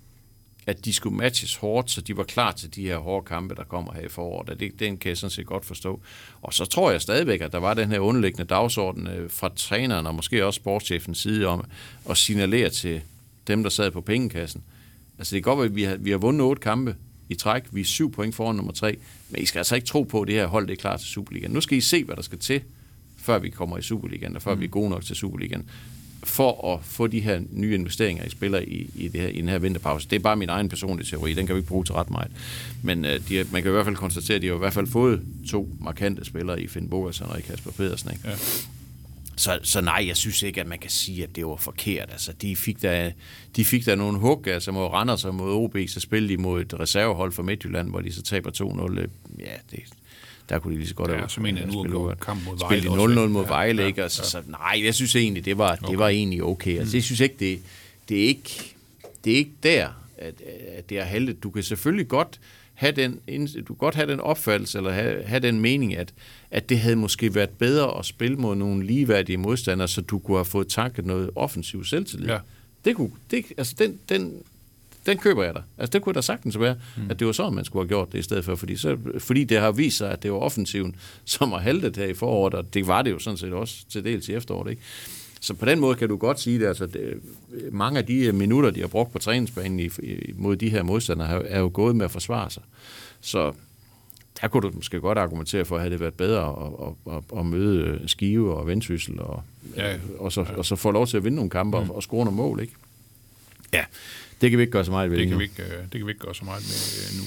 at 0.67 0.85
de 0.85 0.93
skulle 0.93 1.17
matches 1.17 1.55
hårdt, 1.55 1.91
så 1.91 2.01
de 2.01 2.17
var 2.17 2.23
klar 2.23 2.51
til 2.51 2.75
de 2.75 2.81
her 2.81 2.97
hårde 2.97 3.25
kampe, 3.25 3.55
der 3.55 3.63
kommer 3.63 3.93
her 3.93 4.01
i 4.01 4.09
foråret. 4.09 4.49
Og 4.49 4.59
det, 4.59 4.79
den 4.79 4.97
kan 4.97 5.09
jeg 5.09 5.17
sådan 5.17 5.31
set 5.31 5.45
godt 5.45 5.65
forstå. 5.65 6.01
Og 6.41 6.53
så 6.53 6.65
tror 6.65 6.91
jeg 6.91 7.01
stadigvæk, 7.01 7.41
at 7.41 7.51
der 7.51 7.57
var 7.57 7.73
den 7.73 7.91
her 7.91 7.99
underliggende 7.99 8.45
dagsorden 8.45 9.07
øh, 9.07 9.29
fra 9.29 9.49
træneren 9.55 10.05
og 10.05 10.15
måske 10.15 10.45
også 10.45 10.57
sportschefens 10.57 11.17
side 11.17 11.45
om 11.45 11.65
at 12.09 12.17
signalere 12.17 12.69
til 12.69 13.01
dem, 13.47 13.63
der 13.63 13.69
sad 13.69 13.91
på 13.91 14.01
pengekassen. 14.01 14.63
Altså 15.17 15.35
det 15.35 15.39
er 15.39 15.43
godt 15.43 15.65
at 15.65 15.75
vi 15.75 15.83
har, 15.83 15.95
vi 15.95 16.11
har 16.11 16.17
vundet 16.17 16.41
otte 16.41 16.61
kampe 16.61 16.95
i 17.29 17.35
træk. 17.35 17.63
Vi 17.71 17.81
er 17.81 17.85
syv 17.85 18.11
point 18.11 18.35
foran 18.35 18.55
nummer 18.55 18.73
tre. 18.73 18.97
Men 19.29 19.41
I 19.41 19.45
skal 19.45 19.59
altså 19.59 19.75
ikke 19.75 19.87
tro 19.87 20.03
på, 20.03 20.21
at 20.21 20.27
det 20.27 20.35
her 20.35 20.45
hold 20.45 20.67
det 20.67 20.73
er 20.73 20.81
klar 20.81 20.97
til 20.97 21.07
Superligaen. 21.07 21.51
Nu 21.51 21.61
skal 21.61 21.77
I 21.77 21.81
se, 21.81 22.03
hvad 22.03 22.15
der 22.15 22.21
skal 22.21 22.39
til, 22.39 22.61
før 23.17 23.39
vi 23.39 23.49
kommer 23.49 23.77
i 23.77 23.81
Superligaen, 23.81 24.35
og 24.35 24.41
før 24.41 24.53
mm. 24.53 24.59
vi 24.59 24.65
er 24.65 24.69
gode 24.69 24.89
nok 24.89 25.03
til 25.03 25.15
Superligaen 25.15 25.69
for 26.23 26.73
at 26.73 26.79
få 26.85 27.07
de 27.07 27.19
her 27.19 27.41
nye 27.51 27.73
investeringer 27.73 28.23
i 28.25 28.29
spillere 28.29 28.69
i, 28.69 28.89
i, 28.95 29.07
det 29.07 29.21
her, 29.21 29.27
i 29.27 29.41
den 29.41 29.49
her 29.49 29.59
vinterpause. 29.59 30.07
Det 30.09 30.15
er 30.15 30.19
bare 30.19 30.35
min 30.35 30.49
egen 30.49 30.69
personlige 30.69 31.07
teori, 31.07 31.33
den 31.33 31.47
kan 31.47 31.55
vi 31.55 31.59
ikke 31.59 31.69
bruge 31.69 31.85
til 31.85 31.93
ret 31.95 32.09
meget. 32.09 32.31
Men 32.83 33.05
uh, 33.05 33.11
de, 33.11 33.45
man 33.51 33.61
kan 33.61 33.71
i 33.71 33.73
hvert 33.73 33.85
fald 33.85 33.95
konstatere, 33.95 34.35
at 34.35 34.41
de 34.41 34.47
har 34.47 34.55
i 34.55 34.57
hvert 34.57 34.73
fald 34.73 34.87
fået 34.87 35.21
to 35.49 35.69
markante 35.81 36.25
spillere 36.25 36.61
i 36.61 36.67
Finn 36.67 36.89
Bogersen 36.89 37.25
og 37.25 37.39
i 37.39 37.41
Kasper 37.41 37.71
Pedersen. 37.71 38.11
Ikke? 38.11 38.29
Ja. 38.29 38.35
Så, 39.37 39.59
så 39.63 39.81
nej, 39.81 40.03
jeg 40.07 40.17
synes 40.17 40.43
ikke, 40.43 40.61
at 40.61 40.67
man 40.67 40.79
kan 40.79 40.89
sige, 40.89 41.23
at 41.23 41.35
det 41.35 41.45
var 41.45 41.55
forkert. 41.55 42.09
Altså, 42.11 42.33
de 42.41 42.55
fik 42.55 42.81
da, 42.81 43.13
de 43.55 43.65
fik 43.65 43.85
da 43.85 43.95
nogle 43.95 44.17
hug, 44.19 44.47
altså 44.47 44.71
mod 44.71 44.85
Randers 44.85 45.25
og 45.25 45.35
mod 45.35 45.51
OB, 45.51 45.77
så 45.87 45.99
spillede 45.99 46.33
de 46.33 46.41
mod 46.41 46.61
et 46.61 46.79
reservehold 46.79 47.31
fra 47.31 47.43
Midtjylland, 47.43 47.89
hvor 47.89 48.01
de 48.01 48.13
så 48.13 48.21
taber 48.21 48.51
2-0. 48.51 49.07
Ja, 49.39 49.45
det, 49.71 49.79
der 50.49 50.59
kunne 50.59 50.73
de 50.73 50.77
lige 50.79 50.87
så 50.89 50.95
godt 50.95 51.11
Ja, 51.11 51.17
have 51.17 51.29
som 51.29 51.45
en 51.45 51.57
af 51.57 51.63
spillet- 51.71 52.19
kamp 52.19 52.45
mod 52.45 52.59
Vejle 52.59 52.81
Spille 52.81 52.91
også, 53.01 53.05
0-0 53.15 53.19
ikke? 53.21 53.27
mod 53.33 53.43
Ja, 53.43 53.49
Vejle, 53.49 53.81
ja, 53.81 53.87
ikke? 53.87 54.03
Og 54.03 54.11
så, 54.11 54.21
ja. 54.23 54.29
så, 54.29 54.49
nej, 54.51 54.81
jeg 54.85 54.95
synes 54.95 55.15
egentlig, 55.15 55.45
det 55.45 55.57
var, 55.57 55.75
det 55.75 55.97
var 55.97 56.07
egentlig 56.07 56.43
okay. 56.43 56.79
Altså, 56.79 56.97
jeg 56.97 57.03
synes 57.03 57.19
ikke, 57.19 57.35
det, 57.39 57.59
det, 58.09 58.17
er 58.23 58.27
ikke, 58.27 58.75
det 59.23 59.33
er 59.33 59.37
ikke 59.37 59.51
der, 59.63 59.87
at, 60.17 60.33
at 60.77 60.89
det 60.89 60.99
er 60.99 61.03
haltet. 61.03 61.43
Du 61.43 61.49
kan 61.49 61.63
selvfølgelig 61.63 62.07
godt 62.07 62.39
have 62.73 62.91
den, 62.91 63.19
du 63.47 63.63
kan 63.63 63.75
godt 63.75 63.95
have 63.95 64.11
den 64.11 64.19
opfattelse, 64.19 64.77
eller 64.77 64.91
have, 64.91 65.23
have 65.23 65.39
den 65.39 65.59
mening, 65.59 65.95
at, 65.95 66.13
at 66.51 66.69
det 66.69 66.79
havde 66.79 66.95
måske 66.95 67.35
været 67.35 67.49
bedre 67.49 67.99
at 67.99 68.05
spille 68.05 68.37
mod 68.37 68.55
nogle 68.55 68.85
ligeværdige 68.85 69.37
modstandere, 69.37 69.87
så 69.87 70.01
du 70.01 70.19
kunne 70.19 70.37
have 70.37 70.45
fået 70.45 70.67
tanket 70.67 71.05
noget 71.05 71.29
offensiv 71.35 71.83
selvtillid. 71.85 72.27
Ja. 72.27 72.37
Det 72.85 72.95
kunne, 72.95 73.11
det, 73.31 73.45
altså 73.57 73.75
den, 73.79 73.99
den, 74.09 74.33
den 75.07 75.17
køber 75.17 75.43
jeg 75.43 75.55
da. 75.55 75.59
Altså 75.77 75.91
det 75.91 76.01
kunne 76.01 76.13
da 76.13 76.21
sagtens 76.21 76.59
være, 76.59 76.75
mm. 76.97 77.11
at 77.11 77.19
det 77.19 77.27
var 77.27 77.33
sådan, 77.33 77.53
man 77.53 77.65
skulle 77.65 77.83
have 77.83 77.87
gjort 77.87 78.11
det 78.11 78.19
i 78.19 78.21
stedet 78.21 78.45
for, 78.45 78.55
fordi, 78.55 78.75
så, 78.75 78.97
fordi 79.19 79.43
det 79.43 79.59
har 79.59 79.71
vist 79.71 79.97
sig, 79.97 80.11
at 80.11 80.23
det 80.23 80.31
var 80.31 80.37
offensiven, 80.37 80.95
som 81.25 81.51
har 81.51 81.59
haltet 81.59 81.97
her 81.97 82.05
i 82.05 82.13
foråret, 82.13 82.53
og 82.53 82.73
det 82.73 82.87
var 82.87 83.01
det 83.01 83.11
jo 83.11 83.19
sådan 83.19 83.37
set 83.37 83.53
også 83.53 83.75
til 83.89 84.03
dels 84.03 84.29
i 84.29 84.33
efteråret, 84.33 84.69
ikke? 84.69 84.81
Så 85.41 85.53
på 85.53 85.65
den 85.65 85.79
måde 85.79 85.95
kan 85.95 86.09
du 86.09 86.17
godt 86.17 86.39
sige 86.39 86.59
det, 86.59 86.65
altså 86.65 86.85
det, 86.85 87.21
mange 87.71 87.99
af 87.99 88.05
de 88.05 88.31
minutter, 88.31 88.69
de 88.69 88.79
har 88.79 88.87
brugt 88.87 89.11
på 89.11 89.19
træningsbanen 89.19 89.79
i, 89.79 89.89
i, 90.03 90.33
mod 90.35 90.55
de 90.55 90.69
her 90.69 90.83
modstandere, 90.83 91.29
er, 91.29 91.41
er 91.47 91.59
jo 91.59 91.71
gået 91.73 91.95
med 91.95 92.05
at 92.05 92.11
forsvare 92.11 92.49
sig. 92.49 92.63
Så 93.21 93.53
der 94.41 94.47
kunne 94.47 94.61
du 94.61 94.71
måske 94.75 94.99
godt 94.99 95.17
argumentere 95.17 95.65
for, 95.65 95.75
at 95.75 95.81
havde 95.81 95.91
det 95.91 95.99
været 95.99 96.13
bedre 96.13 96.49
at, 96.49 96.87
at, 96.87 97.13
at, 97.17 97.39
at 97.39 97.45
møde 97.45 97.99
Skive 98.07 98.55
og 98.55 98.67
Vendsyssel, 98.67 99.19
og, 99.19 99.43
Ja, 99.75 99.91
ja. 99.91 99.97
og, 100.19 100.31
så, 100.31 100.45
og 100.57 100.65
så 100.65 100.75
få 100.75 100.91
lov 100.91 101.07
til 101.07 101.17
at 101.17 101.23
vinde 101.23 101.35
nogle 101.35 101.49
kampe 101.49 101.79
mm. 101.79 101.89
og, 101.89 101.95
og 101.95 102.03
score 102.03 102.25
nogle 102.25 102.37
mål, 102.37 102.59
ikke? 102.59 102.73
Ja, 103.73 103.85
det 104.41 104.49
kan 104.49 104.57
vi 104.57 104.63
ikke 104.63 104.71
gøre 104.71 104.85
så 104.85 104.91
meget 104.91 105.11
ved 105.11 105.17
Det 105.17 105.27
kan, 105.27 105.33
nu. 105.33 105.37
vi 105.37 105.43
ikke, 105.43 105.63
øh, 105.63 105.83
det 105.83 105.91
kan 105.91 106.05
vi 106.05 106.11
ikke 106.11 106.21
gøre 106.25 106.35
så 106.35 106.45
meget 106.45 106.63
med 106.63 107.03
øh, 107.03 107.17
nu. 107.19 107.23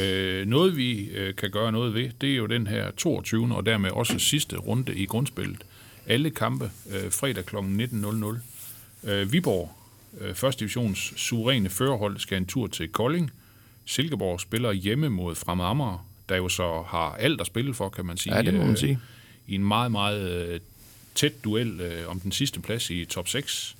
Øh, 0.00 0.46
noget 0.46 0.76
vi 0.76 1.04
øh, 1.08 1.34
kan 1.34 1.50
gøre 1.50 1.72
noget 1.72 1.94
ved, 1.94 2.10
det 2.20 2.32
er 2.32 2.36
jo 2.36 2.46
den 2.46 2.66
her 2.66 2.90
22. 2.90 3.56
og 3.56 3.66
dermed 3.66 3.90
også 3.90 4.18
sidste 4.18 4.56
runde 4.56 4.94
i 4.94 5.06
grundspillet. 5.06 5.64
Alle 6.06 6.30
kampe 6.30 6.70
øh, 6.90 7.12
fredag 7.12 7.44
kl. 7.46 7.56
19.00. 7.56 9.10
Øh, 9.10 9.32
Viborg, 9.32 9.72
øh, 10.20 10.34
første 10.34 10.60
divisions 10.60 11.12
suveræne 11.16 11.68
førerhold, 11.68 12.18
skal 12.18 12.38
en 12.38 12.46
tur 12.46 12.66
til 12.66 12.88
Kolding. 12.88 13.30
Silkeborg 13.84 14.40
spiller 14.40 14.72
hjemme 14.72 15.08
mod 15.08 15.34
Fremad 15.34 15.66
Amager, 15.66 16.06
der 16.28 16.36
jo 16.36 16.48
så 16.48 16.82
har 16.88 17.16
alt 17.18 17.40
at 17.40 17.46
spille 17.46 17.74
for, 17.74 17.88
kan 17.88 18.06
man 18.06 18.16
sige. 18.16 18.36
Ja, 18.36 18.42
det 18.42 18.54
må 18.54 18.60
man 18.60 18.70
øh, 18.70 18.76
sige. 18.76 18.98
I 19.46 19.54
en 19.54 19.64
meget, 19.64 19.92
meget 19.92 20.48
øh, 20.48 20.60
tæt 21.14 21.44
duel 21.44 21.80
øh, 21.80 22.08
om 22.08 22.20
den 22.20 22.32
sidste 22.32 22.60
plads 22.60 22.90
i 22.90 23.04
top 23.04 23.28
6. 23.28 23.76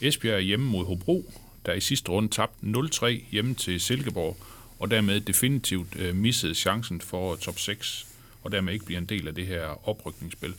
Esbjerg 0.00 0.36
er 0.36 0.40
hjemme 0.40 0.66
mod 0.66 0.86
Hobro, 0.86 1.32
der 1.66 1.72
i 1.72 1.80
sidste 1.80 2.10
runde 2.10 2.28
tabte 2.28 2.66
0-3 2.66 3.06
hjemme 3.30 3.54
til 3.54 3.80
Silkeborg, 3.80 4.36
og 4.78 4.90
dermed 4.90 5.20
definitivt 5.20 5.96
øh, 5.98 6.16
missede 6.16 6.54
chancen 6.54 7.00
for 7.00 7.36
top 7.36 7.58
6, 7.58 8.06
og 8.42 8.52
dermed 8.52 8.72
ikke 8.72 8.84
bliver 8.84 9.00
en 9.00 9.06
del 9.06 9.28
af 9.28 9.34
det 9.34 9.46
her 9.46 9.88
oprykningsspil. 9.88 10.54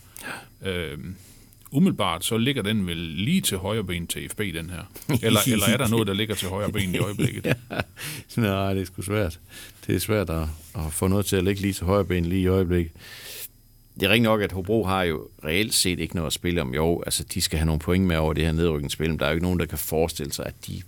Øh, 0.66 0.98
umiddelbart 1.72 2.26
så 2.26 2.38
ligger 2.38 2.62
den 2.62 2.88
vel 2.88 2.98
lige 2.98 3.42
til 3.42 3.58
højre 3.58 3.84
ben 3.84 4.08
til 4.08 4.30
FB, 4.30 4.40
den 4.40 4.70
her. 4.70 4.84
Eller, 5.24 5.40
eller 5.54 5.66
er 5.68 5.78
der 5.78 5.88
noget, 5.88 6.08
der 6.08 6.14
ligger 6.14 6.36
til 6.36 6.48
højre 6.48 6.72
ben 6.72 6.96
i 6.96 6.98
øjeblikket? 6.98 7.46
ja. 7.46 7.54
Nej, 8.36 8.74
det 8.74 8.82
er 8.82 8.86
sgu 8.86 9.02
svært. 9.02 9.40
Det 9.88 9.96
er 9.96 10.00
svært 10.00 10.30
at, 10.30 10.48
at 10.76 10.94
få 10.94 11.08
noget 11.08 11.26
til 11.26 11.36
at 11.36 11.44
ligge 11.44 11.62
lige 11.62 11.74
til 11.74 11.86
højre 11.86 12.06
ben 12.06 12.26
lige 12.26 12.42
i 12.42 12.48
øjeblikket. 12.48 12.92
Det 14.00 14.06
er 14.06 14.10
rigtig 14.10 14.24
nok, 14.24 14.42
at 14.42 14.52
Hobro 14.52 14.84
har 14.84 15.04
jo 15.04 15.28
reelt 15.46 15.74
set 15.74 16.00
ikke 16.00 16.16
noget 16.16 16.28
at 16.28 16.34
spille 16.34 16.62
om. 16.62 16.74
Jo, 16.74 17.02
altså 17.02 17.24
de 17.24 17.42
skal 17.42 17.60
have 17.60 17.66
nogle 17.66 17.80
point 17.80 18.06
med 18.06 18.16
over 18.16 18.34
det 18.34 18.46
her 18.46 18.52
nedrykningsspil, 18.52 19.10
men 19.10 19.20
der 19.20 19.26
er 19.26 19.30
jo 19.30 19.34
ikke 19.34 19.46
nogen, 19.46 19.60
der 19.60 19.66
kan 19.66 19.78
forestille 19.78 20.34
sig, 20.34 20.46
at 20.46 20.54
de 20.68 20.82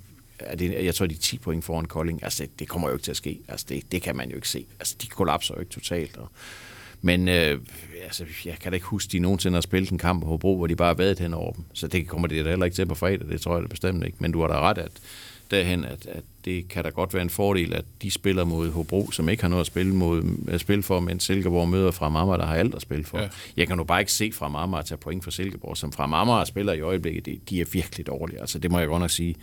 er 0.45 0.55
det, 0.55 0.85
jeg 0.85 0.95
tror, 0.95 1.05
de 1.05 1.15
er 1.15 1.19
10 1.19 1.37
point 1.37 1.63
foran 1.63 1.85
Kolding. 1.85 2.23
Altså, 2.23 2.43
det, 2.43 2.59
det 2.59 2.67
kommer 2.67 2.87
jo 2.87 2.93
ikke 2.93 3.03
til 3.03 3.11
at 3.11 3.17
ske. 3.17 3.39
Altså, 3.47 3.65
det, 3.69 3.91
det 3.91 4.01
kan 4.01 4.15
man 4.15 4.29
jo 4.29 4.35
ikke 4.35 4.49
se. 4.49 4.65
Altså, 4.79 4.95
de 5.01 5.07
kollapser 5.07 5.53
jo 5.55 5.59
ikke 5.59 5.71
totalt. 5.71 6.17
Og, 6.17 6.29
men 7.01 7.27
øh, 7.27 7.59
altså, 8.03 8.25
jeg 8.45 8.57
kan 8.59 8.71
da 8.71 8.75
ikke 8.75 8.87
huske, 8.87 9.07
at 9.07 9.11
de 9.11 9.19
nogensinde 9.19 9.55
har 9.55 9.61
spillet 9.61 9.89
en 9.89 9.97
kamp 9.97 10.23
på 10.23 10.27
Hobro, 10.27 10.57
hvor 10.57 10.67
de 10.67 10.75
bare 10.75 10.87
har 10.87 10.93
været 10.93 11.19
hen 11.19 11.33
over 11.33 11.51
dem. 11.51 11.63
Så 11.73 11.87
det 11.87 12.07
kommer 12.07 12.27
det 12.27 12.45
da 12.45 12.49
heller 12.49 12.65
ikke 12.65 12.75
til 12.75 12.85
på 12.85 12.95
fredag. 12.95 13.29
Det 13.29 13.41
tror 13.41 13.55
jeg 13.55 13.63
da 13.63 13.67
bestemt 13.67 14.05
ikke. 14.05 14.17
Men 14.19 14.31
du 14.31 14.41
har 14.41 14.47
da 14.47 14.59
ret, 14.59 14.77
at 14.77 14.91
derhen, 15.51 15.85
at, 15.85 16.05
at 16.05 16.23
det 16.45 16.67
kan 16.67 16.83
da 16.83 16.89
godt 16.89 17.13
være 17.13 17.23
en 17.23 17.29
fordel, 17.29 17.73
at 17.73 17.85
de 18.01 18.11
spiller 18.11 18.43
mod 18.43 18.71
Hobro, 18.71 19.11
som 19.11 19.29
ikke 19.29 19.43
har 19.43 19.49
noget 19.49 19.61
at 19.61 19.67
spille, 19.67 19.95
mod, 19.95 20.23
at 20.47 20.61
spille 20.61 20.83
for, 20.83 20.99
men 20.99 21.19
Silkeborg 21.19 21.69
møder 21.69 21.91
fra 21.91 22.05
Amager, 22.05 22.37
der 22.37 22.45
har 22.45 22.55
alt 22.55 22.75
at 22.75 22.81
spille 22.81 23.05
for. 23.05 23.19
Ja. 23.19 23.29
Jeg 23.57 23.67
kan 23.67 23.77
nu 23.77 23.83
bare 23.83 23.99
ikke 23.99 24.11
se 24.11 24.31
fra 24.33 24.63
Amager 24.63 24.81
tage 24.81 24.97
point 24.97 25.23
for 25.23 25.31
Silkeborg, 25.31 25.77
som 25.77 25.91
fra 25.91 26.03
Amager 26.03 26.45
spiller 26.45 26.73
i 26.73 26.81
øjeblikket, 26.81 27.25
de, 27.25 27.39
de 27.49 27.61
er 27.61 27.65
virkelig 27.73 28.07
dårlige. 28.07 28.41
Altså, 28.41 28.59
det 28.59 28.71
må 28.71 28.79
jeg 28.79 28.87
godt 28.87 29.01
nok 29.01 29.09
sige. 29.09 29.35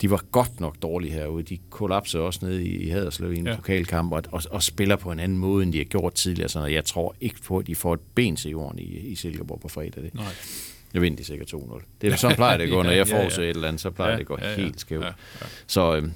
De 0.00 0.10
var 0.10 0.24
godt 0.30 0.60
nok 0.60 0.76
dårlige 0.82 1.12
herude. 1.12 1.42
De 1.42 1.58
kollapsede 1.70 2.22
også 2.22 2.46
ned 2.46 2.58
i, 2.58 2.76
i 2.76 2.88
Haderslev 2.88 3.32
i 3.32 3.38
en 3.38 3.46
ja. 3.46 3.56
pokalkamp, 3.56 4.12
og, 4.12 4.22
og, 4.32 4.42
og 4.50 4.62
spiller 4.62 4.96
på 4.96 5.12
en 5.12 5.20
anden 5.20 5.38
måde, 5.38 5.62
end 5.62 5.72
de 5.72 5.78
har 5.78 5.84
gjort 5.84 6.14
tidligere. 6.14 6.48
Så 6.48 6.66
jeg 6.66 6.84
tror 6.84 7.14
ikke 7.20 7.42
på, 7.42 7.58
at 7.58 7.66
de 7.66 7.74
får 7.74 7.94
et 7.94 8.00
ben 8.14 8.36
til 8.36 8.50
jorden 8.50 8.78
i, 8.78 8.82
i 8.82 9.14
Silkeborg 9.14 9.60
på 9.60 9.68
fredag. 9.68 10.02
Det. 10.02 10.14
Nej. 10.14 10.24
Jeg 10.94 11.02
vinder 11.02 11.16
de 11.16 11.24
sikkert 11.24 11.54
2-0. 11.54 11.82
Det 12.00 12.12
er 12.12 12.16
sådan 12.16 12.36
plejer 12.36 12.56
det 12.56 12.64
at 12.64 12.70
gå, 12.70 12.82
når 12.82 12.90
Ja, 12.90 12.96
jeg 12.96 13.08
ja, 13.08 13.16
ja. 13.16 13.20
forudser 13.22 13.42
et 13.42 13.48
eller 13.48 13.68
andet, 13.68 13.80
så 13.80 13.90
plejer 13.90 14.10
Ja, 14.10 14.16
det 14.16 14.20
at 14.20 14.26
gå 14.26 14.38
ja, 14.40 14.50
ja. 14.50 14.56
helt 14.56 14.80
skævt. 14.80 15.02
Ja, 15.04 15.06
ja. 15.40 15.46
Så, 15.66 15.96
øhm, 15.96 16.12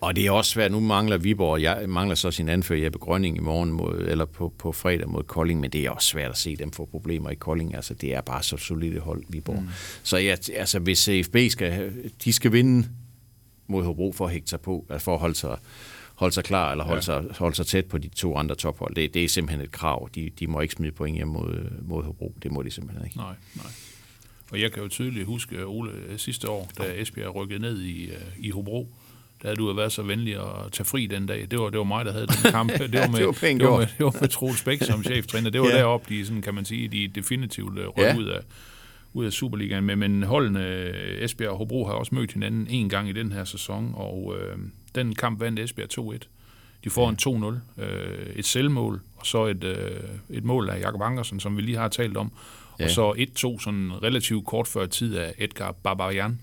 og 0.00 0.16
det 0.16 0.26
er 0.26 0.30
også 0.30 0.50
svært. 0.50 0.72
Nu 0.72 0.80
mangler 0.80 1.18
Viborg, 1.18 1.62
jeg 1.62 1.84
mangler 1.88 2.14
så 2.14 2.30
sin 2.30 2.48
anfører 2.48 2.80
Jeppe 2.80 2.98
Grønning 2.98 3.36
i 3.36 3.40
morgen, 3.40 3.70
mod, 3.72 3.98
eller 4.08 4.24
på, 4.24 4.52
på 4.58 4.72
fredag 4.72 5.08
mod 5.08 5.22
Kolding, 5.22 5.60
men 5.60 5.70
det 5.70 5.86
er 5.86 5.90
også 5.90 6.08
svært 6.08 6.30
at 6.30 6.36
se 6.38 6.56
dem 6.56 6.70
få 6.72 6.84
problemer 6.84 7.30
i 7.30 7.34
Kolding. 7.34 7.74
Altså, 7.74 7.94
det 7.94 8.14
er 8.14 8.20
bare 8.20 8.42
så 8.42 8.56
solidt 8.56 9.00
hold, 9.00 9.22
Viborg. 9.28 9.62
Mm. 9.62 9.68
Så 10.02 10.16
ja, 10.16 10.36
altså, 10.56 10.78
hvis 10.78 10.98
CFB 10.98 11.36
skal, 11.50 11.92
de 12.24 12.32
skal 12.32 12.52
vinde 12.52 12.88
mod 13.66 13.84
Hobro 13.84 14.12
for 14.12 14.26
at 14.26 14.32
hægte 14.32 14.50
sig 14.50 14.60
på, 14.60 14.86
altså 14.90 15.04
for 15.04 15.14
at 15.14 15.20
holde 15.20 15.34
sig, 15.34 15.58
holde 16.14 16.34
sig 16.34 16.44
klar, 16.44 16.70
eller 16.70 16.84
holde, 16.84 17.12
Ja. 17.12 17.16
ja. 17.16 17.22
sig, 17.22 17.36
holde 17.38 17.56
sig 17.56 17.66
tæt 17.66 17.84
på 17.86 17.98
de 17.98 18.08
to 18.08 18.36
andre 18.36 18.54
tophold. 18.54 18.94
Det, 18.94 19.14
det 19.14 19.24
er 19.24 19.28
simpelthen 19.28 19.60
et 19.64 19.72
krav. 19.72 20.08
De, 20.14 20.30
de 20.38 20.46
må 20.46 20.60
ikke 20.60 20.74
smide 20.74 20.92
point 20.92 21.16
hjem 21.16 21.28
mod, 21.28 21.70
mod 21.82 22.02
Hobro. 22.04 22.34
Det 22.42 22.52
må 22.52 22.62
de 22.62 22.70
simpelthen 22.70 23.04
ikke. 23.06 23.16
Nej, 23.16 23.34
nej. 23.54 23.66
Og 24.52 24.60
jeg 24.60 24.72
kan 24.72 24.82
jo 24.82 24.88
tydeligt 24.88 25.26
huske, 25.26 25.66
Ole, 25.66 25.90
sidste 26.16 26.48
år, 26.48 26.70
da 26.78 26.82
Esbjerg 26.96 27.34
rykkede 27.34 27.58
ned 27.60 27.80
i, 27.80 28.04
øh, 28.06 28.16
i 28.38 28.50
Hobro, 28.50 28.88
der 29.42 29.48
havde 29.48 29.56
du 29.56 29.72
været 29.72 29.92
så 29.92 30.02
venlig 30.02 30.34
at 30.36 30.72
tage 30.72 30.84
fri 30.84 31.06
den 31.06 31.26
dag. 31.26 31.46
Det 31.50 31.58
var, 31.58 31.70
det 31.70 31.78
var 31.78 31.84
mig, 31.84 32.04
der 32.04 32.12
havde 32.12 32.26
den 32.26 32.50
kamp. 32.50 32.72
Det 32.78 32.80
var 32.80 33.06
med, 33.08 33.18
Det 33.18 33.26
var 33.26 33.32
det 33.32 33.64
var 33.68 33.78
med, 33.78 33.86
det 33.98 34.04
var 34.04 34.16
med 34.20 34.28
Troels 34.28 34.62
Bæk 34.64 34.82
som 34.82 35.04
cheftræner. 35.12 35.50
Det 35.50 35.60
var 35.60 35.68
Ja. 35.68 35.76
deroppe, 35.78 36.14
de, 36.14 36.26
sådan, 36.26 36.42
kan 36.42 36.54
man 36.54 36.64
sige, 36.64 36.88
de 36.88 37.08
definitivt 37.08 37.78
øh, 37.78 37.86
røg 37.86 38.04
Ja. 38.04 38.16
ud 38.16 38.24
af, 38.24 38.40
ud 39.12 39.24
af 39.24 39.32
Superligaen. 39.32 39.84
Men, 39.84 39.98
men 39.98 40.22
holdene 40.22 40.90
Esbjerg 41.24 41.50
og 41.50 41.58
Hobro 41.58 41.84
har 41.86 41.92
også 41.92 42.14
mødt 42.14 42.32
hinanden 42.32 42.66
en 42.70 42.88
gang 42.88 43.08
i 43.08 43.12
den 43.12 43.32
her 43.32 43.44
sæson, 43.44 43.92
og 43.94 44.36
øh, 44.40 44.56
den 44.94 45.14
kamp 45.14 45.40
vandt 45.40 45.60
Esbjerg 45.60 46.14
2-1. 46.14 46.18
De 46.84 46.90
får 46.90 47.08
en 47.10 47.56
2-0, 47.78 47.82
øh, 47.82 48.26
et 48.36 48.44
selvmål, 48.44 49.00
og 49.16 49.26
så 49.26 49.46
et, 49.46 49.64
øh, 49.64 49.90
et 50.30 50.44
mål 50.44 50.68
af 50.70 50.80
Jakob 50.80 51.00
Ankersen, 51.02 51.40
som 51.40 51.56
vi 51.56 51.62
lige 51.62 51.76
har 51.76 51.88
talt 51.88 52.16
om. 52.16 52.32
Ja. 52.82 52.86
Og 52.86 52.90
så 52.90 53.56
1-2 53.58 53.64
sådan 53.64 53.90
relativt 54.02 54.46
kort 54.46 54.68
før 54.68 54.86
tid 54.86 55.16
af 55.16 55.34
Edgar 55.38 55.72
Barbarian. 55.72 56.38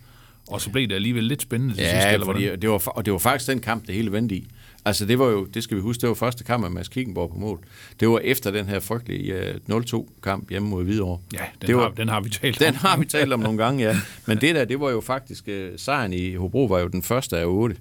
Og 0.47 0.61
så 0.61 0.69
blev 0.69 0.87
det 0.87 0.95
alligevel 0.95 1.23
lidt 1.23 1.41
spændende 1.41 1.73
til 1.73 1.83
sidst. 1.83 1.95
Ja, 1.95 2.13
eller 2.13 2.25
hvordan? 2.25 2.41
fordi 2.41 2.55
det 2.55 2.69
var, 2.69 2.87
og 2.87 3.05
det 3.05 3.13
var 3.13 3.19
faktisk 3.19 3.49
den 3.49 3.59
kamp, 3.59 3.87
det 3.87 3.95
hele 3.95 4.11
vendte 4.11 4.35
i. 4.35 4.47
Altså 4.85 5.05
det 5.05 5.19
var 5.19 5.25
jo, 5.25 5.45
det 5.45 5.63
skal 5.63 5.77
vi 5.77 5.81
huske, 5.81 6.01
det 6.01 6.09
var 6.09 6.15
første 6.15 6.43
kamp 6.43 6.65
af 6.65 6.71
Mads 6.71 6.87
Kickenborg 6.87 7.29
på 7.29 7.37
mål. 7.37 7.59
Det 7.99 8.09
var 8.09 8.19
efter 8.19 8.51
den 8.51 8.65
her 8.65 8.79
frygtelige 8.79 9.53
uh, 9.69 9.81
0-2-kamp 9.81 10.49
hjemme 10.49 10.69
mod 10.69 10.83
Hvidovre. 10.83 11.19
Ja, 11.33 11.37
den, 11.61 11.67
det 11.67 11.75
var, 11.75 11.81
har, 11.81 11.89
den 11.89 12.09
har 12.09 12.21
vi 12.21 12.29
talt 12.29 12.59
den 12.59 12.67
om. 12.67 12.75
har 12.75 12.97
vi 12.97 13.05
talt 13.05 13.33
om 13.33 13.39
nogle 13.39 13.57
gange, 13.63 13.83
ja. 13.83 13.97
Men 14.27 14.41
det 14.41 14.55
der, 14.55 14.65
det 14.65 14.79
var 14.79 14.89
jo 14.89 15.01
faktisk, 15.01 15.47
uh, 15.47 15.53
sejren 15.77 16.13
i 16.13 16.35
Hobro 16.35 16.65
var 16.65 16.79
jo 16.79 16.87
den 16.87 17.03
første 17.03 17.37
af 17.37 17.45
otte. 17.45 17.75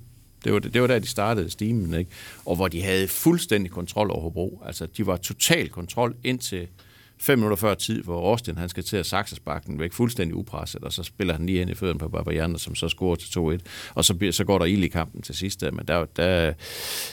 Det 0.44 0.52
var, 0.52 0.58
det 0.58 0.80
var 0.80 0.86
der, 0.86 0.98
de 0.98 1.06
startede 1.06 1.50
stimen, 1.50 1.94
ikke? 1.94 2.10
Og 2.46 2.56
hvor 2.56 2.68
de 2.68 2.82
havde 2.82 3.08
fuldstændig 3.08 3.70
kontrol 3.70 4.10
over 4.10 4.20
Hobro. 4.20 4.62
Altså, 4.66 4.86
de 4.96 5.06
var 5.06 5.16
total 5.16 5.68
kontrol 5.68 6.14
indtil 6.24 6.66
fem 7.20 7.38
minutter 7.38 7.56
før 7.56 7.74
tid, 7.74 8.02
hvor 8.02 8.30
Austin 8.30 8.58
han 8.58 8.68
skal 8.68 8.84
til 8.84 8.96
at 8.96 9.06
sakse 9.06 9.36
sparken 9.36 9.78
væk 9.78 9.92
fuldstændig 9.92 10.36
upresset, 10.36 10.84
og 10.84 10.92
så 10.92 11.02
spiller 11.02 11.34
han 11.34 11.46
lige 11.46 11.60
ind 11.60 11.70
i 11.70 11.74
fødderne 11.74 11.98
på 11.98 12.08
Barbarian, 12.08 12.58
som 12.58 12.74
så 12.74 12.88
scorer 12.88 13.16
til 13.16 13.38
2-1, 13.38 13.58
og 13.94 14.04
så, 14.04 14.14
bliver, 14.14 14.32
så 14.32 14.44
går 14.44 14.58
der 14.58 14.64
ild 14.64 14.84
i 14.84 14.88
kampen 14.88 15.22
til 15.22 15.34
sidst, 15.34 15.62
men 15.62 15.86
der, 15.88 16.04
der, 16.16 16.52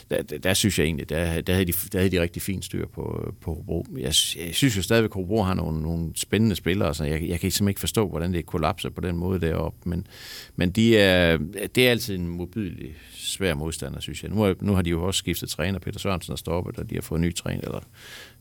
der, 0.10 0.22
der, 0.22 0.38
der 0.38 0.54
synes 0.54 0.80
jeg 0.80 0.86
egentlig, 0.86 1.10
der, 1.10 1.42
der, 1.42 1.54
havde 1.54 1.66
de, 1.66 1.74
der 1.92 1.98
havde 1.98 2.12
de 2.12 2.22
rigtig 2.22 2.42
fint 2.42 2.66
styr 2.66 2.88
på, 2.88 3.34
på 3.42 3.54
Hobro. 3.54 3.86
Jeg, 3.98 4.04
jeg 4.06 4.14
synes 4.52 4.78
jo 4.78 4.82
stadigvæk, 4.82 5.12
at 5.12 5.14
Hobro 5.14 5.42
har 5.42 5.54
nogle, 5.54 5.82
nogle 5.82 6.12
spændende 6.16 6.56
spillere, 6.56 6.94
så 6.94 7.04
jeg, 7.04 7.12
jeg 7.22 7.40
kan 7.40 7.52
simpelthen 7.52 7.68
ikke 7.68 7.80
forstå, 7.80 8.10
hvordan 8.10 8.34
det 8.34 8.46
kollapser 8.46 8.90
på 8.90 9.02
den 9.02 9.18
måde 9.18 9.42
deroppe, 9.42 9.90
men, 9.90 10.08
men 10.56 10.72
de 10.72 10.98
er, 10.98 11.38
det 11.76 11.88
er 11.88 11.92
altid 11.92 12.16
en 12.16 12.28
modbydelig 12.28 12.96
svær 13.26 13.54
modstander, 13.54 14.00
synes 14.00 14.24
jeg. 14.24 14.32
Nu, 14.32 14.44
er, 14.44 14.54
nu 14.62 14.74
har 14.74 14.82
de 14.82 14.90
jo 14.90 15.04
også 15.04 15.18
skiftet 15.18 15.50
træner, 15.50 15.80
Peter 15.80 16.00
Sørensen 16.00 16.34
er 16.34 16.38
stoppet, 16.38 16.78
og 16.78 16.90
de 16.90 16.96
har 16.96 17.02
fået 17.02 17.20
en 17.20 17.26
ny 17.26 17.36
træner, 17.36 17.62
eller 17.62 17.80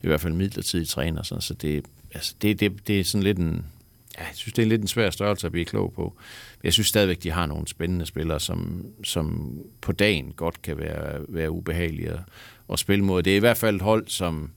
i 0.03 0.07
hvert 0.07 0.21
fald 0.21 0.33
midlertidig 0.33 0.87
træner, 0.87 1.23
sådan, 1.23 1.41
så 1.41 1.53
det, 1.53 1.85
altså, 2.13 2.35
det, 2.41 2.59
det, 2.59 2.87
det 2.87 2.99
er 2.99 3.03
sådan 3.03 3.23
lidt 3.23 3.37
en, 3.37 3.65
ja, 4.17 4.23
jeg 4.23 4.35
synes, 4.35 4.53
det 4.53 4.61
er 4.61 4.67
lidt 4.67 4.81
en 4.81 4.87
svær 4.87 5.09
størrelse 5.09 5.47
at 5.47 5.51
blive 5.51 5.65
klog 5.65 5.93
på. 5.93 6.13
Jeg 6.63 6.73
synes 6.73 6.87
stadigvæk, 6.87 7.23
de 7.23 7.31
har 7.31 7.45
nogle 7.45 7.67
spændende 7.67 8.05
spillere, 8.05 8.39
som, 8.39 8.85
som 9.03 9.57
på 9.81 9.91
dagen 9.91 10.33
godt 10.35 10.61
kan 10.61 10.77
være, 10.77 11.21
være 11.29 11.51
ubehagelige 11.51 12.09
at, 12.09 12.19
at 12.71 12.79
spille 12.79 13.05
mod. 13.05 13.23
Det 13.23 13.33
er 13.33 13.37
i 13.37 13.39
hvert 13.39 13.57
fald 13.57 13.75
et 13.75 13.81
hold, 13.81 14.07
som, 14.07 14.51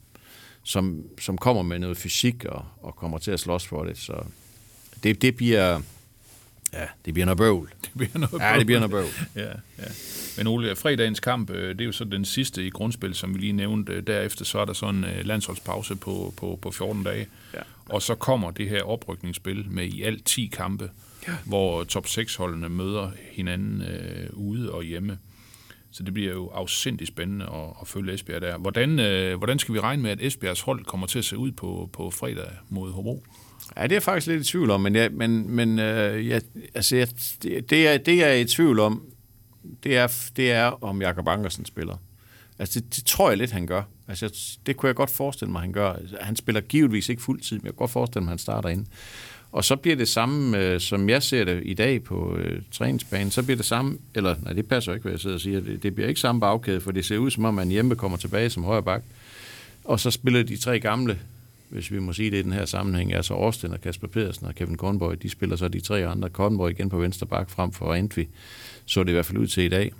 som, 0.62 1.03
som 1.21 1.38
kommer 1.38 1.62
med 1.62 1.79
noget 1.79 1.97
fysik 1.97 2.45
og, 2.45 2.64
og 2.83 2.97
kommer 2.97 3.19
til 3.19 3.31
at 3.31 3.41
slås 3.41 3.67
for 3.67 3.85
det. 3.85 3.99
Så 3.99 4.25
det, 5.03 5.23
det 5.23 5.37
bliver... 5.37 5.81
Ja, 6.73 6.87
det 7.05 7.15
bliver 7.15 7.25
noget 7.27 7.39
bøvl. 7.39 7.71
Det 7.85 7.91
bliver 7.97 8.19
noget 8.19 8.41
Ja, 8.41 8.59
det 8.59 8.67
bliver 8.67 8.79
noget 8.79 8.91
bøvl. 8.91 9.29
Ja, 9.37 9.53
ja. 9.79 9.85
Men 10.37 10.47
Ole, 10.47 10.77
fredagens 10.77 11.21
kamp, 11.21 11.51
øh, 11.51 11.69
det 11.69 11.81
er 11.81 11.85
jo 11.85 11.93
så 11.93 12.05
den 12.05 12.25
sidste 12.25 12.67
i 12.67 12.71
grundspil, 12.71 13.15
som 13.15 13.35
vi 13.35 13.39
lige 13.39 13.53
nævnte. 13.53 14.01
Derefter 14.01 14.45
så 14.45 14.59
er 14.59 14.65
der 14.65 14.73
sådan 14.73 14.95
en 14.95 15.05
øh, 15.05 15.27
landsholdspause 15.27 15.97
på, 15.97 16.35
på, 16.37 16.59
på 16.63 16.71
14 16.71 17.05
dage. 17.05 17.27
Ja. 17.55 17.61
Og 17.89 18.03
så 18.03 18.15
kommer 18.15 18.51
det 18.51 18.69
her 18.69 18.83
oprykningsspil 18.83 19.67
med 19.71 19.85
i 19.85 20.03
alt 20.03 20.25
10 20.25 20.47
kampe, 20.47 20.91
ja. 21.29 21.33
hvor 21.45 21.85
top 21.85 22.07
6-holdene 22.07 22.69
møder 22.69 23.11
hinanden 23.33 23.83
øh, 23.83 24.29
ude 24.33 24.73
og 24.73 24.83
hjemme. 24.83 25.19
Så 25.90 26.03
det 26.03 26.14
bliver 26.14 26.33
jo 26.33 26.48
afsindig 26.48 27.07
spændende 27.07 27.44
at, 27.44 27.77
at 27.81 27.88
følge 27.88 28.14
Esbjerg 28.14 28.40
der. 28.40 28.59
Hvordan, 28.59 28.98
øh, 28.98 29.37
hvordan 29.38 29.59
skal 29.59 29.74
vi 29.74 29.81
regne 29.81 30.03
med, 30.03 30.11
at 30.11 30.20
Esbjergs 30.20 30.61
hold 30.61 30.85
kommer 30.85 31.07
til 31.07 31.18
at 31.18 31.24
se 31.24 31.38
ud 31.38 31.53
på, 31.53 31.90
på 31.92 32.11
fredag 32.11 32.51
mod 32.68 32.92
Hobro? 32.92 33.22
Ja, 33.77 33.83
det 33.83 33.92
er 33.92 33.96
jeg 33.96 34.03
faktisk 34.03 34.27
lidt 34.27 34.40
i 34.40 34.51
tvivl 34.51 34.70
om, 34.70 34.81
men, 34.81 34.94
jeg, 34.94 35.11
men, 35.12 35.51
men 35.51 35.79
øh, 35.79 36.27
jeg, 36.27 36.42
altså, 36.74 36.96
jeg, 36.96 37.09
det, 37.42 37.70
det, 37.70 37.88
er, 37.88 37.98
det, 37.98 38.16
jeg 38.16 38.31
er 38.31 38.35
i 38.35 38.44
tvivl 38.44 38.81
om, 38.81 39.05
det 39.83 39.96
er, 39.96 40.31
det 40.37 40.53
er 40.53 40.85
om 40.85 41.03
Jakob 41.03 41.29
Ankersen 41.29 41.64
spiller. 41.64 41.96
Altså, 42.59 42.81
det, 42.81 42.96
det 42.96 43.05
tror 43.05 43.29
jeg 43.29 43.38
lidt, 43.38 43.51
han 43.51 43.66
gør. 43.66 43.83
Altså, 44.09 44.59
det 44.66 44.77
kunne 44.77 44.87
jeg 44.87 44.94
godt 44.94 45.11
forestille 45.11 45.53
mig, 45.53 45.61
han 45.61 45.72
gør. 45.72 45.92
Altså, 45.92 46.16
han 46.20 46.37
spiller 46.37 46.61
givetvis 46.61 47.09
ikke 47.09 47.22
fuld 47.22 47.40
tid, 47.40 47.57
men 47.57 47.64
jeg 47.64 47.72
kan 47.72 47.79
godt 47.79 47.90
forestille 47.90 48.24
mig, 48.24 48.31
han 48.31 48.38
starter 48.38 48.68
ind. 48.68 48.87
Og 49.53 49.65
så 49.65 49.77
bliver 49.77 49.97
det 49.97 50.09
samme, 50.09 50.59
øh, 50.59 50.81
som 50.81 51.09
jeg 51.09 51.23
ser 51.23 51.45
det 51.45 51.63
i 51.65 51.75
dag 51.75 52.03
på 52.05 52.37
øh, 52.37 52.63
træningsbanen, 52.73 53.31
så 53.31 53.43
bliver 53.43 53.57
det 53.57 53.67
samme, 53.67 53.99
eller 54.15 54.37
nej, 54.43 54.53
det 54.53 54.69
passer 54.69 54.93
ikke, 54.93 55.03
hvad 55.03 55.13
jeg 55.13 55.21
sidder 55.21 55.37
og 55.37 55.41
siger, 55.41 55.61
det, 55.61 55.83
det 55.83 55.95
bliver 55.95 56.09
ikke 56.09 56.21
samme 56.21 56.41
bagkæde, 56.41 56.81
for 56.81 56.91
det 56.91 57.05
ser 57.05 57.19
ud 57.19 57.31
som 57.31 57.45
om, 57.45 57.55
man 57.55 57.69
hjemme 57.69 57.97
kommer 57.97 58.19
tilbage 58.19 58.51
som 58.51 58.65
højre 58.65 58.83
bak. 58.83 59.03
Og 59.85 60.01
så 60.01 60.11
spiller 60.11 60.43
de 60.43 60.57
tre 60.57 60.81
gamle, 60.81 61.19
hvis 61.69 61.91
vi 61.91 61.99
må 61.99 62.13
sige 62.13 62.31
det 62.31 62.37
i 62.39 62.43
den 62.43 62.53
her 62.53 62.65
sammenhæng, 62.65 63.15
altså 63.15 63.35
Austin 63.35 63.73
og 63.73 63.81
Kasper 63.81 64.07
Pedersen 64.09 64.47
og 64.47 64.55
Kevin 64.55 64.77
Kornborg, 64.77 65.23
de 65.23 65.31
spiller 65.31 65.57
så 65.57 65.69
de 65.69 65.81
tre 65.81 66.07
andre. 66.07 66.29
Kornborg 66.31 66.71
igen 66.71 66.89
på 66.89 66.99
venstre 66.99 67.27
bak 67.27 67.51
frem 67.51 67.73
for 67.73 67.95
Entvi, 67.95 68.29
så 68.87 69.03
det 69.03 69.09
i 69.11 69.13
hvert 69.13 69.27
fald 69.27 69.39
ud 69.39 69.47
til 69.47 69.63
i 69.65 69.69
dag. 69.69 69.93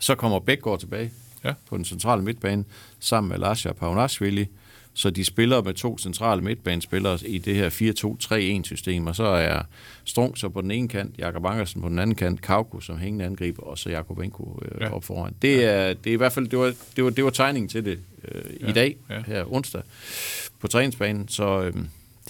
Så 0.00 0.14
kommer 0.14 0.40
Bækgaard 0.40 0.80
tilbage 0.80 1.10
Ja. 1.44 1.52
på 1.68 1.76
den 1.76 1.84
centrale 1.84 2.22
midtbane, 2.22 2.64
sammen 3.00 3.28
med 3.30 3.38
Lasha 3.38 3.72
Paunashvili, 3.72 4.46
så 4.94 5.10
de 5.10 5.24
spiller 5.24 5.62
med 5.62 5.74
to 5.74 5.98
centrale 5.98 6.42
midtbanespillere 6.42 7.18
i 7.26 7.38
det 7.38 7.54
her 7.54 7.70
4-2-3-1-system, 8.60 9.06
og 9.06 9.16
så 9.16 9.24
er 9.24 9.62
Strunk 10.04 10.38
så 10.38 10.48
på 10.48 10.60
den 10.60 10.70
ene 10.70 10.88
kant, 10.88 11.14
Jakob 11.18 11.46
Ankersen 11.46 11.82
på 11.82 11.88
den 11.88 11.98
anden 11.98 12.16
kant, 12.16 12.40
Kauko 12.42 12.80
som 12.80 12.98
hængende 12.98 13.24
angriber, 13.24 13.62
og 13.62 13.78
så 13.78 13.90
Jakob 13.90 14.18
Enko 14.18 14.62
øh, 14.64 14.80
Ja. 14.80 14.94
op 14.94 15.04
foran. 15.04 15.34
Det 15.42 15.64
er, 15.64 15.94
det 15.94 16.10
er 16.10 16.14
i 16.14 16.16
hvert 16.16 16.32
fald, 16.32 16.48
det 16.48 16.58
var, 16.58 16.74
det 16.96 17.04
var, 17.04 17.10
det 17.10 17.24
var 17.24 17.30
tegningen 17.30 17.68
til 17.68 17.84
det 17.84 17.98
øh, 18.28 18.42
ja. 18.60 18.68
I 18.68 18.72
dag, 18.72 18.96
ja. 19.10 19.22
her 19.26 19.52
onsdag, 19.52 19.82
på 20.60 20.68
træningsbanen, 20.68 21.28
så 21.28 21.62
øh, 21.62 21.72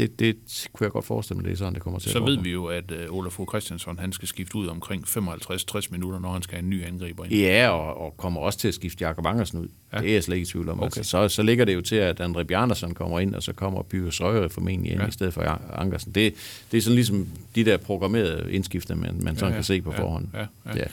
det, 0.01 0.19
det 0.21 0.37
kunne 0.73 0.85
jeg 0.85 0.91
godt 0.93 1.05
forestille 1.05 1.37
mig, 1.37 1.45
det 1.45 1.53
er 1.53 1.57
sådan, 1.57 1.75
det 1.75 1.83
kommer 1.83 1.99
til 2.01 2.11
Så 2.11 2.19
at 2.19 2.25
ved 2.27 2.37
gå. 2.37 2.43
vi 2.43 2.51
jo, 2.51 2.65
at 2.67 2.93
uh, 3.11 3.17
Olaf 3.19 3.33
Fogh 3.33 3.49
Christiansson 3.49 3.99
han 3.99 4.13
skal 4.13 4.29
skifte 4.29 4.57
ud 4.57 4.67
omkring 4.67 5.05
55-60 5.09 5.87
minutter, 5.91 6.19
når 6.19 6.33
han 6.33 6.43
skal 6.43 6.55
have 6.57 6.63
en 6.65 6.71
ny 6.71 6.87
angriber 6.87 7.25
ind. 7.25 7.33
Ja, 7.35 7.69
og, 7.69 8.01
og 8.07 8.17
kommer 8.17 8.41
også 8.41 8.59
til 8.59 8.69
at 8.69 8.75
skifte 8.75 9.05
Jakob 9.05 9.27
Angersen 9.27 9.59
ud. 9.59 9.69
Ja. 9.93 9.99
Det 9.99 10.09
er 10.11 10.13
jeg 10.13 10.25
slet 10.25 10.37
ikke 10.37 10.43
i 10.49 10.51
tvivl 10.51 10.69
om. 10.69 10.79
Okay. 10.81 10.85
Altså, 10.85 11.03
så, 11.03 11.29
så 11.29 11.43
ligger 11.43 11.65
det 11.65 11.75
jo 11.75 11.81
til, 11.81 11.97
at 11.97 12.21
André 12.21 12.43
Bjarnason 12.43 12.95
kommer 12.95 13.21
ind, 13.21 13.35
og 13.35 13.43
så 13.43 13.53
kommer 13.53 13.83
Byrus 13.83 14.21
Røgere 14.21 14.49
formentlig 14.51 14.93
ind 14.93 15.01
Ja. 15.01 15.07
i 15.07 15.11
stedet 15.11 15.35
for 15.35 15.41
An- 15.43 15.61
Ankersen. 15.73 16.13
Det, 16.13 16.35
det 16.73 16.79
er 16.79 16.83
sådan 16.83 16.95
ligesom 16.95 17.29
de 17.55 17.65
der 17.65 17.77
programmerede 17.77 18.53
indskifter, 18.53 18.95
man, 18.95 19.17
man 19.23 19.37
sådan 19.37 19.39
Ja, 19.41 19.47
ja, 19.49 19.55
kan 19.55 19.65
se 19.65 19.83
på 19.83 19.93
ja, 19.93 19.99
forhånd. 20.03 20.29
ja, 20.35 20.39
ja. 20.67 20.77
ja. 20.77 20.85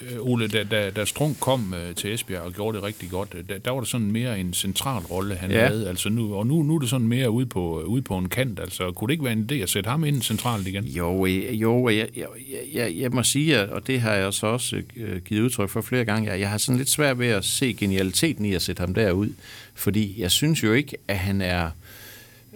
Øh, 0.00 0.18
Ole, 0.20 0.48
da, 0.48 0.64
da, 0.64 0.90
da 0.90 1.04
Strunk 1.04 1.36
kom 1.40 1.74
uh, 1.88 1.94
til 1.94 2.14
Esbjerg 2.14 2.42
og 2.42 2.52
gjorde 2.52 2.76
det 2.76 2.84
rigtig 2.84 3.10
godt, 3.10 3.28
øh, 3.34 3.44
der, 3.48 3.58
der 3.58 3.70
var 3.70 3.80
det 3.80 3.88
sådan 3.88 4.12
mere 4.12 4.40
en 4.40 4.54
central 4.54 5.02
rolle, 5.02 5.34
han 5.34 5.50
Ja. 5.50 5.66
havde. 5.66 5.88
Altså 5.88 6.08
nu, 6.08 6.34
og 6.34 6.46
nu, 6.46 6.62
nu 6.62 6.74
er 6.74 6.78
det 6.78 6.88
sådan 6.90 7.08
mere 7.08 7.30
ude 7.30 7.46
på, 7.46 7.80
ude 7.82 8.02
på 8.02 8.18
en 8.18 8.28
kant. 8.28 8.60
Altså, 8.60 8.92
kunne 8.92 9.08
det 9.08 9.12
ikke 9.12 9.24
være 9.24 9.32
en 9.32 9.48
idé 9.52 9.54
at 9.54 9.68
sætte 9.70 9.90
ham 9.90 10.04
ind 10.04 10.22
centralt 10.22 10.66
igen? 10.66 10.84
Jo, 10.84 11.26
øh, 11.26 11.60
jo 11.60 11.88
jeg, 11.88 12.08
jeg, 12.16 12.26
jeg, 12.74 12.94
jeg 12.96 13.10
må 13.10 13.22
sige, 13.22 13.58
at- 13.58 13.68
og 13.70 13.86
det 13.86 14.00
har 14.00 14.12
jeg 14.14 14.32
så 14.34 14.46
også 14.46 14.82
øh, 14.96 15.20
givet 15.22 15.40
udtryk 15.42 15.68
for 15.68 15.80
flere 15.80 16.04
gange, 16.04 16.30
jeg, 16.30 16.40
jeg 16.40 16.50
har 16.50 16.58
sådan 16.58 16.76
lidt 16.78 16.90
svært 16.90 17.18
ved 17.18 17.28
at 17.28 17.44
se 17.44 17.72
genialiteten 17.72 18.44
i 18.44 18.54
at 18.54 18.62
sætte 18.62 18.80
ham 18.80 18.94
derud, 18.94 19.28
fordi 19.74 20.14
jeg 20.18 20.30
synes 20.30 20.62
jo 20.62 20.72
ikke, 20.72 20.96
at 21.08 21.18
han 21.18 21.40
er 21.40 21.70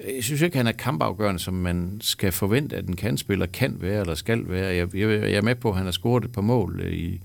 jeg 0.06 0.24
synes 0.24 0.42
ikke, 0.42 0.56
han 0.56 0.66
er 0.66 0.72
kampafgørende, 0.72 1.40
som 1.40 1.54
man 1.54 1.98
skal 2.00 2.32
forvente, 2.32 2.76
at 2.76 2.86
en 2.86 2.96
kandspiller 2.96 3.46
kan 3.46 3.76
være 3.80 4.00
eller 4.00 4.14
skal 4.14 4.48
være. 4.48 4.74
Jeg, 4.74 4.94
jeg, 4.94 5.08
jeg 5.08 5.32
er 5.32 5.42
med 5.42 5.54
på, 5.54 5.70
at 5.70 5.76
han 5.76 5.84
har 5.84 5.92
scoret 5.92 6.24
et 6.24 6.32
par 6.32 6.40
mål. 6.40 6.82
I, 6.92 7.20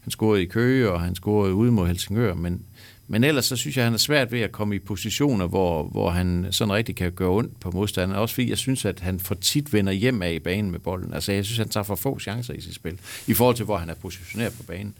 han 0.00 0.10
scorede 0.10 0.42
i 0.42 0.46
Køge, 0.46 0.90
og 0.90 1.00
han 1.00 1.14
scorede 1.14 1.54
ude 1.54 1.72
mod 1.72 1.86
Helsingør, 1.86 2.34
men, 2.34 2.62
men 3.08 3.24
ellers 3.24 3.44
så 3.44 3.56
synes 3.56 3.76
jeg, 3.76 3.82
at 3.82 3.86
han 3.86 3.94
er 3.94 3.98
svært 3.98 4.32
ved 4.32 4.40
at 4.40 4.52
komme 4.52 4.76
i 4.76 4.78
positioner, 4.78 5.46
hvor, 5.46 5.82
hvor 5.82 6.10
han 6.10 6.46
sådan 6.50 6.74
rigtig 6.74 6.96
kan 6.96 7.12
gøre 7.12 7.30
ondt 7.30 7.60
på 7.60 7.70
modstanderen. 7.70 8.22
Også 8.22 8.34
fordi 8.34 8.50
jeg 8.50 8.58
synes, 8.58 8.84
at 8.84 9.00
han 9.00 9.20
for 9.20 9.34
tit 9.34 9.72
vender 9.72 9.92
hjem 9.92 10.22
af 10.22 10.32
i 10.32 10.38
banen 10.38 10.70
med 10.70 10.78
bolden. 10.78 11.14
Altså 11.14 11.32
jeg 11.32 11.44
synes, 11.44 11.58
han 11.58 11.68
tager 11.68 11.84
for 11.84 11.94
få 11.94 12.18
chancer 12.18 12.54
i 12.54 12.60
sit 12.60 12.74
spil, 12.74 12.98
i 13.26 13.34
forhold 13.34 13.56
til, 13.56 13.64
hvor 13.64 13.76
han 13.76 13.90
er 13.90 13.94
positioneret 13.94 14.52
på 14.52 14.62
banen. 14.62 14.94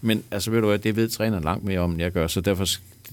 Men 0.00 0.22
altså 0.30 0.50
ved 0.50 0.60
du 0.60 0.66
hvad, 0.66 0.78
det 0.78 0.96
ved 0.96 1.08
træneren 1.08 1.44
langt 1.44 1.64
mere 1.64 1.80
om, 1.80 1.90
end 1.90 2.00
jeg 2.00 2.12
gør, 2.12 2.26
så 2.26 2.40
derfor 2.40 2.64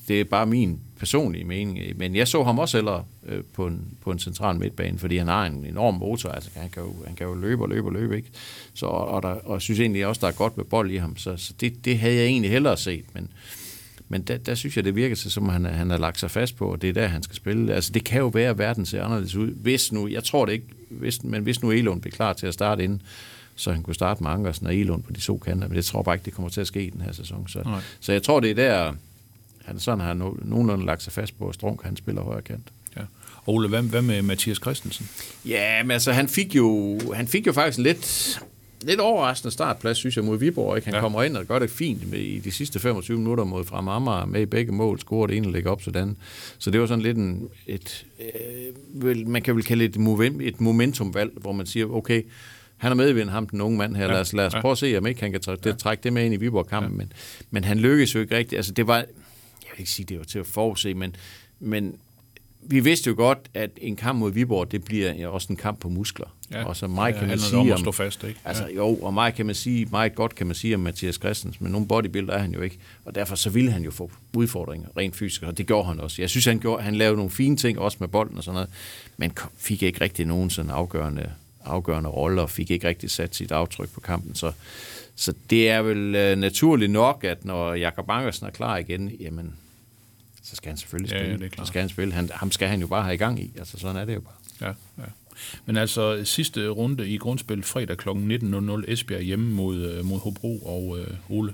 det 0.08 0.20
er 0.20 0.24
bare 0.24 0.46
min 0.46 0.80
personlige 1.00 1.44
mening. 1.44 1.98
Men 1.98 2.16
jeg 2.16 2.28
så 2.28 2.44
ham 2.44 2.60
også 2.60 2.78
hellere 2.78 3.04
øh, 3.26 3.44
på, 3.54 3.68
en, 3.68 3.88
på 4.02 4.12
en 4.12 4.20
central 4.20 4.56
midtbane, 4.56 5.00
fordi 5.00 5.18
han 5.18 5.28
har 5.28 5.46
en 5.46 5.66
enorm 5.66 5.96
motor. 5.96 6.30
Altså, 6.30 6.50
han, 6.56 6.70
kan 6.70 6.84
jo, 6.84 6.94
han 7.08 7.16
kan 7.16 7.28
jo 7.28 7.34
løbe 7.34 7.64
og 7.64 7.70
løbe 7.70 7.88
og 7.88 7.94
løbe. 7.94 8.16
Ikke? 8.16 8.30
Så, 8.74 8.86
og, 8.86 9.22
der, 9.22 9.30
og 9.30 9.54
jeg 9.54 9.62
synes 9.62 9.80
egentlig 9.80 10.06
også, 10.06 10.20
der 10.22 10.28
er 10.28 10.32
godt 10.32 10.58
med 10.58 10.66
bold 10.66 10.92
i 10.92 10.98
ham. 10.98 11.18
Så, 11.18 11.38
så 11.38 11.54
det, 11.60 11.86
det 11.86 12.00
havde 12.00 12.16
jeg 12.16 12.26
egentlig 12.26 12.52
hellere 12.52 12.78
set. 12.78 13.06
Men, 13.14 13.30
men 14.08 14.22
der, 14.22 14.38
der 14.38 14.56
synes 14.56 14.76
jeg, 14.76 14.86
det 14.86 14.96
virker 14.96 15.16
sig, 15.16 15.32
som 15.32 15.50
han, 15.50 15.66
han 15.66 15.90
har 15.90 15.98
lagt 15.98 16.20
sig 16.20 16.32
fast 16.32 16.58
på, 16.58 16.72
og 16.72 16.82
det 16.82 16.90
er 16.90 16.94
der, 16.94 17.08
han 17.08 17.24
skal 17.24 17.36
spille. 17.36 17.74
Altså, 17.74 17.92
det 17.92 18.04
kan 18.04 18.20
jo 18.20 18.28
være, 18.28 18.50
at 18.50 18.58
verden 18.58 18.86
ser 18.86 19.04
anderledes 19.04 19.36
ud. 19.36 19.48
Hvis 19.48 19.92
nu, 19.92 20.08
jeg 20.08 20.24
tror 20.24 20.46
det 20.46 20.54
ikke, 20.54 20.68
hvis, 20.90 21.24
men 21.24 21.44
hvis 21.44 21.62
nu 21.62 21.72
Elund 21.72 22.02
bliver 22.02 22.16
klar 22.16 22.34
til 22.34 22.48
at 22.48 22.54
starte 22.54 22.84
inden, 22.84 23.02
så 23.56 23.72
han 23.72 23.84
kunne 23.84 23.96
starte 23.96 24.24
med 24.24 24.32
Ankersen 24.32 24.68
og 24.68 24.76
Elund 24.76 25.04
på 25.04 25.14
de 25.14 25.20
to 25.20 25.38
kanter. 25.38 25.68
Men 25.68 25.78
det 25.78 25.86
tror 25.86 26.00
jeg 26.00 26.06
bare 26.06 26.16
ikke, 26.16 26.26
det 26.26 26.34
kommer 26.34 26.50
til 26.50 26.62
at 26.62 26.68
ske 26.68 26.86
i 26.86 26.90
den 26.90 27.02
her 27.02 27.12
sæson. 27.12 27.48
Så, 27.48 27.62
Nej. 27.66 27.82
så 28.00 28.12
jeg 28.12 28.24
tror, 28.24 28.40
det 28.40 28.52
er 28.52 28.56
der, 28.56 28.94
han 29.66 29.80
sådan 29.80 30.00
har 30.00 30.14
no, 30.14 30.34
nogenlunde 30.42 30.86
lagt 30.86 31.04
sig 31.04 31.14
fast 31.14 31.38
på, 31.40 31.48
at 31.50 31.56
Strunk 31.56 31.84
han 31.84 31.96
spiller 31.98 32.22
højre 32.22 32.42
kant. 32.42 32.68
Ja. 32.98 33.02
Og 33.46 33.54
Ole, 33.54 33.68
hvad, 33.70 33.82
hvad 33.82 34.02
med 34.02 34.22
Mathias 34.22 34.58
Christensen? 34.58 35.10
Ja, 35.46 35.84
men 35.84 35.92
altså, 35.92 36.12
han 36.12 36.28
fik 36.28 36.56
jo, 36.56 37.00
han 37.14 37.28
fik 37.28 37.48
jo 37.48 37.54
faktisk 37.54 37.78
en 37.78 37.84
lidt, 37.84 38.40
lidt 38.82 39.00
overraskende 39.00 39.52
startplads, 39.52 39.98
synes 39.98 40.16
jeg, 40.18 40.26
mod 40.26 40.38
Viborg. 40.38 40.76
Ikke? 40.78 40.86
Han 40.86 40.94
Ja. 40.94 40.98
ja. 40.98 41.02
kommer 41.02 41.24
ind 41.24 41.38
og 41.38 41.46
gør 41.46 41.60
det 41.60 41.70
fint 41.70 42.10
med, 42.12 42.20
i 42.20 42.40
de 42.40 42.52
sidste 42.52 42.80
25 42.80 43.18
minutter 43.18 43.44
mod 43.44 43.66
Frem 43.66 43.88
Amager, 43.88 44.26
med 44.26 44.42
i 44.42 44.46
begge 44.46 44.72
mål, 44.72 45.00
scorer 45.00 45.28
det 45.28 45.38
ene 45.38 45.48
og 45.48 45.52
lægger 45.54 45.72
op 45.72 45.82
sådan. 45.82 46.18
Så 46.58 46.72
det 46.72 46.82
var 46.82 46.88
sådan 46.88 47.02
lidt 47.02 47.18
en, 47.18 47.48
et, 47.68 48.06
øh, 48.20 49.04
vel, 49.06 49.28
man 49.28 49.42
kan 49.42 49.56
vel 49.56 49.64
kalde 49.64 49.86
et, 49.86 49.96
et 50.42 50.62
momentumvalg, 50.62 51.32
hvor 51.42 51.52
man 51.52 51.66
siger, 51.66 51.86
okay, 51.86 52.22
han 52.78 52.92
er 52.92 52.96
medvind 52.96 53.30
ham, 53.30 53.48
den 53.48 53.62
unge 53.62 53.78
mand 53.78 53.96
her. 53.96 54.08
Lad 54.08 54.20
os, 54.20 54.34
lad 54.34 54.46
os 54.46 54.54
Ja. 54.54 54.62
prøve 54.62 54.72
at 54.72 54.78
se, 54.78 54.98
om 54.98 55.08
ikke 55.08 55.22
han 55.22 55.32
kan 55.32 55.42
trække, 55.42 55.64
det, 55.70 55.78
trække 55.78 56.04
det 56.04 56.14
med 56.14 56.26
ind 56.26 56.34
i 56.34 56.38
Viborg-kampen. 56.38 56.98
Men, 56.98 57.14
men 57.52 57.64
han 57.64 57.78
lykkedes 57.80 58.16
jo 58.16 58.20
ikke 58.20 58.38
rigtigt. 58.38 58.58
Altså, 58.58 58.72
det 58.72 58.88
var, 58.88 59.06
vil 59.78 59.82
ikke 59.82 59.92
sige, 59.92 60.06
det 60.06 60.18
var 60.18 60.24
til 60.24 60.40
at 60.40 60.46
forudse, 60.48 60.94
men, 60.94 61.16
men 61.60 61.96
vi 62.66 62.80
vidste 62.80 63.10
jo 63.10 63.16
godt, 63.16 63.38
at 63.54 63.70
en 63.78 63.96
kamp 63.96 64.20
mod 64.20 64.32
Viborg, 64.32 64.72
det 64.72 64.84
bliver 64.84 65.28
også 65.28 65.48
en 65.50 65.56
kamp 65.56 65.80
på 65.80 65.90
muskler. 65.90 66.28
Ja. 66.52 66.66
Og 66.66 66.76
så 66.76 66.88
meget 66.88 67.14
Ja, 67.14 67.20
kan 67.20 67.28
man 67.28 67.40
sige 67.40 67.60
om 67.60 67.72
at 67.72 67.80
stå 67.80 67.92
fast, 67.92 68.24
ikke? 68.24 68.40
Altså 68.46 68.68
Ja. 68.68 68.76
jo, 68.76 68.96
og 68.96 69.14
meget 69.14 69.36
kan 69.36 69.46
man 69.46 69.56
sige, 69.56 69.86
meget 69.92 70.16
godt 70.16 70.36
kan 70.36 70.48
man 70.48 70.56
sige 70.56 70.76
om 70.76 70.82
Mathias 70.82 71.16
Christensen, 71.16 71.64
men 71.64 71.72
nogle 71.72 71.88
bodybuilder 71.88 72.34
er 72.34 72.38
han 72.38 72.54
jo 72.54 72.62
ikke. 72.62 72.78
Og 73.06 73.16
derfor 73.16 73.36
så 73.36 73.50
ville 73.50 73.72
han 73.72 73.84
jo 73.84 73.92
få 73.92 74.12
udfordringer 74.34 74.88
rent 74.98 75.16
fysisk, 75.16 75.44
og 75.44 75.58
det 75.58 75.68
gjorde 75.68 75.88
han 75.88 76.00
også. 76.00 76.22
Jeg 76.22 76.30
synes, 76.30 76.46
han, 76.46 76.60
gjorde, 76.60 76.84
han 76.84 76.96
lavede 76.96 77.16
nogle 77.18 77.32
fine 77.32 77.58
ting, 77.58 77.80
også 77.80 77.98
med 78.00 78.08
bolden 78.08 78.38
og 78.38 78.44
sådan 78.44 78.56
noget, 78.56 78.70
men 79.18 79.32
fik 79.58 79.84
ikke 79.84 80.02
rigtig 80.02 80.26
nogen 80.26 80.50
sådan 80.50 80.72
afgørende, 80.72 81.32
afgørende 81.66 82.10
rolle, 82.10 82.42
og 82.42 82.50
fik 82.50 82.72
ikke 82.72 82.88
rigtig 82.88 83.12
sat 83.12 83.36
sit 83.36 83.52
aftryk 83.52 83.90
på 83.94 84.00
kampen. 84.00 84.36
Så, 84.36 84.52
så 85.16 85.34
det 85.50 85.70
er 85.70 85.82
vel 85.82 86.16
øh, 86.16 86.38
naturligt 86.38 86.92
nok, 86.92 87.24
at 87.24 87.46
når 87.46 87.74
Jakob 87.74 88.10
Angersen 88.10 88.48
er 88.48 88.52
klar 88.52 88.78
igen, 88.78 89.12
jamen, 89.20 89.54
så 90.44 90.56
skal 90.56 90.70
han 90.70 90.78
selvfølgelig 90.78 91.12
Ja, 91.12 91.18
ja, 91.18 91.24
spille. 91.24 91.40
det 91.40 91.46
er 91.46 91.50
klart. 91.56 91.68
så 91.68 91.72
skal 91.72 91.80
han 91.82 91.90
spille. 91.90 92.14
Han, 92.14 92.30
ham 92.34 92.52
skal 92.52 92.68
han 92.68 92.82
jo 92.82 92.88
bare 92.88 93.04
have 93.04 93.14
i 93.14 93.18
gang 93.18 93.40
i. 93.40 93.52
Altså, 93.58 93.80
sådan 93.80 93.96
er 93.96 94.06
det 94.06 94.14
jo 94.16 94.20
bare. 94.20 94.34
Ja, 94.62 94.68
ja. 95.04 95.10
Men 95.66 95.78
altså, 95.78 96.22
sidste 96.26 96.68
runde 96.68 97.10
i 97.10 97.18
grundspil 97.18 97.64
fredag 97.64 97.98
kl. 97.98 98.10
19.00 98.10 98.84
Esbjerg 98.92 99.22
hjemme 99.22 99.50
mod, 99.52 99.78
øh, 99.78 100.06
mod 100.06 100.20
Hobro 100.20 100.58
og 100.66 101.00
øh, 101.00 101.08
Ole. 101.30 101.54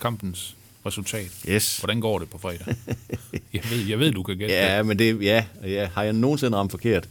Kampens 0.00 0.56
resultat. 0.86 1.30
Yes. 1.48 1.76
Hvordan 1.78 2.00
går 2.00 2.18
det 2.18 2.30
på 2.30 2.38
fredag? 2.38 2.66
jeg, 3.54 3.62
ved, 3.70 3.78
jeg 3.86 3.98
ved, 3.98 4.12
du 4.12 4.22
kan 4.22 4.36
gætte 4.38 4.54
det. 4.54 4.60
Ja, 4.60 4.82
men 4.82 4.98
det, 4.98 5.22
ja, 5.22 5.44
ja, 5.64 5.88
har 5.94 6.02
jeg 6.02 6.12
nogensinde 6.12 6.56
ramt 6.58 6.70
forkert? 6.70 7.08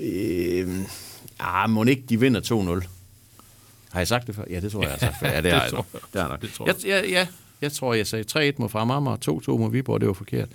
Øh, 0.00 0.68
ah, 1.38 1.70
må 1.70 1.84
ikke 1.84 2.02
de 2.08 2.20
vinder 2.20 2.80
2-0? 2.80 2.86
Har 3.90 4.00
jeg 4.00 4.08
sagt 4.08 4.26
det 4.26 4.34
før? 4.34 4.44
Ja, 4.50 4.60
det 4.60 4.72
tror 4.72 4.80
jeg, 4.82 4.88
jeg 4.90 4.92
har 4.92 4.98
sagt 4.98 5.20
før. 5.20 5.28
Ja, 5.30 5.36
det, 5.36 5.44
Det 5.62 5.70
tror 5.70 5.86
jeg. 5.92 6.00
Det 6.12 6.20
har 6.22 6.28
jeg. 6.30 6.42
Det 6.42 6.52
tror 6.52 6.66
jeg. 6.66 6.74
jeg. 6.84 7.04
Ja, 7.04 7.10
ja, 7.20 7.26
jeg 7.60 7.72
tror, 7.72 7.94
jeg 7.94 8.06
sagde 8.06 8.50
3-1 8.50 8.52
mod 8.58 8.68
Fremammer, 8.68 9.16
2-2 9.16 9.58
mod 9.58 9.70
Viborg, 9.70 10.00
det 10.00 10.06
var 10.06 10.12
forkert. 10.14 10.48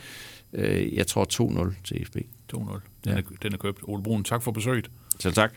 Øh, 0.53 0.93
jeg 0.95 1.07
tror 1.07 1.25
2-0 1.69 1.73
til 1.83 2.05
FB. 2.05 2.15
2-0. 2.53 2.57
Den, 2.57 2.79
Ja. 3.05 3.11
er, 3.17 3.21
den 3.41 3.53
er 3.53 3.57
købt. 3.57 3.79
Ole 3.83 4.03
Brun, 4.03 4.23
tak 4.23 4.43
for 4.43 4.51
besøget. 4.51 4.91
Selv 5.19 5.33
tak. 5.33 5.53